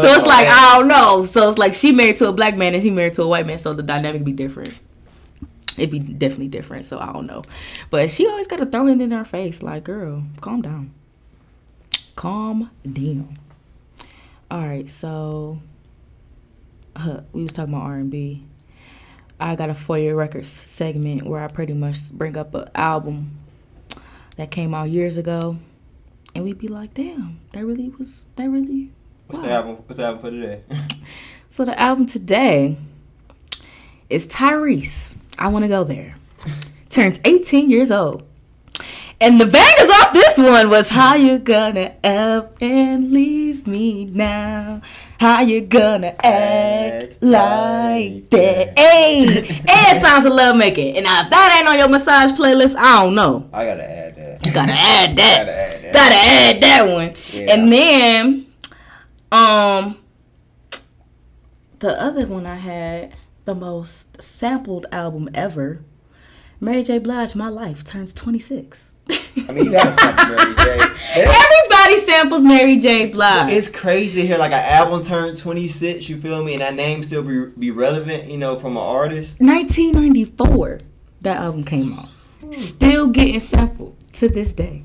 [0.00, 1.24] so it's like I don't know.
[1.26, 3.46] So it's like she married to a black man and she married to a white
[3.46, 4.78] man, so the dynamic be different.
[5.78, 6.86] It'd be definitely different.
[6.86, 7.44] So I don't know.
[7.90, 10.92] But she always got to throw it in her face, like, girl, calm down.
[12.20, 13.38] Calm down.
[14.50, 15.62] All right, so
[16.94, 18.44] uh, we was talking about R and B.
[19.40, 23.38] I got a four year records segment where I pretty much bring up an album
[24.36, 25.56] that came out years ago,
[26.34, 28.92] and we'd be like, "Damn, that really was that really."
[29.26, 29.76] What's wow." the album?
[29.86, 30.62] What's the album for today?
[31.48, 32.76] So the album today
[34.10, 35.16] is Tyrese.
[35.38, 36.16] I want to go there.
[36.90, 38.29] Turns 18 years old.
[39.22, 44.80] And the bangers off this one was How You Gonna Up and Leave Me Now?
[45.18, 48.78] How You Gonna Act Act Like that.
[48.78, 49.62] Hey!
[49.68, 50.96] and Sounds of Love Making.
[50.96, 53.48] And now if that ain't on your massage playlist, I don't know.
[53.52, 54.46] I gotta add that.
[54.46, 55.46] You gotta add that.
[55.46, 55.92] Gotta add that.
[55.92, 57.12] Gotta add that one.
[57.32, 57.54] Yeah.
[57.54, 58.46] And then,
[59.32, 59.98] um,
[61.80, 63.14] the other one I had,
[63.44, 65.82] the most sampled album ever,
[66.58, 66.98] Mary J.
[66.98, 68.92] Blige, My Life, turns 26.
[69.48, 70.80] I mean, you gotta sample Mary J.
[71.14, 73.08] Everybody samples Mary J.
[73.08, 73.52] Blige.
[73.52, 77.02] It's crazy to hear like an album turned 26, you feel me, and that name
[77.02, 79.40] still be be relevant, you know, from an artist.
[79.40, 80.80] 1994,
[81.22, 82.08] that album came out.
[82.52, 84.84] Still getting sampled to this day.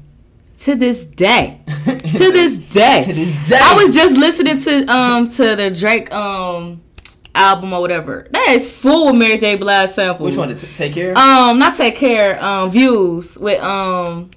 [0.59, 1.61] To this day.
[1.67, 3.03] to this day.
[3.05, 3.57] To this day.
[3.61, 6.81] I was just listening to um to the Drake um
[7.35, 8.27] album or whatever.
[8.31, 9.55] That is full of Mary J.
[9.55, 10.27] Blige samples.
[10.29, 11.17] Which one to t- take care of?
[11.17, 12.43] Um, not take care.
[12.43, 14.31] Um, views with um,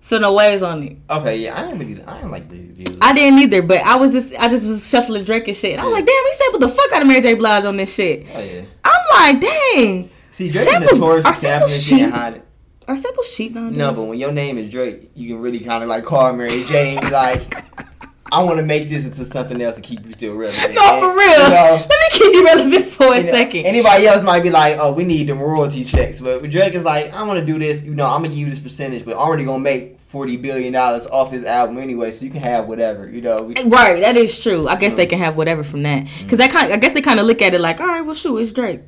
[0.00, 0.96] feel no ways on it.
[1.10, 2.96] okay, yeah, I really, I ain't like the reviews.
[3.00, 5.72] I didn't either, but I was just I just was shuffling Drake and shit.
[5.72, 7.34] And I was like, damn, he sampled the fuck out of Mary J.
[7.34, 8.26] Blige on this shit.
[8.34, 8.62] oh yeah.
[8.84, 12.42] I'm like, dang, See, Drake Samples- notorious are for sampling samples shit and hiding.
[12.86, 13.76] are samples cheap nowadays?
[13.76, 16.62] No, but when your name is Drake, you can really kind of like call Mary
[16.64, 16.98] J.
[17.10, 17.54] like,
[18.30, 20.74] I want to make this into something else and keep you still relevant.
[20.74, 21.30] no, And, for real.
[21.44, 23.66] you know, Let me keep you relevant for a you know, second.
[23.66, 27.12] Anybody else might be like, oh, we need them royalty checks, but Drake is like,
[27.14, 27.82] I want to do this.
[27.82, 30.72] You know, I'm gonna give you this percentage, but I'm already gonna make forty billion
[30.72, 33.08] dollars off this album anyway, so you can have whatever.
[33.08, 34.66] You know, we, Right, that is true.
[34.68, 35.10] I guess they Mm.
[35.10, 36.72] can have whatever from that, because that kind.
[36.72, 38.80] I guess they kind of look at it like, all right, well, shoot, it's Drake.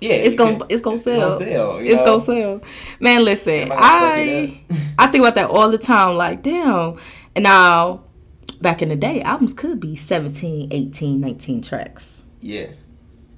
[0.00, 1.38] yeah, It's gonna, it's gonna sell.
[1.38, 2.04] sell, It's know?
[2.04, 2.60] gonna sell.
[3.00, 6.16] Man, listen, Everybody fuck it I I think about that all the time.
[6.16, 6.96] Like, damn.
[7.36, 8.04] And now,
[8.64, 12.22] back in the day, albums could be 17, 18, 19 tracks.
[12.40, 12.70] Yeah,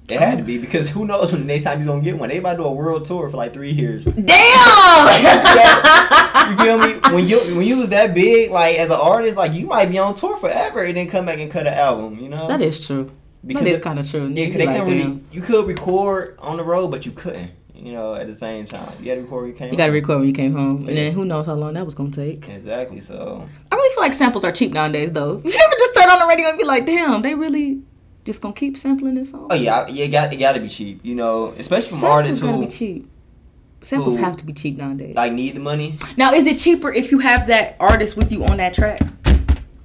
[0.08, 0.60] It had to be oh.
[0.62, 2.30] because who knows when the next time you're gonna get one?
[2.30, 4.06] They about to do a world tour for like three years.
[4.06, 4.16] Damn.
[6.50, 6.94] you feel me?
[7.12, 9.98] When you when you was that big, like as an artist, like you might be
[9.98, 12.18] on tour forever and then come back and cut an album.
[12.18, 13.10] You know that is true.
[13.44, 14.28] because that is kind of true.
[14.28, 17.50] yeah, because they like, can really you could record on the road, but you couldn't.
[17.86, 19.70] You know, at the same time, you had to record when you came.
[19.70, 21.84] You got to record when you came home, and then who knows how long that
[21.84, 22.48] was gonna take.
[22.48, 23.00] Exactly.
[23.00, 25.40] So I really feel like samples are cheap nowadays, though.
[25.44, 27.82] You ever just turn on the radio and be like, "Damn, they really
[28.24, 30.68] just gonna keep sampling this song?" oh yeah, yeah, it got it got to be
[30.68, 30.98] cheap.
[31.04, 33.08] You know, especially from samples artists who be cheap.
[33.82, 35.14] Samples who- have to be cheap nowadays.
[35.14, 35.96] like need the money.
[36.16, 38.98] now, is it cheaper if you have that artist with you on that track?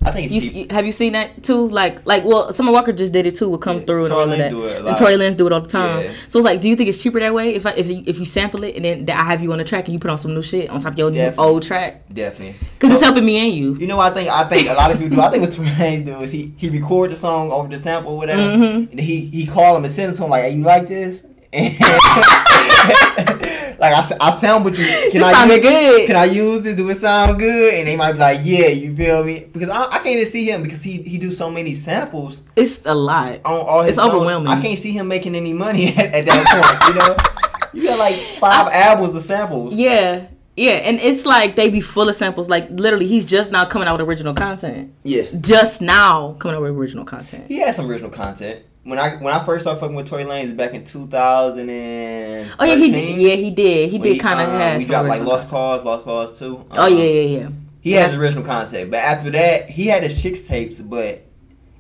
[0.04, 1.70] I think it's You, see- have you seen that too?
[1.70, 3.50] Like, like, well, Summer Walker just did it too.
[3.50, 4.98] Would come Yeah, through and Tory all of that, do it a and.
[4.98, 6.04] Tory Lanez do it all the time.
[6.06, 6.14] Yeah.
[6.28, 7.54] So it's like, do you think it's cheaper that way?
[7.54, 9.64] If I, if you, if you sample it and then I have you on the
[9.64, 11.46] track and you put on some new shit on top of your Definitely.
[11.46, 12.56] old track, Definitely.
[12.80, 13.76] because it's helping me and you.
[13.76, 15.22] You know, what I think I think a lot of people do.
[15.22, 18.14] I think what Tory Lanez do is he he record the song over the sample
[18.14, 18.90] or whatever, Mhm.
[18.92, 21.24] and he he call him and send it to him like, "Hey, you like this?"
[23.82, 24.86] Like I sound with you.
[24.86, 26.08] Can This I sounded use, good.
[26.08, 26.78] Can I use this?
[26.78, 27.74] Do it sound good?
[27.74, 30.48] And they might be like, "Yeah, you feel me?" Because I, I can't even see
[30.48, 33.40] him because he he do so many samples It's a lot.
[33.44, 34.14] on all his It's songs.
[34.14, 34.50] overwhelming.
[34.50, 36.94] I can't see him making any money at, at that point.
[36.94, 39.74] You know, you got like five albums of samples.
[39.74, 40.28] Yeah.
[40.56, 42.50] Yeah, and it's like they be full of samples.
[42.50, 44.94] Like literally, he's just now coming out with original content.
[45.02, 45.24] yeah.
[45.40, 47.46] Just now coming out with original content.
[47.48, 48.64] He had some original content.
[48.84, 52.66] When I when I first started fucking with Tory Lanez back in 2000 and Oh
[52.66, 53.20] yeah, he did.
[53.20, 53.92] Yeah, he did.
[53.92, 54.78] He did kind of um, have.
[54.80, 55.50] We dropped like Lost.
[55.50, 56.66] Cause, Lost Cause too.
[56.72, 57.06] Oh yeah, um, yeah,
[57.40, 57.50] yeah.
[57.82, 58.20] He has Yes.
[58.20, 60.88] original content, but after that, he had his Chixtapes.
[60.88, 61.24] But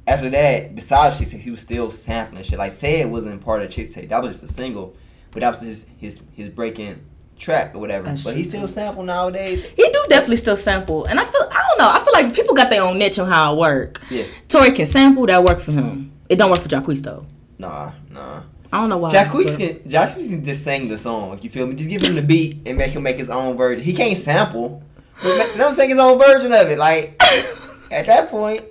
[0.05, 2.59] after that, besides Chixtapes, he was still sampling shit.
[2.59, 4.09] Like say it wasn't part of Chixtape.
[4.09, 4.95] That was just a single,
[5.31, 7.03] but that was his his his breaking
[7.39, 8.05] track or whatever.
[8.05, 8.67] That's but he still too.
[8.67, 9.63] sample nowadays.
[9.75, 11.89] He do definitely still sample, and I feel I don't know.
[11.91, 14.01] I feel like people got their own niche on how it work.
[14.11, 14.25] Yeah.
[14.47, 16.11] Tory can sample that work for him.
[16.31, 17.25] It don't work for Jacquees though.
[17.57, 18.43] Nah, nah.
[18.71, 19.11] I don't know why.
[19.11, 21.37] Jacquees can Jacquees can just sing the song.
[21.41, 21.75] You feel me?
[21.75, 23.83] Just give him the beat and make him make his own version.
[23.83, 24.81] He can't sample.
[25.21, 26.77] But let let him sing his own version of it.
[26.77, 27.21] Like
[27.91, 28.63] at that point,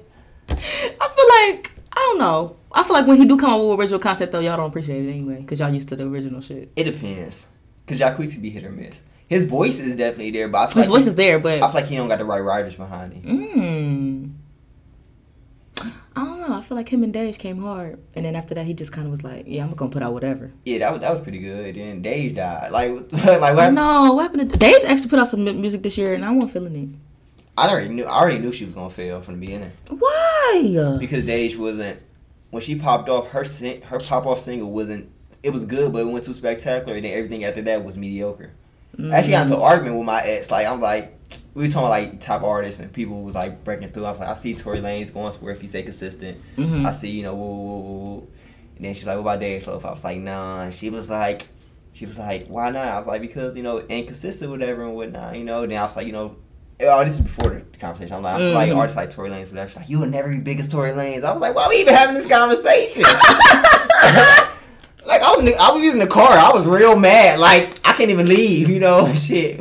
[0.49, 2.57] I feel like I don't know.
[2.73, 5.05] I feel like when he do come up with original content though, y'all don't appreciate
[5.05, 6.73] it anyway because y'all used to the original shit.
[6.75, 7.49] it depends.
[7.87, 9.03] Cause Jacquees can be hit or miss.
[9.29, 11.63] His voice is definitely there, but I feel His like voice he, is there, but
[11.63, 14.37] I feel like he don't got the right writers behind him.
[15.77, 15.91] Mm.
[16.17, 16.59] I don't know.
[16.59, 19.07] I feel like him and Dej came hard, and then after that, he just kind
[19.07, 21.39] of was like, "Yeah, I'm gonna put out whatever." Yeah, that was that was pretty
[21.39, 21.75] good.
[21.75, 22.73] Then Dej died.
[22.73, 23.73] Like like what?
[23.73, 24.53] No, what happened.
[24.53, 27.01] To Dej actually put out some music this year, and I wasn't feeling
[27.57, 28.05] I already knew.
[28.05, 29.73] I already knew she was gonna fail from the beginning.
[29.89, 30.97] Why?
[30.99, 32.01] because Dej wasn't
[32.51, 33.31] when she popped off.
[33.31, 35.11] Her sing, her pop off single wasn't.
[35.43, 38.53] It was good, but it went too spectacular, and then everything after that was mediocre.
[38.97, 39.13] Mm.
[39.13, 40.51] I actually got into an argument with my ex.
[40.51, 41.15] Like I'm like,
[41.55, 44.05] we were talking about like top artists and people was like breaking through.
[44.05, 46.39] I was like, I see Tory Lanez going somewhere if he stay consistent.
[46.57, 46.87] Mhm.
[46.87, 48.29] I see, you know, woo, woo, woo,
[48.77, 49.85] and then she's like, what about Dej Loaf?
[49.85, 50.63] I was like, nah.
[50.63, 51.49] And she was like,
[51.93, 52.87] she was like, why not?
[52.87, 55.37] I was like, because you know, inconsistent, whatever and whatnot.
[55.37, 55.67] You know.
[55.67, 56.37] Then I was like, you know.
[56.83, 58.15] Oh, this is before the conversation.
[58.17, 59.69] I'm like, I feel like artists like Tory Lanez, whatever.
[59.69, 61.25] She's like, you will never be big as Tory Lanez.
[61.25, 63.03] I was like, why are we even having this conversation?
[65.07, 66.31] like I was, the, I was using the car.
[66.31, 67.39] I was real mad.
[67.39, 68.71] Like I can't even leave.
[68.71, 69.61] You know, shit.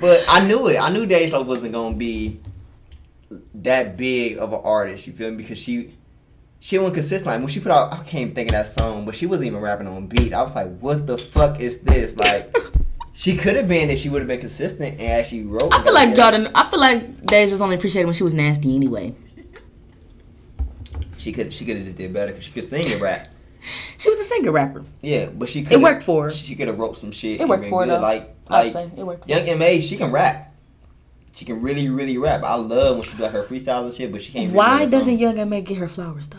[0.00, 0.78] But I knew it.
[0.78, 2.40] I knew Dej Loaf wasn't gonna be
[3.54, 5.06] that big of an artist.
[5.06, 5.38] You feel me?
[5.38, 5.94] Because she
[6.60, 7.26] she wasn't consistent.
[7.26, 9.48] Like when she put out, I can't even think of that song, but she wasn't
[9.48, 10.32] even rapping on beat.
[10.32, 12.16] I was like, what the fuck is this?
[12.16, 12.54] Like.
[13.18, 15.74] She could have been if she would have been consistent and actually wrote.
[15.74, 16.30] I feel like y'all.
[16.30, 19.12] Didn't, I feel like Dej was only appreciated when she was nasty anyway.
[21.16, 23.28] She could she could have just did better because she could sing and rap.
[23.98, 24.84] She was a singer rapper.
[25.02, 25.72] Yeah, but she could.
[25.72, 26.30] It worked for her.
[26.30, 27.40] She could have wrote some shit.
[27.40, 29.28] It worked for her, Like like it worked.
[29.28, 30.54] Young M.A, she can rap.
[31.32, 32.42] She can really really rap.
[32.42, 34.52] I love when she do her freestyles and shit, but she can't.
[34.52, 35.18] Why a doesn't.
[35.18, 36.38] Young M.A get her flowers though?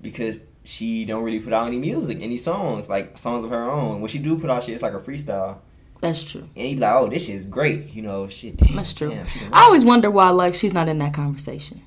[0.00, 4.00] Because she don't really put out any music, any songs like songs of her own.
[4.00, 5.58] When she do put out shit, it's like a freestyle.
[6.00, 6.48] That's true.
[6.56, 7.90] And you be like, oh, this shit is great.
[7.90, 8.56] You know, shit.
[8.56, 9.10] Damn, That's true.
[9.10, 11.82] Damn, I always wonder why like she's not in that conversation.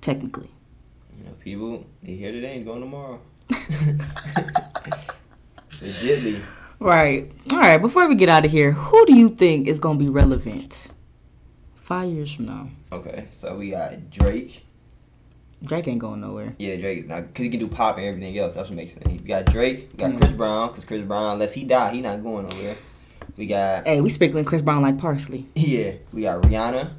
[0.00, 0.50] Technically.
[1.16, 3.20] You know, people they here today and going tomorrow.
[5.80, 6.42] Legitly.
[6.80, 7.30] Right.
[7.52, 7.78] All right.
[7.78, 10.88] Before we get out of here, who do you think is gonna be relevant
[11.74, 12.68] five years from now?
[12.92, 14.64] Okay, so we got Drake.
[15.64, 16.54] Drake ain't going nowhere.
[16.58, 18.54] Yeah, Drake is not because he can do pop and everything else.
[18.54, 19.06] That's what makes sense.
[19.08, 19.88] We got Drake.
[19.92, 20.20] We got Mm.
[20.20, 22.76] Chris Brown because Chris Brown, unless he die, he not going nowhere.
[23.36, 25.46] We got Hey, we sprinkling Chris Brown like parsley.
[25.56, 25.94] yeah.
[26.12, 26.92] We got Rihanna.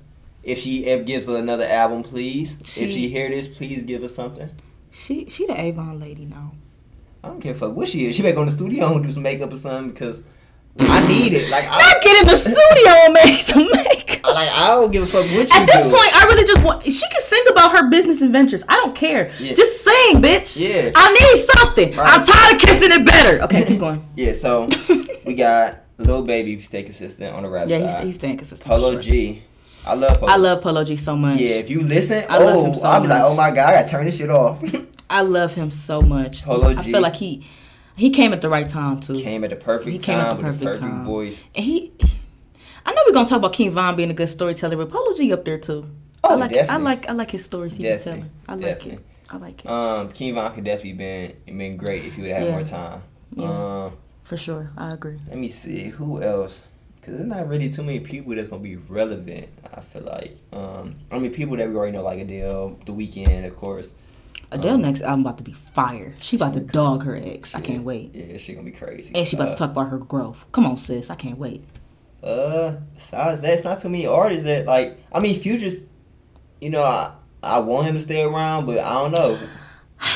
[0.43, 2.57] If she ever gives us another album, please.
[2.65, 4.49] She- if she hear this, please give us something.
[4.91, 6.51] She she the Avon lady now.
[7.23, 8.15] I don't care fuck what she is.
[8.15, 10.21] She better go in the studio and do some makeup or something because
[10.79, 11.49] I need it.
[11.51, 14.33] Like I, Not get in the studio and make some makeup.
[14.33, 15.89] like I don't give a fuck what you At this do.
[15.91, 16.83] point, I really just want.
[16.83, 18.63] She can sing about her business adventures.
[18.69, 19.31] I don't care.
[19.39, 19.53] Yeah.
[19.53, 20.57] Just sing, bitch.
[20.57, 20.91] Yeah.
[20.95, 21.95] I need something.
[21.97, 22.19] Right.
[22.19, 23.43] I'm tired of kissing it better.
[23.43, 24.05] Okay, keep going.
[24.15, 24.69] Yeah, so
[25.25, 27.97] we got Lil Baby stay consistent on the rap Yeah, side.
[27.99, 28.67] he's, he's staying consistent.
[28.69, 29.01] Polo sure.
[29.01, 29.43] G.
[29.89, 30.31] I love Polo.
[30.31, 31.39] I love Polo G so much.
[31.39, 33.69] Yeah, if you listen, I love oh, him so I'll be like, oh my god,
[33.69, 34.61] I gotta turn this shit off.
[35.09, 36.43] I love him so much.
[36.43, 36.91] Polo I G.
[36.91, 37.45] feel like he
[37.95, 39.19] he came at the right time too.
[39.21, 39.91] came at the perfect time.
[39.93, 41.05] He came at time the perfect perfect time.
[41.05, 41.43] voice.
[41.55, 41.91] And he,
[42.85, 45.33] I know we're gonna talk about King Von being a good storyteller, but Polo G
[45.33, 45.85] up there too.
[46.23, 48.21] Oh, I like I like I like his stories he Definitely.
[48.21, 48.31] telling.
[48.47, 48.91] I like Definitely.
[48.93, 49.05] it.
[49.31, 52.39] I like it Um, King Von could definitely been been great if he would have
[52.39, 52.51] had Yeah.
[52.51, 53.01] more time.
[53.35, 53.85] Yeah.
[53.85, 54.71] Um, for sure.
[54.77, 55.17] I agree.
[55.27, 56.65] let me see who else.
[57.09, 59.49] Cause there's not really too many people that's gonna be relevant.
[59.73, 60.37] I feel like.
[60.53, 63.95] Um, I mean, people that we already know, like Adele, The Weeknd, of course.
[64.51, 66.13] Adele Um, next album about to be fire.
[66.19, 67.55] She about to dog her ex.
[67.55, 68.11] I can't wait.
[68.13, 69.11] Yeah, she gonna be crazy.
[69.15, 70.45] And she about Uh, to talk about her growth.
[70.51, 71.09] Come on, sis.
[71.09, 71.63] I can't wait.
[72.21, 74.99] Uh, besides that, it's not too many artists that like.
[75.11, 75.85] I mean, Future's.
[76.61, 79.39] You know, I I want him to stay around, but I don't know.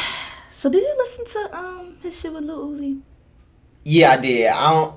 [0.52, 3.02] So did you listen to um his shit with Lil Uzi?
[3.84, 4.48] Yeah, I did.
[4.48, 4.96] I don't.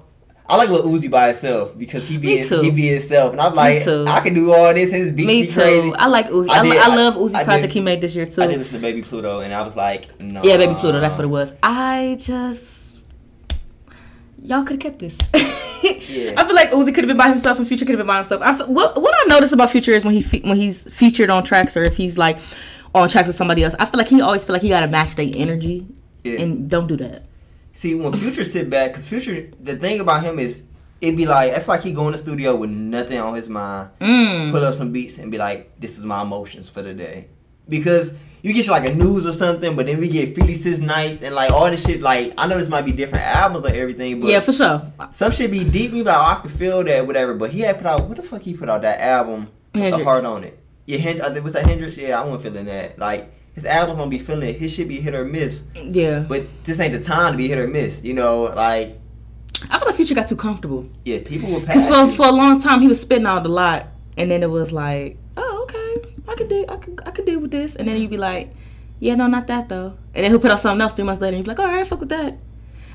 [0.48, 3.86] I like Lil Uzi by itself because he be he be himself, and I'm like.
[3.86, 4.92] I can do all this.
[4.92, 5.54] His beats Me be too.
[5.60, 5.92] crazy.
[5.94, 6.48] I like Uzi.
[6.48, 8.42] I I, did- I, I- love Uzi I project did- he made this year too.
[8.42, 10.42] I did listen to Baby Pluto, and I was like, no.
[10.44, 11.00] Yeah, Baby Pluto.
[11.00, 11.52] That's what it was.
[11.62, 12.98] I just
[14.42, 15.18] y'all could have kept this.
[16.08, 16.34] Yeah.
[16.36, 18.16] I feel like Uzi could have been by himself and Future could have been by
[18.16, 18.40] himself.
[18.42, 21.30] I feel, what what I notice about Future is when he fe- when he's featured
[21.30, 22.38] on tracks or if he's like
[22.94, 23.74] on tracks with somebody else.
[23.78, 25.86] I feel like he always feel like he got to match their energy,
[26.24, 26.40] Yeah.
[26.40, 27.24] and don't do that.
[27.76, 30.62] See, when Future sit back, because Future, the thing about him is,
[31.02, 33.48] it'd be like, I feel like he go in the studio with nothing on his
[33.50, 34.50] mind, Mm.
[34.50, 37.28] pull up some beats, and be like, this is my emotions for the day.
[37.68, 41.34] Because you get like a news or something, but then we get 56 Nights and
[41.34, 42.00] like all this shit.
[42.00, 44.90] Like, I know this might be different albums or everything, but Yeah, for sure.
[45.10, 45.92] some shit be deep.
[45.92, 47.34] Be like, oh, I can feel that, whatever.
[47.34, 49.48] But he had put out, what the fuck he put out that album?
[49.74, 50.58] with The heart on it.
[50.86, 51.98] Yeah, Hend- think was that Hendrix?
[51.98, 52.98] Yeah, I wasn't feeling that.
[52.98, 54.56] Like, his album gonna be feeling it.
[54.56, 55.62] His shit be hit or miss.
[55.74, 58.04] Yeah, But this ain't the time to be hit or miss.
[58.04, 58.98] You know, like
[59.70, 62.60] I feel like Future got too comfortable yeah, people will because for for a long
[62.60, 66.34] time he was spitting out a lot, and then it was like, oh okay, I
[66.36, 68.54] could do I could I could deal with this, and then you'd be like,
[69.00, 71.36] yeah, no, not that though, and then he'll put out something else three months later,
[71.36, 72.36] and you'd be like, all right, fuck with that.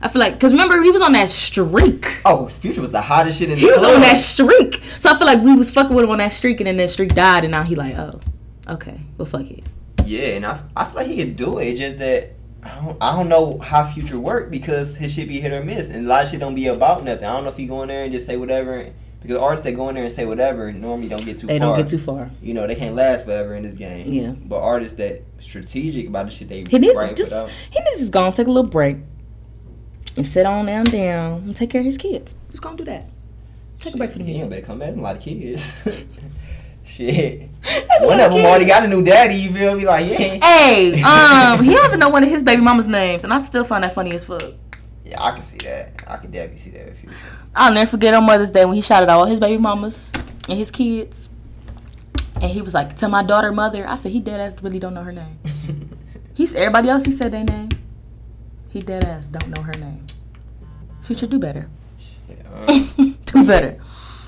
[0.04, 2.22] I feel like because remember he was on that streak.
[2.26, 3.96] oh, Future was the hottest shit in the He was club.
[3.96, 6.60] on that streak, so I feel like we was fucking with him on that streak,
[6.60, 8.20] and then that streak died, and now he like, oh,
[8.68, 9.64] okay, well fuck it.
[10.12, 11.68] Yeah, and I, I feel like he could do it.
[11.68, 12.34] It's just that
[12.64, 15.90] I don't, I don't know how Future work because his shit be hit or miss,
[15.90, 17.24] and a lot of shit don't be about nothing.
[17.24, 18.92] I don't know if he go in there and just say whatever.
[19.22, 21.54] Because artists that go in there and say whatever normally don't get too far.
[21.54, 21.68] They far.
[21.70, 22.32] don't get too far.
[22.42, 24.12] You know, they can't last forever in this game.
[24.12, 24.32] Yeah.
[24.32, 27.32] But artists that strategic about the shit they He need just
[27.70, 28.98] he need to just go and take a little break
[30.18, 32.34] and sit on down down and take care of his kids.
[32.50, 33.10] Just gonna do that.
[33.78, 34.50] Take a break for the He ain't music.
[34.50, 34.88] better come back.
[34.88, 35.88] There's a lot of kids.
[36.84, 37.50] shit.
[38.02, 39.36] One of them already got a new daddy.
[39.36, 39.86] You feel me?
[39.86, 40.44] Like yeah.
[40.44, 43.84] Hey, um, he even know one of his baby mama's names, and I still find
[43.84, 44.54] that funny as fuck.
[45.06, 46.04] Yeah, I can see that.
[46.08, 47.16] I can definitely see that in the future.
[47.56, 50.14] I'll never forget on Mother's Day when he shouted out all his baby mamas
[50.48, 51.30] and his kids,
[52.36, 54.94] and he was like, "To my daughter, mother." I said, "He dead ass really don't
[54.94, 55.40] know her name."
[56.34, 57.06] He's everybody else.
[57.06, 57.70] He said their name.
[58.70, 60.06] He dead ass don't know her name.
[61.02, 61.70] Future, do better.
[62.54, 63.80] Um, do better.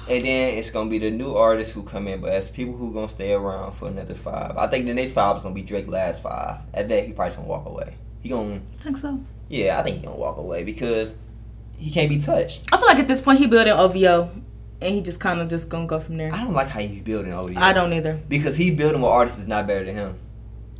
[0.09, 2.93] And then it's gonna be the new artists who come in, but as people who
[2.93, 4.57] gonna stay around for another five.
[4.57, 6.59] I think the next five is gonna be Drake last five.
[6.73, 7.95] At that, he probably gonna walk away.
[8.21, 9.19] He gonna, I think so.
[9.49, 11.17] yeah, I think he gonna walk away because
[11.77, 12.65] he can't be touched.
[12.71, 14.29] I feel like at this point he building OVO,
[14.81, 16.33] and he just kind of just gonna go from there.
[16.33, 17.53] I don't like how he's building OVO.
[17.57, 18.19] I don't either.
[18.27, 20.19] because he building with artists is not better than him.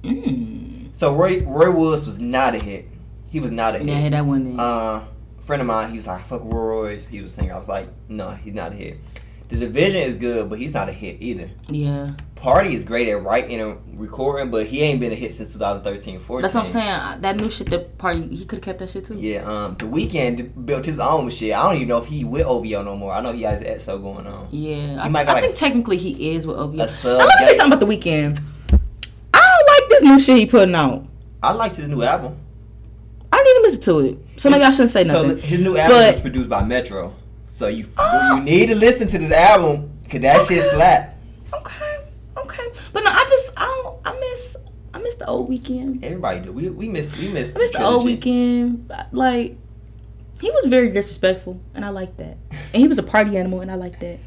[0.03, 0.95] Mm.
[0.95, 2.87] So Roy Roy Woods was not a hit.
[3.29, 3.87] He was not a hit.
[3.87, 4.59] Yeah, that one.
[4.59, 5.05] Uh,
[5.39, 8.31] friend of mine, he was like, "Fuck Roy's." He was saying, I was like, "No,
[8.31, 8.99] he's not a hit."
[9.53, 11.49] The dvsn is good, but he's not a hit either.
[11.69, 15.53] yeah, Party is great at writing and recording, but he ain't been a hit since
[15.53, 16.41] 2013 14.
[16.41, 17.21] that's what I'm saying.
[17.21, 19.15] That new shit, that party, he could have kept that shit too.
[19.15, 21.53] Yeah, um, the Weeknd built his own shit.
[21.53, 23.13] I don't even know if he with OVO no more.
[23.13, 24.47] I know he has XO going on.
[24.51, 26.73] Yeah, I, He might I got, like, think technically he is with OVO.
[26.75, 28.41] Now, let me say something about the Weeknd.
[29.33, 31.05] I don't like this new shit he putting out.
[31.43, 32.37] I liked his new album.
[33.31, 35.37] I didn't even listen to it, so maybe I shouldn't say So nothing.
[35.43, 37.13] his new album But- was produced by Metro.
[37.53, 38.37] So you Oh.
[38.37, 41.15] you need to listen to this album because that shit slap.
[41.53, 41.97] okay,
[42.35, 43.99] okay, but no, I just I don't.
[44.03, 44.57] I miss
[44.91, 46.03] I miss the old Weeknd.
[46.03, 46.51] Everybody do.
[46.51, 47.55] We we missed we missed.
[47.55, 48.89] I miss the old Weeknd.
[49.11, 49.55] Like
[50.41, 52.37] he was very disrespectful, and I like that.
[52.73, 54.17] And he was a party animal, and I like that.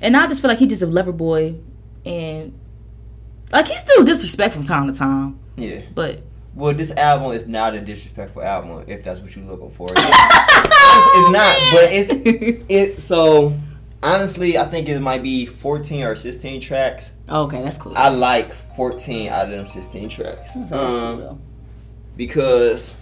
[0.00, 1.56] And I just feel like he just a lover boy,
[2.06, 2.58] and
[3.52, 5.38] like he's still disrespectful from time to time.
[5.58, 5.82] Yeah.
[5.94, 6.22] But
[6.54, 9.86] Well, this album is not a disrespectful album if that's what you're looking for.
[9.90, 9.96] it's,
[11.16, 13.00] it's not, but it's it.
[13.00, 13.56] So
[14.02, 17.12] honestly, I think it might be 14 or 16 tracks.
[17.28, 17.92] Okay, that's cool.
[17.96, 20.50] I like 14 out of them 16 tracks.
[20.54, 21.38] That's cool, Um, though.
[22.16, 22.96] because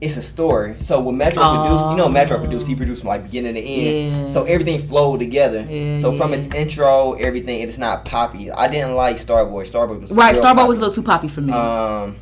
[0.00, 0.74] it's a story.
[0.78, 1.54] So when Metro Oh.
[1.62, 4.26] produced, you know, Metro produced, he produced from like beginning to end.
[4.26, 4.30] Yeah.
[4.30, 5.66] So everything flowed together.
[5.68, 6.38] Yeah, so from yeah.
[6.40, 8.50] its intro, everything, it's not poppy.
[8.50, 9.66] I didn't like Starboy.
[9.70, 10.68] Starboy was right, Starboy poppy.
[10.68, 11.52] was a little too poppy for me.
[11.52, 12.16] Um,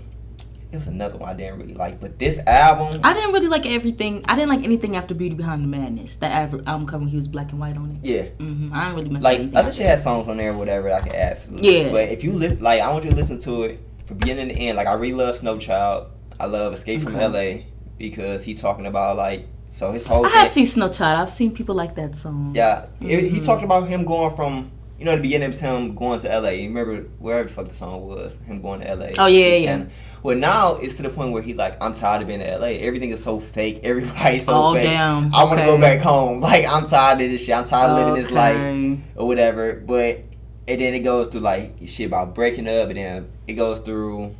[0.70, 3.66] it was another one I didn't really like, but this album, I didn't really like
[3.66, 4.24] everything.
[4.26, 6.16] I didn't like anything after Beauty Behind the Madness.
[6.16, 8.06] That album cover when he was black and white on it.
[8.08, 8.22] yeah.
[8.38, 10.88] hmm I didn't really mess Like with other shit had songs on there, or whatever
[10.88, 11.38] that I could add.
[11.38, 11.90] For Yeah.
[11.90, 14.54] But if you li- like, I want you to listen to it from beginning to
[14.54, 14.76] end.
[14.78, 16.06] Like I really love Snow Child.
[16.40, 17.66] I love Escape from L.A.
[17.98, 20.26] because he talking about like so his whole.
[20.26, 21.20] I have thing- seen Snow Child.
[21.20, 22.52] I've seen people like that song.
[22.54, 23.44] Yeah, It- he Mhm.
[23.44, 26.60] talked about him going from you know the beginning of him going to L.A.
[26.60, 29.12] You remember wherever the fuck the song was, him going to L.A.
[29.18, 29.70] Oh, yeah, yeah.
[29.74, 29.90] And-
[30.22, 32.78] Well, now it's to the point where he like, I'm tired of being in L.A.
[32.78, 33.80] Everything is so fake.
[33.82, 34.84] Everybody's so Oh, fake.
[34.84, 35.34] damn.
[35.34, 36.40] I want to go back home.
[36.52, 37.56] Like I'm tired of this shit.
[37.56, 39.82] I'm tired of living this life or whatever.
[39.84, 40.20] But
[40.68, 44.36] and then it goes through like shit about breaking up, and then it goes through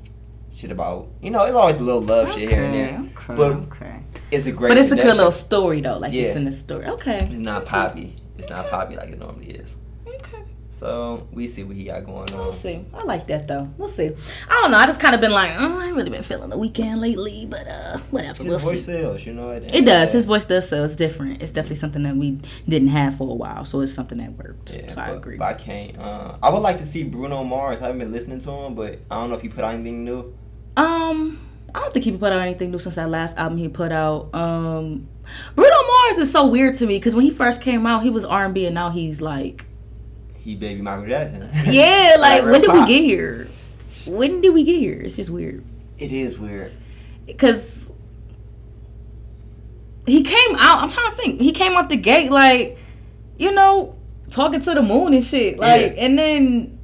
[0.62, 3.10] shit about you know it's always a little love shit here and there.
[3.16, 4.04] Okay, But okay.
[4.30, 4.70] It's a great.
[4.70, 5.98] But it's a good little story though.
[5.98, 6.86] Like it's in the story.
[6.86, 7.18] Okay.
[7.18, 8.16] It's not poppy.
[8.38, 9.76] It's not poppy like it normally is.
[10.06, 10.44] Okay.
[10.70, 12.38] So we see what he got going on.
[12.38, 12.84] We'll see.
[12.94, 13.70] I like that though.
[13.76, 14.10] We'll see.
[14.48, 14.78] I don't know.
[14.78, 17.46] I just kind of been like, oh, I ain't really been feeling the Weeknd lately,
[17.46, 18.42] but uh, whatever.
[18.42, 18.92] His we'll voice see.
[18.92, 19.50] sells, you know.
[19.50, 20.10] at It does.
[20.12, 20.84] the His voice does sell.
[20.84, 21.42] It's different.
[21.42, 23.64] It's definitely something that we didn't have for a while.
[23.64, 24.74] So it's something that worked.
[24.74, 25.36] Yeah, so I agree.
[25.36, 25.98] but I can't.
[25.98, 27.80] Uh, I would like to see Bruno Mars.
[27.80, 30.04] I haven't been listening to him, but I don't know if he put out anything
[30.04, 30.34] new.
[30.76, 31.38] Um,
[31.74, 34.34] I don't think he put out anything new since that last album he put out.
[34.34, 35.08] Um,
[35.54, 38.24] Bruno Mars is so weird to me because when he first came out, he was
[38.24, 39.66] R and B, and now he's like,
[40.38, 41.48] He baby Michael Jackson.
[41.72, 43.48] yeah, like when did we get here?
[44.06, 45.00] When did we get here?
[45.00, 45.62] It's just weird
[45.98, 46.72] It is weird.
[47.26, 47.92] because
[50.06, 50.82] he came out.
[50.82, 51.40] I'm trying to think.
[51.40, 52.76] He came out the gate like,
[53.38, 53.94] you know,
[54.30, 55.58] talking to the moon and shit.
[55.58, 56.02] Like, Yeah.
[56.04, 56.78] and then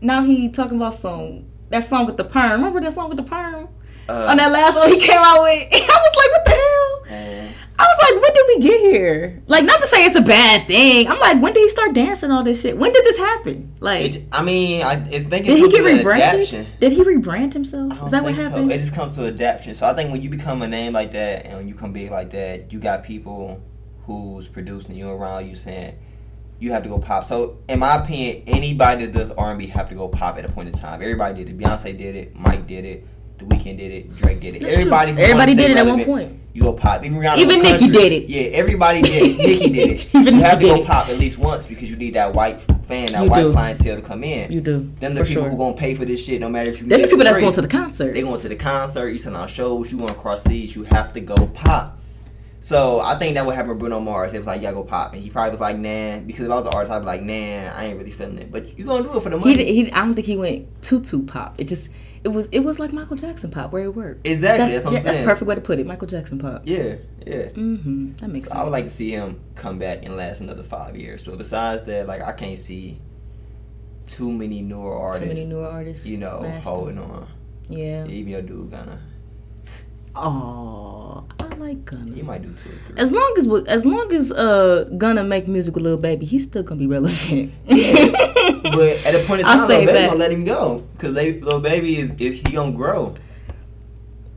[0.00, 1.44] now he talking about some
[1.74, 2.52] that song with the perm.
[2.52, 3.68] Remember that song with the perm?
[4.08, 5.68] Uh, on that last one he came out with.
[5.72, 6.94] I was like, what the hell?
[7.06, 9.42] man, I was like, when did we get here?
[9.48, 11.08] Like, not to say it's a bad thing.
[11.08, 12.78] I'm like, when did he start dancing all this shit?
[12.78, 13.74] When did this happen?
[13.80, 16.78] Like, it, I mean, I it's thinking did he get rebranded?
[16.78, 18.04] Did he rebrand himself?
[18.04, 18.70] Is that what happened?
[18.70, 18.74] So.
[18.74, 19.74] It just comes to adaptation.
[19.74, 22.10] So I think when you become a name like that and when you come big
[22.10, 23.60] like that, you got people
[24.04, 25.98] who's producing you around you saying
[26.58, 27.24] you have to go pop.
[27.24, 30.44] So in my opinion, anybody that does R and B have to go pop at
[30.44, 31.02] a point in time.
[31.02, 31.58] Everybody did it.
[31.58, 32.34] Beyonce did it.
[32.36, 33.06] Mike did it.
[33.38, 34.16] The Weeknd did it.
[34.16, 34.62] Drake did it.
[34.62, 35.10] That's everybody.
[35.10, 36.40] Everybody did it at one point.
[36.52, 37.04] You go pop.
[37.04, 38.28] Even Even Nicki did it.
[38.28, 39.38] Yeah, everybody did it.
[39.38, 40.14] Nicki did it.
[40.14, 43.06] Even you have to go pop at least once because you need that white fan,
[43.06, 43.52] that You white do.
[43.52, 44.52] clientele to come in.
[44.52, 44.88] You do.
[45.00, 45.50] Them the for people sure.
[45.50, 46.86] who gonna pay for this shit, no matter if you.
[46.86, 48.14] They're the people that's going to the concert.
[48.14, 49.08] They going to the concert.
[49.08, 49.90] You send out shows.
[49.90, 50.76] You going across seas.
[50.76, 51.98] You have to go pop.
[52.64, 54.32] So I think that would happen with Bruno Mars.
[54.32, 56.54] It was like, yeah, go pop, and he probably was like, nah, because if I
[56.54, 57.34] was an artist, I'd be like, nah,
[57.76, 58.50] I ain't really feeling it.
[58.50, 59.56] But you gonna do it for the He, money.
[59.56, 61.60] did- he, I don't think he went too too pop.
[61.60, 61.90] It just
[62.24, 64.26] it was it was like Michael Jackson pop where it worked.
[64.26, 65.86] Exactly, That's, that's what I'm yeah, that's the perfect way to put it.
[65.86, 66.62] Michael Jackson pop.
[66.64, 66.94] yeah,
[67.26, 67.48] yeah.
[67.50, 68.14] Mm-hmm.
[68.16, 68.60] That makes So sense.
[68.60, 71.22] I would like to see him come back and last another five years.
[71.24, 72.98] But besides that, like I can't see
[74.06, 75.20] too many newer artists.
[75.22, 76.06] too many newer artists.
[76.06, 77.28] you know, holding on.
[77.68, 78.06] Yeah.
[78.06, 79.00] Even your dude gonna,
[80.16, 81.24] Oh,
[81.54, 82.10] I like Gunna.
[82.12, 82.96] he might do two or three.
[82.98, 86.62] As long as as long as uh Gunna make music with Lil Baby, he's still
[86.64, 87.52] gonna be relevant.
[87.66, 87.76] But
[89.06, 90.06] at a point in I'll time, say Lil Baby that.
[90.08, 93.14] gonna let him go because Lil Baby is if he gonna grow.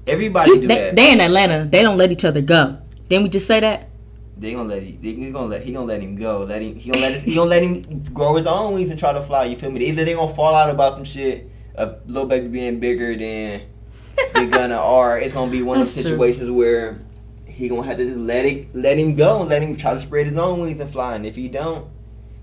[0.06, 0.96] Everybody He- do they, that.
[0.96, 1.66] they in Atlanta.
[1.66, 2.78] They don't let each other go.
[3.10, 3.90] Didn't we just say that?
[4.38, 6.44] They gonna let he, they gonna let he gonna let him go.
[6.44, 9.00] Let him he gonna let his, he gonna let him grow his own wings and
[9.00, 9.46] try to fly.
[9.46, 9.84] You feel me?
[9.86, 13.64] Either they gonna fall out about some shit of Lil Baby being bigger than
[14.36, 16.12] Big Gunna, or it's gonna be one of That's those true.
[16.12, 17.00] situations where
[17.58, 20.00] he gonna have to just let it let him go and let him try to
[20.00, 21.16] spread his own wings and fly.
[21.16, 21.88] And if he don't,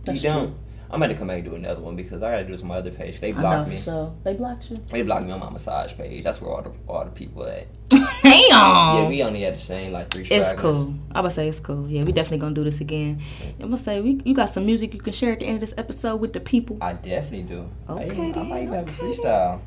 [0.04, 0.48] That's he don't.
[0.48, 0.54] true.
[0.90, 2.76] I'm gonna come back and do another one because I gotta do this on my
[2.76, 3.20] other page.
[3.20, 3.78] They blocked me.
[3.78, 4.76] So They blocked you.
[4.90, 6.22] They blocked me on my massage page.
[6.22, 7.66] That's where all the all the people at.
[7.88, 8.02] Damn.
[8.50, 10.24] Yeah, we only had the same like three.
[10.30, 10.94] It's cool.
[11.14, 11.88] I would say it's cool.
[11.88, 13.20] Yeah, we definitely gonna do this again.
[13.60, 15.60] I'm gonna say we, you got some music you can share at the end of
[15.60, 16.78] this episode with the people.
[16.80, 17.68] I definitely do.
[17.88, 19.60] I Okay, even- I, might even have a freestyle.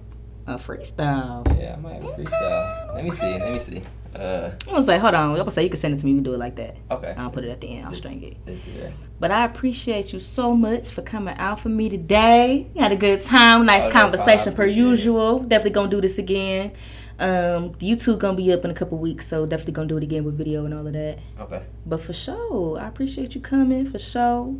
[0.45, 1.59] A freestyle.
[1.59, 2.95] Yeah, I might have a freestyle.
[2.95, 3.25] Let me see.
[3.37, 3.81] Let me see.
[4.17, 5.31] Uh, I was gonna hold on.
[5.31, 6.13] I'm gonna say you can send it to me.
[6.13, 6.75] We do it like that.
[6.91, 7.13] okay.
[7.17, 7.85] I'll put it at the end.
[7.87, 8.37] I'll string it.
[8.47, 8.91] Let's do that.
[9.19, 12.67] But I appreciate you so much for coming out for me today.
[12.75, 14.87] You had a good time, nice Oh, no conversation per appreciate it.
[14.89, 15.39] usual.
[15.39, 16.71] Definitely gonna do this again.
[17.19, 20.23] Um, YouTube gonna be up in a couple weeks, so definitely gonna do it again
[20.23, 21.17] with video and all of that.
[21.39, 21.63] Okay.
[21.85, 23.85] But for sure, I appreciate you coming.
[23.87, 24.53] For sure,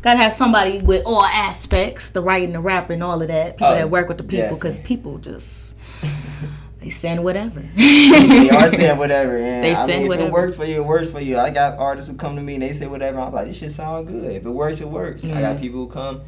[0.00, 3.56] gotta have somebody with all aspects, the writing, the rapping, all of that.
[3.56, 5.74] People Oh, that work with the people, because people just
[6.84, 7.60] They send whatever.
[7.76, 9.38] they are saying whatever.
[9.38, 10.24] And They I send mean, whatever.
[10.24, 11.38] If it works for you, it works for you.
[11.38, 13.20] I got artists who come to me and they say whatever.
[13.20, 14.32] I'm like, this shit sound good.
[14.32, 15.24] If it works, it works.
[15.24, 15.60] I got mm.
[15.62, 16.20] people who come.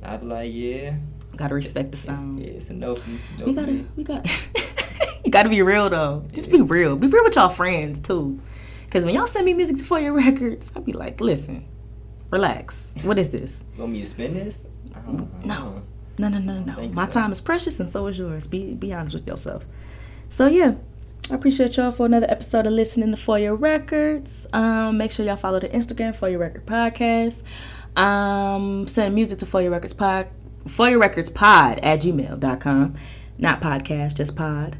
[0.00, 0.94] I be like, yeah.
[1.36, 2.38] Gotta respect the sound.
[2.38, 3.10] Yeah, it's a no for,
[3.40, 4.24] no We gotta, we got.
[5.24, 6.24] you gotta be real though.
[6.32, 6.94] Just be real.
[6.94, 8.38] Be real with y'all friends too.
[8.92, 11.66] Cause when y'all send me music for your records, I'll be like, listen,
[12.30, 12.94] relax.
[13.02, 13.64] What is this?
[13.74, 14.68] You want me to spin this?
[15.44, 15.82] No.
[16.20, 16.88] No, no, no, no.
[16.90, 17.12] My so.
[17.12, 18.46] time is precious, and so is yours.
[18.46, 19.64] Be be honest with yourself.
[20.28, 20.74] So yeah,
[21.30, 24.46] I appreciate y'all for another episode of listening to For Your Records.
[24.52, 27.42] Um, make sure y'all follow the Instagram For Your Record Podcast.
[28.00, 30.28] Um, send music to For Your Records Pod,
[30.66, 32.94] For Your Records Pod at gmail.com.
[33.38, 34.76] Not podcast, just pod.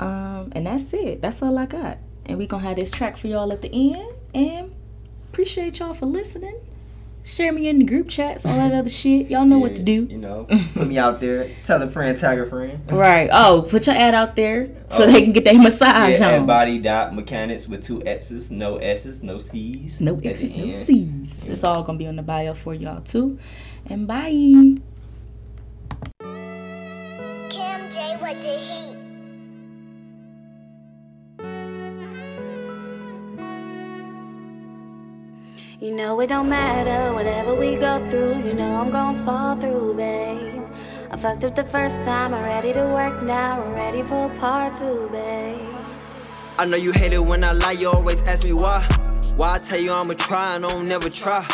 [0.00, 1.22] Um, and that's it.
[1.22, 1.98] That's all I got.
[2.26, 4.14] And we gonna have this track for y'all at the end.
[4.34, 4.74] And
[5.30, 6.58] appreciate y'all for listening.
[7.24, 9.30] Share me in the group chats, all that other shit.
[9.30, 10.08] Y'all know what to do.
[10.10, 10.44] You know,
[10.74, 11.48] put me out there.
[11.64, 12.80] Tell a friend, tag a friend.
[12.90, 13.30] Right.
[13.32, 15.06] Oh, put your ad out there so Oh.
[15.06, 16.46] they can get their massage Yeah, on.
[16.46, 20.00] body dot mechanics with two X's, no S's, no C's.
[20.00, 20.72] No X's, no end.
[20.72, 21.46] C's.
[21.46, 23.38] It's all gonna be on the bio for y'all too.
[23.86, 24.80] And bye.
[27.50, 28.71] Kim J with the heat.
[35.82, 39.94] You know it don't matter, whatever we go through, you know I'm gonna fall through,
[39.94, 40.62] babe.
[41.10, 44.74] I fucked up the first time, I'm ready to work now, I'm ready for part
[44.74, 45.58] two, babe.
[46.56, 48.86] I know you hate it when I lie, you always ask me why.
[49.34, 51.44] Why I tell you I'ma try and don't never try.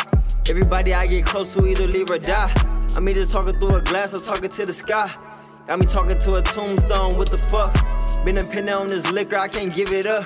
[0.47, 2.53] Everybody I get close to either leave or die.
[2.95, 5.11] I'm either talking through a glass or talking to the sky.
[5.65, 7.73] Got me talking to a tombstone, what the fuck?
[8.23, 10.25] Been dependent on this liquor, I can't give it up.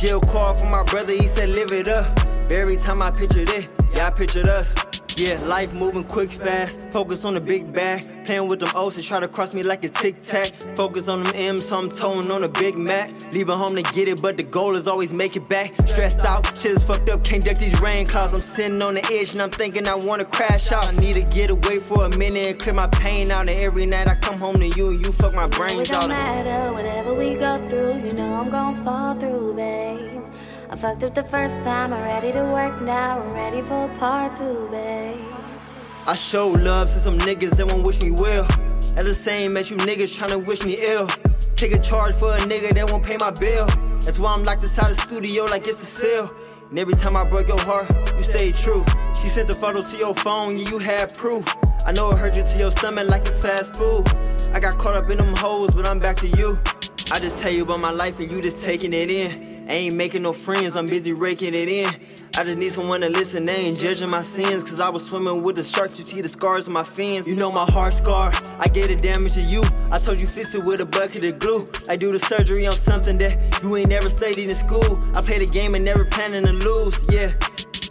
[0.00, 2.31] Jill called for my brother, he said live it up.
[2.52, 4.74] Every time I pictured it, yeah, I pictured us.
[5.16, 6.78] Yeah, life moving quick, fast.
[6.90, 8.02] Focus on the big bag.
[8.26, 10.48] Playing with them O's and try to cross me like a tic tac.
[10.76, 13.10] Focus on them M's, so I'm towing on a big Mac.
[13.32, 15.74] Leaving home to get it, but the goal is always make it back.
[15.86, 18.34] Stressed out, shit is fucked up, can't duck these rain clouds.
[18.34, 20.86] I'm sitting on the edge and I'm thinking I wanna crash out.
[20.86, 23.48] I need to get away for a minute and clear my pain out.
[23.48, 26.04] And every night I come home to you and you fuck my It brains don't
[26.04, 26.08] out.
[26.10, 30.21] matter, whatever we go through, you know I'm gonna fall through, babe.
[30.72, 34.32] I fucked up the first time, I'm ready to work now, I'm ready for part
[34.32, 35.20] two, babe.
[36.06, 38.44] I show love to some niggas that won't wish me well.
[38.96, 41.08] At the same as you niggas tryna wish me ill.
[41.56, 43.66] Take a charge for a nigga that won't pay my bill.
[44.00, 46.34] That's why I'm locked inside the studio like it's a seal.
[46.70, 48.82] And every time I break your heart, you stay true.
[49.14, 51.46] She sent the photos to your phone, yeah, you had proof.
[51.86, 54.06] I know it hurt you to your stomach like it's fast food.
[54.54, 56.58] I got caught up in them hoes, but I'm back to you.
[57.12, 59.51] I just tell you about my life and you just taking it in.
[59.68, 61.88] I ain't making no friends, I'm busy raking it in.
[62.36, 64.62] I just need someone to listen, they ain't judging my sins.
[64.62, 67.28] Cause I was swimming with the sharks, you see the scars on my fins.
[67.28, 69.62] You know my heart scar, I gave the damage to you.
[69.90, 71.68] I told you fix it with a bucket of glue.
[71.88, 74.98] I do the surgery on something that you ain't never studied in school.
[75.14, 77.32] I play the game and never planning to lose, yeah.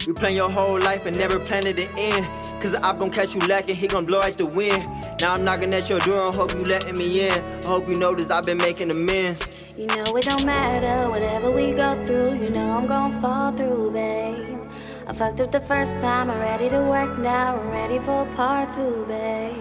[0.06, 2.26] You plan your whole life and never planning to end.
[2.60, 4.82] Cause the op gon' catch you lacking, he gon' blow like the wind.
[5.20, 7.32] Now I'm knocking at your door and hope you letting me in.
[7.32, 9.61] I hope you notice I've been making amends.
[9.76, 13.92] You know it don't matter, whatever we go through, you know I'm gonna fall through,
[13.92, 14.60] babe.
[15.06, 18.68] I fucked up the first time, I'm ready to work now, I'm ready for part
[18.70, 19.56] two, babe.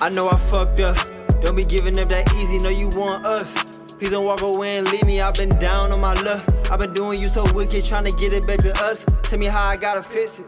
[0.00, 0.96] I know I fucked up.
[1.42, 3.94] Don't be giving up that easy, know you want us.
[3.96, 5.20] Please don't walk away and leave me.
[5.20, 6.42] I've been down on my luck.
[6.70, 9.04] I've been doing you so wicked, trying to get it back to us.
[9.24, 10.46] Tell me how I gotta fix it.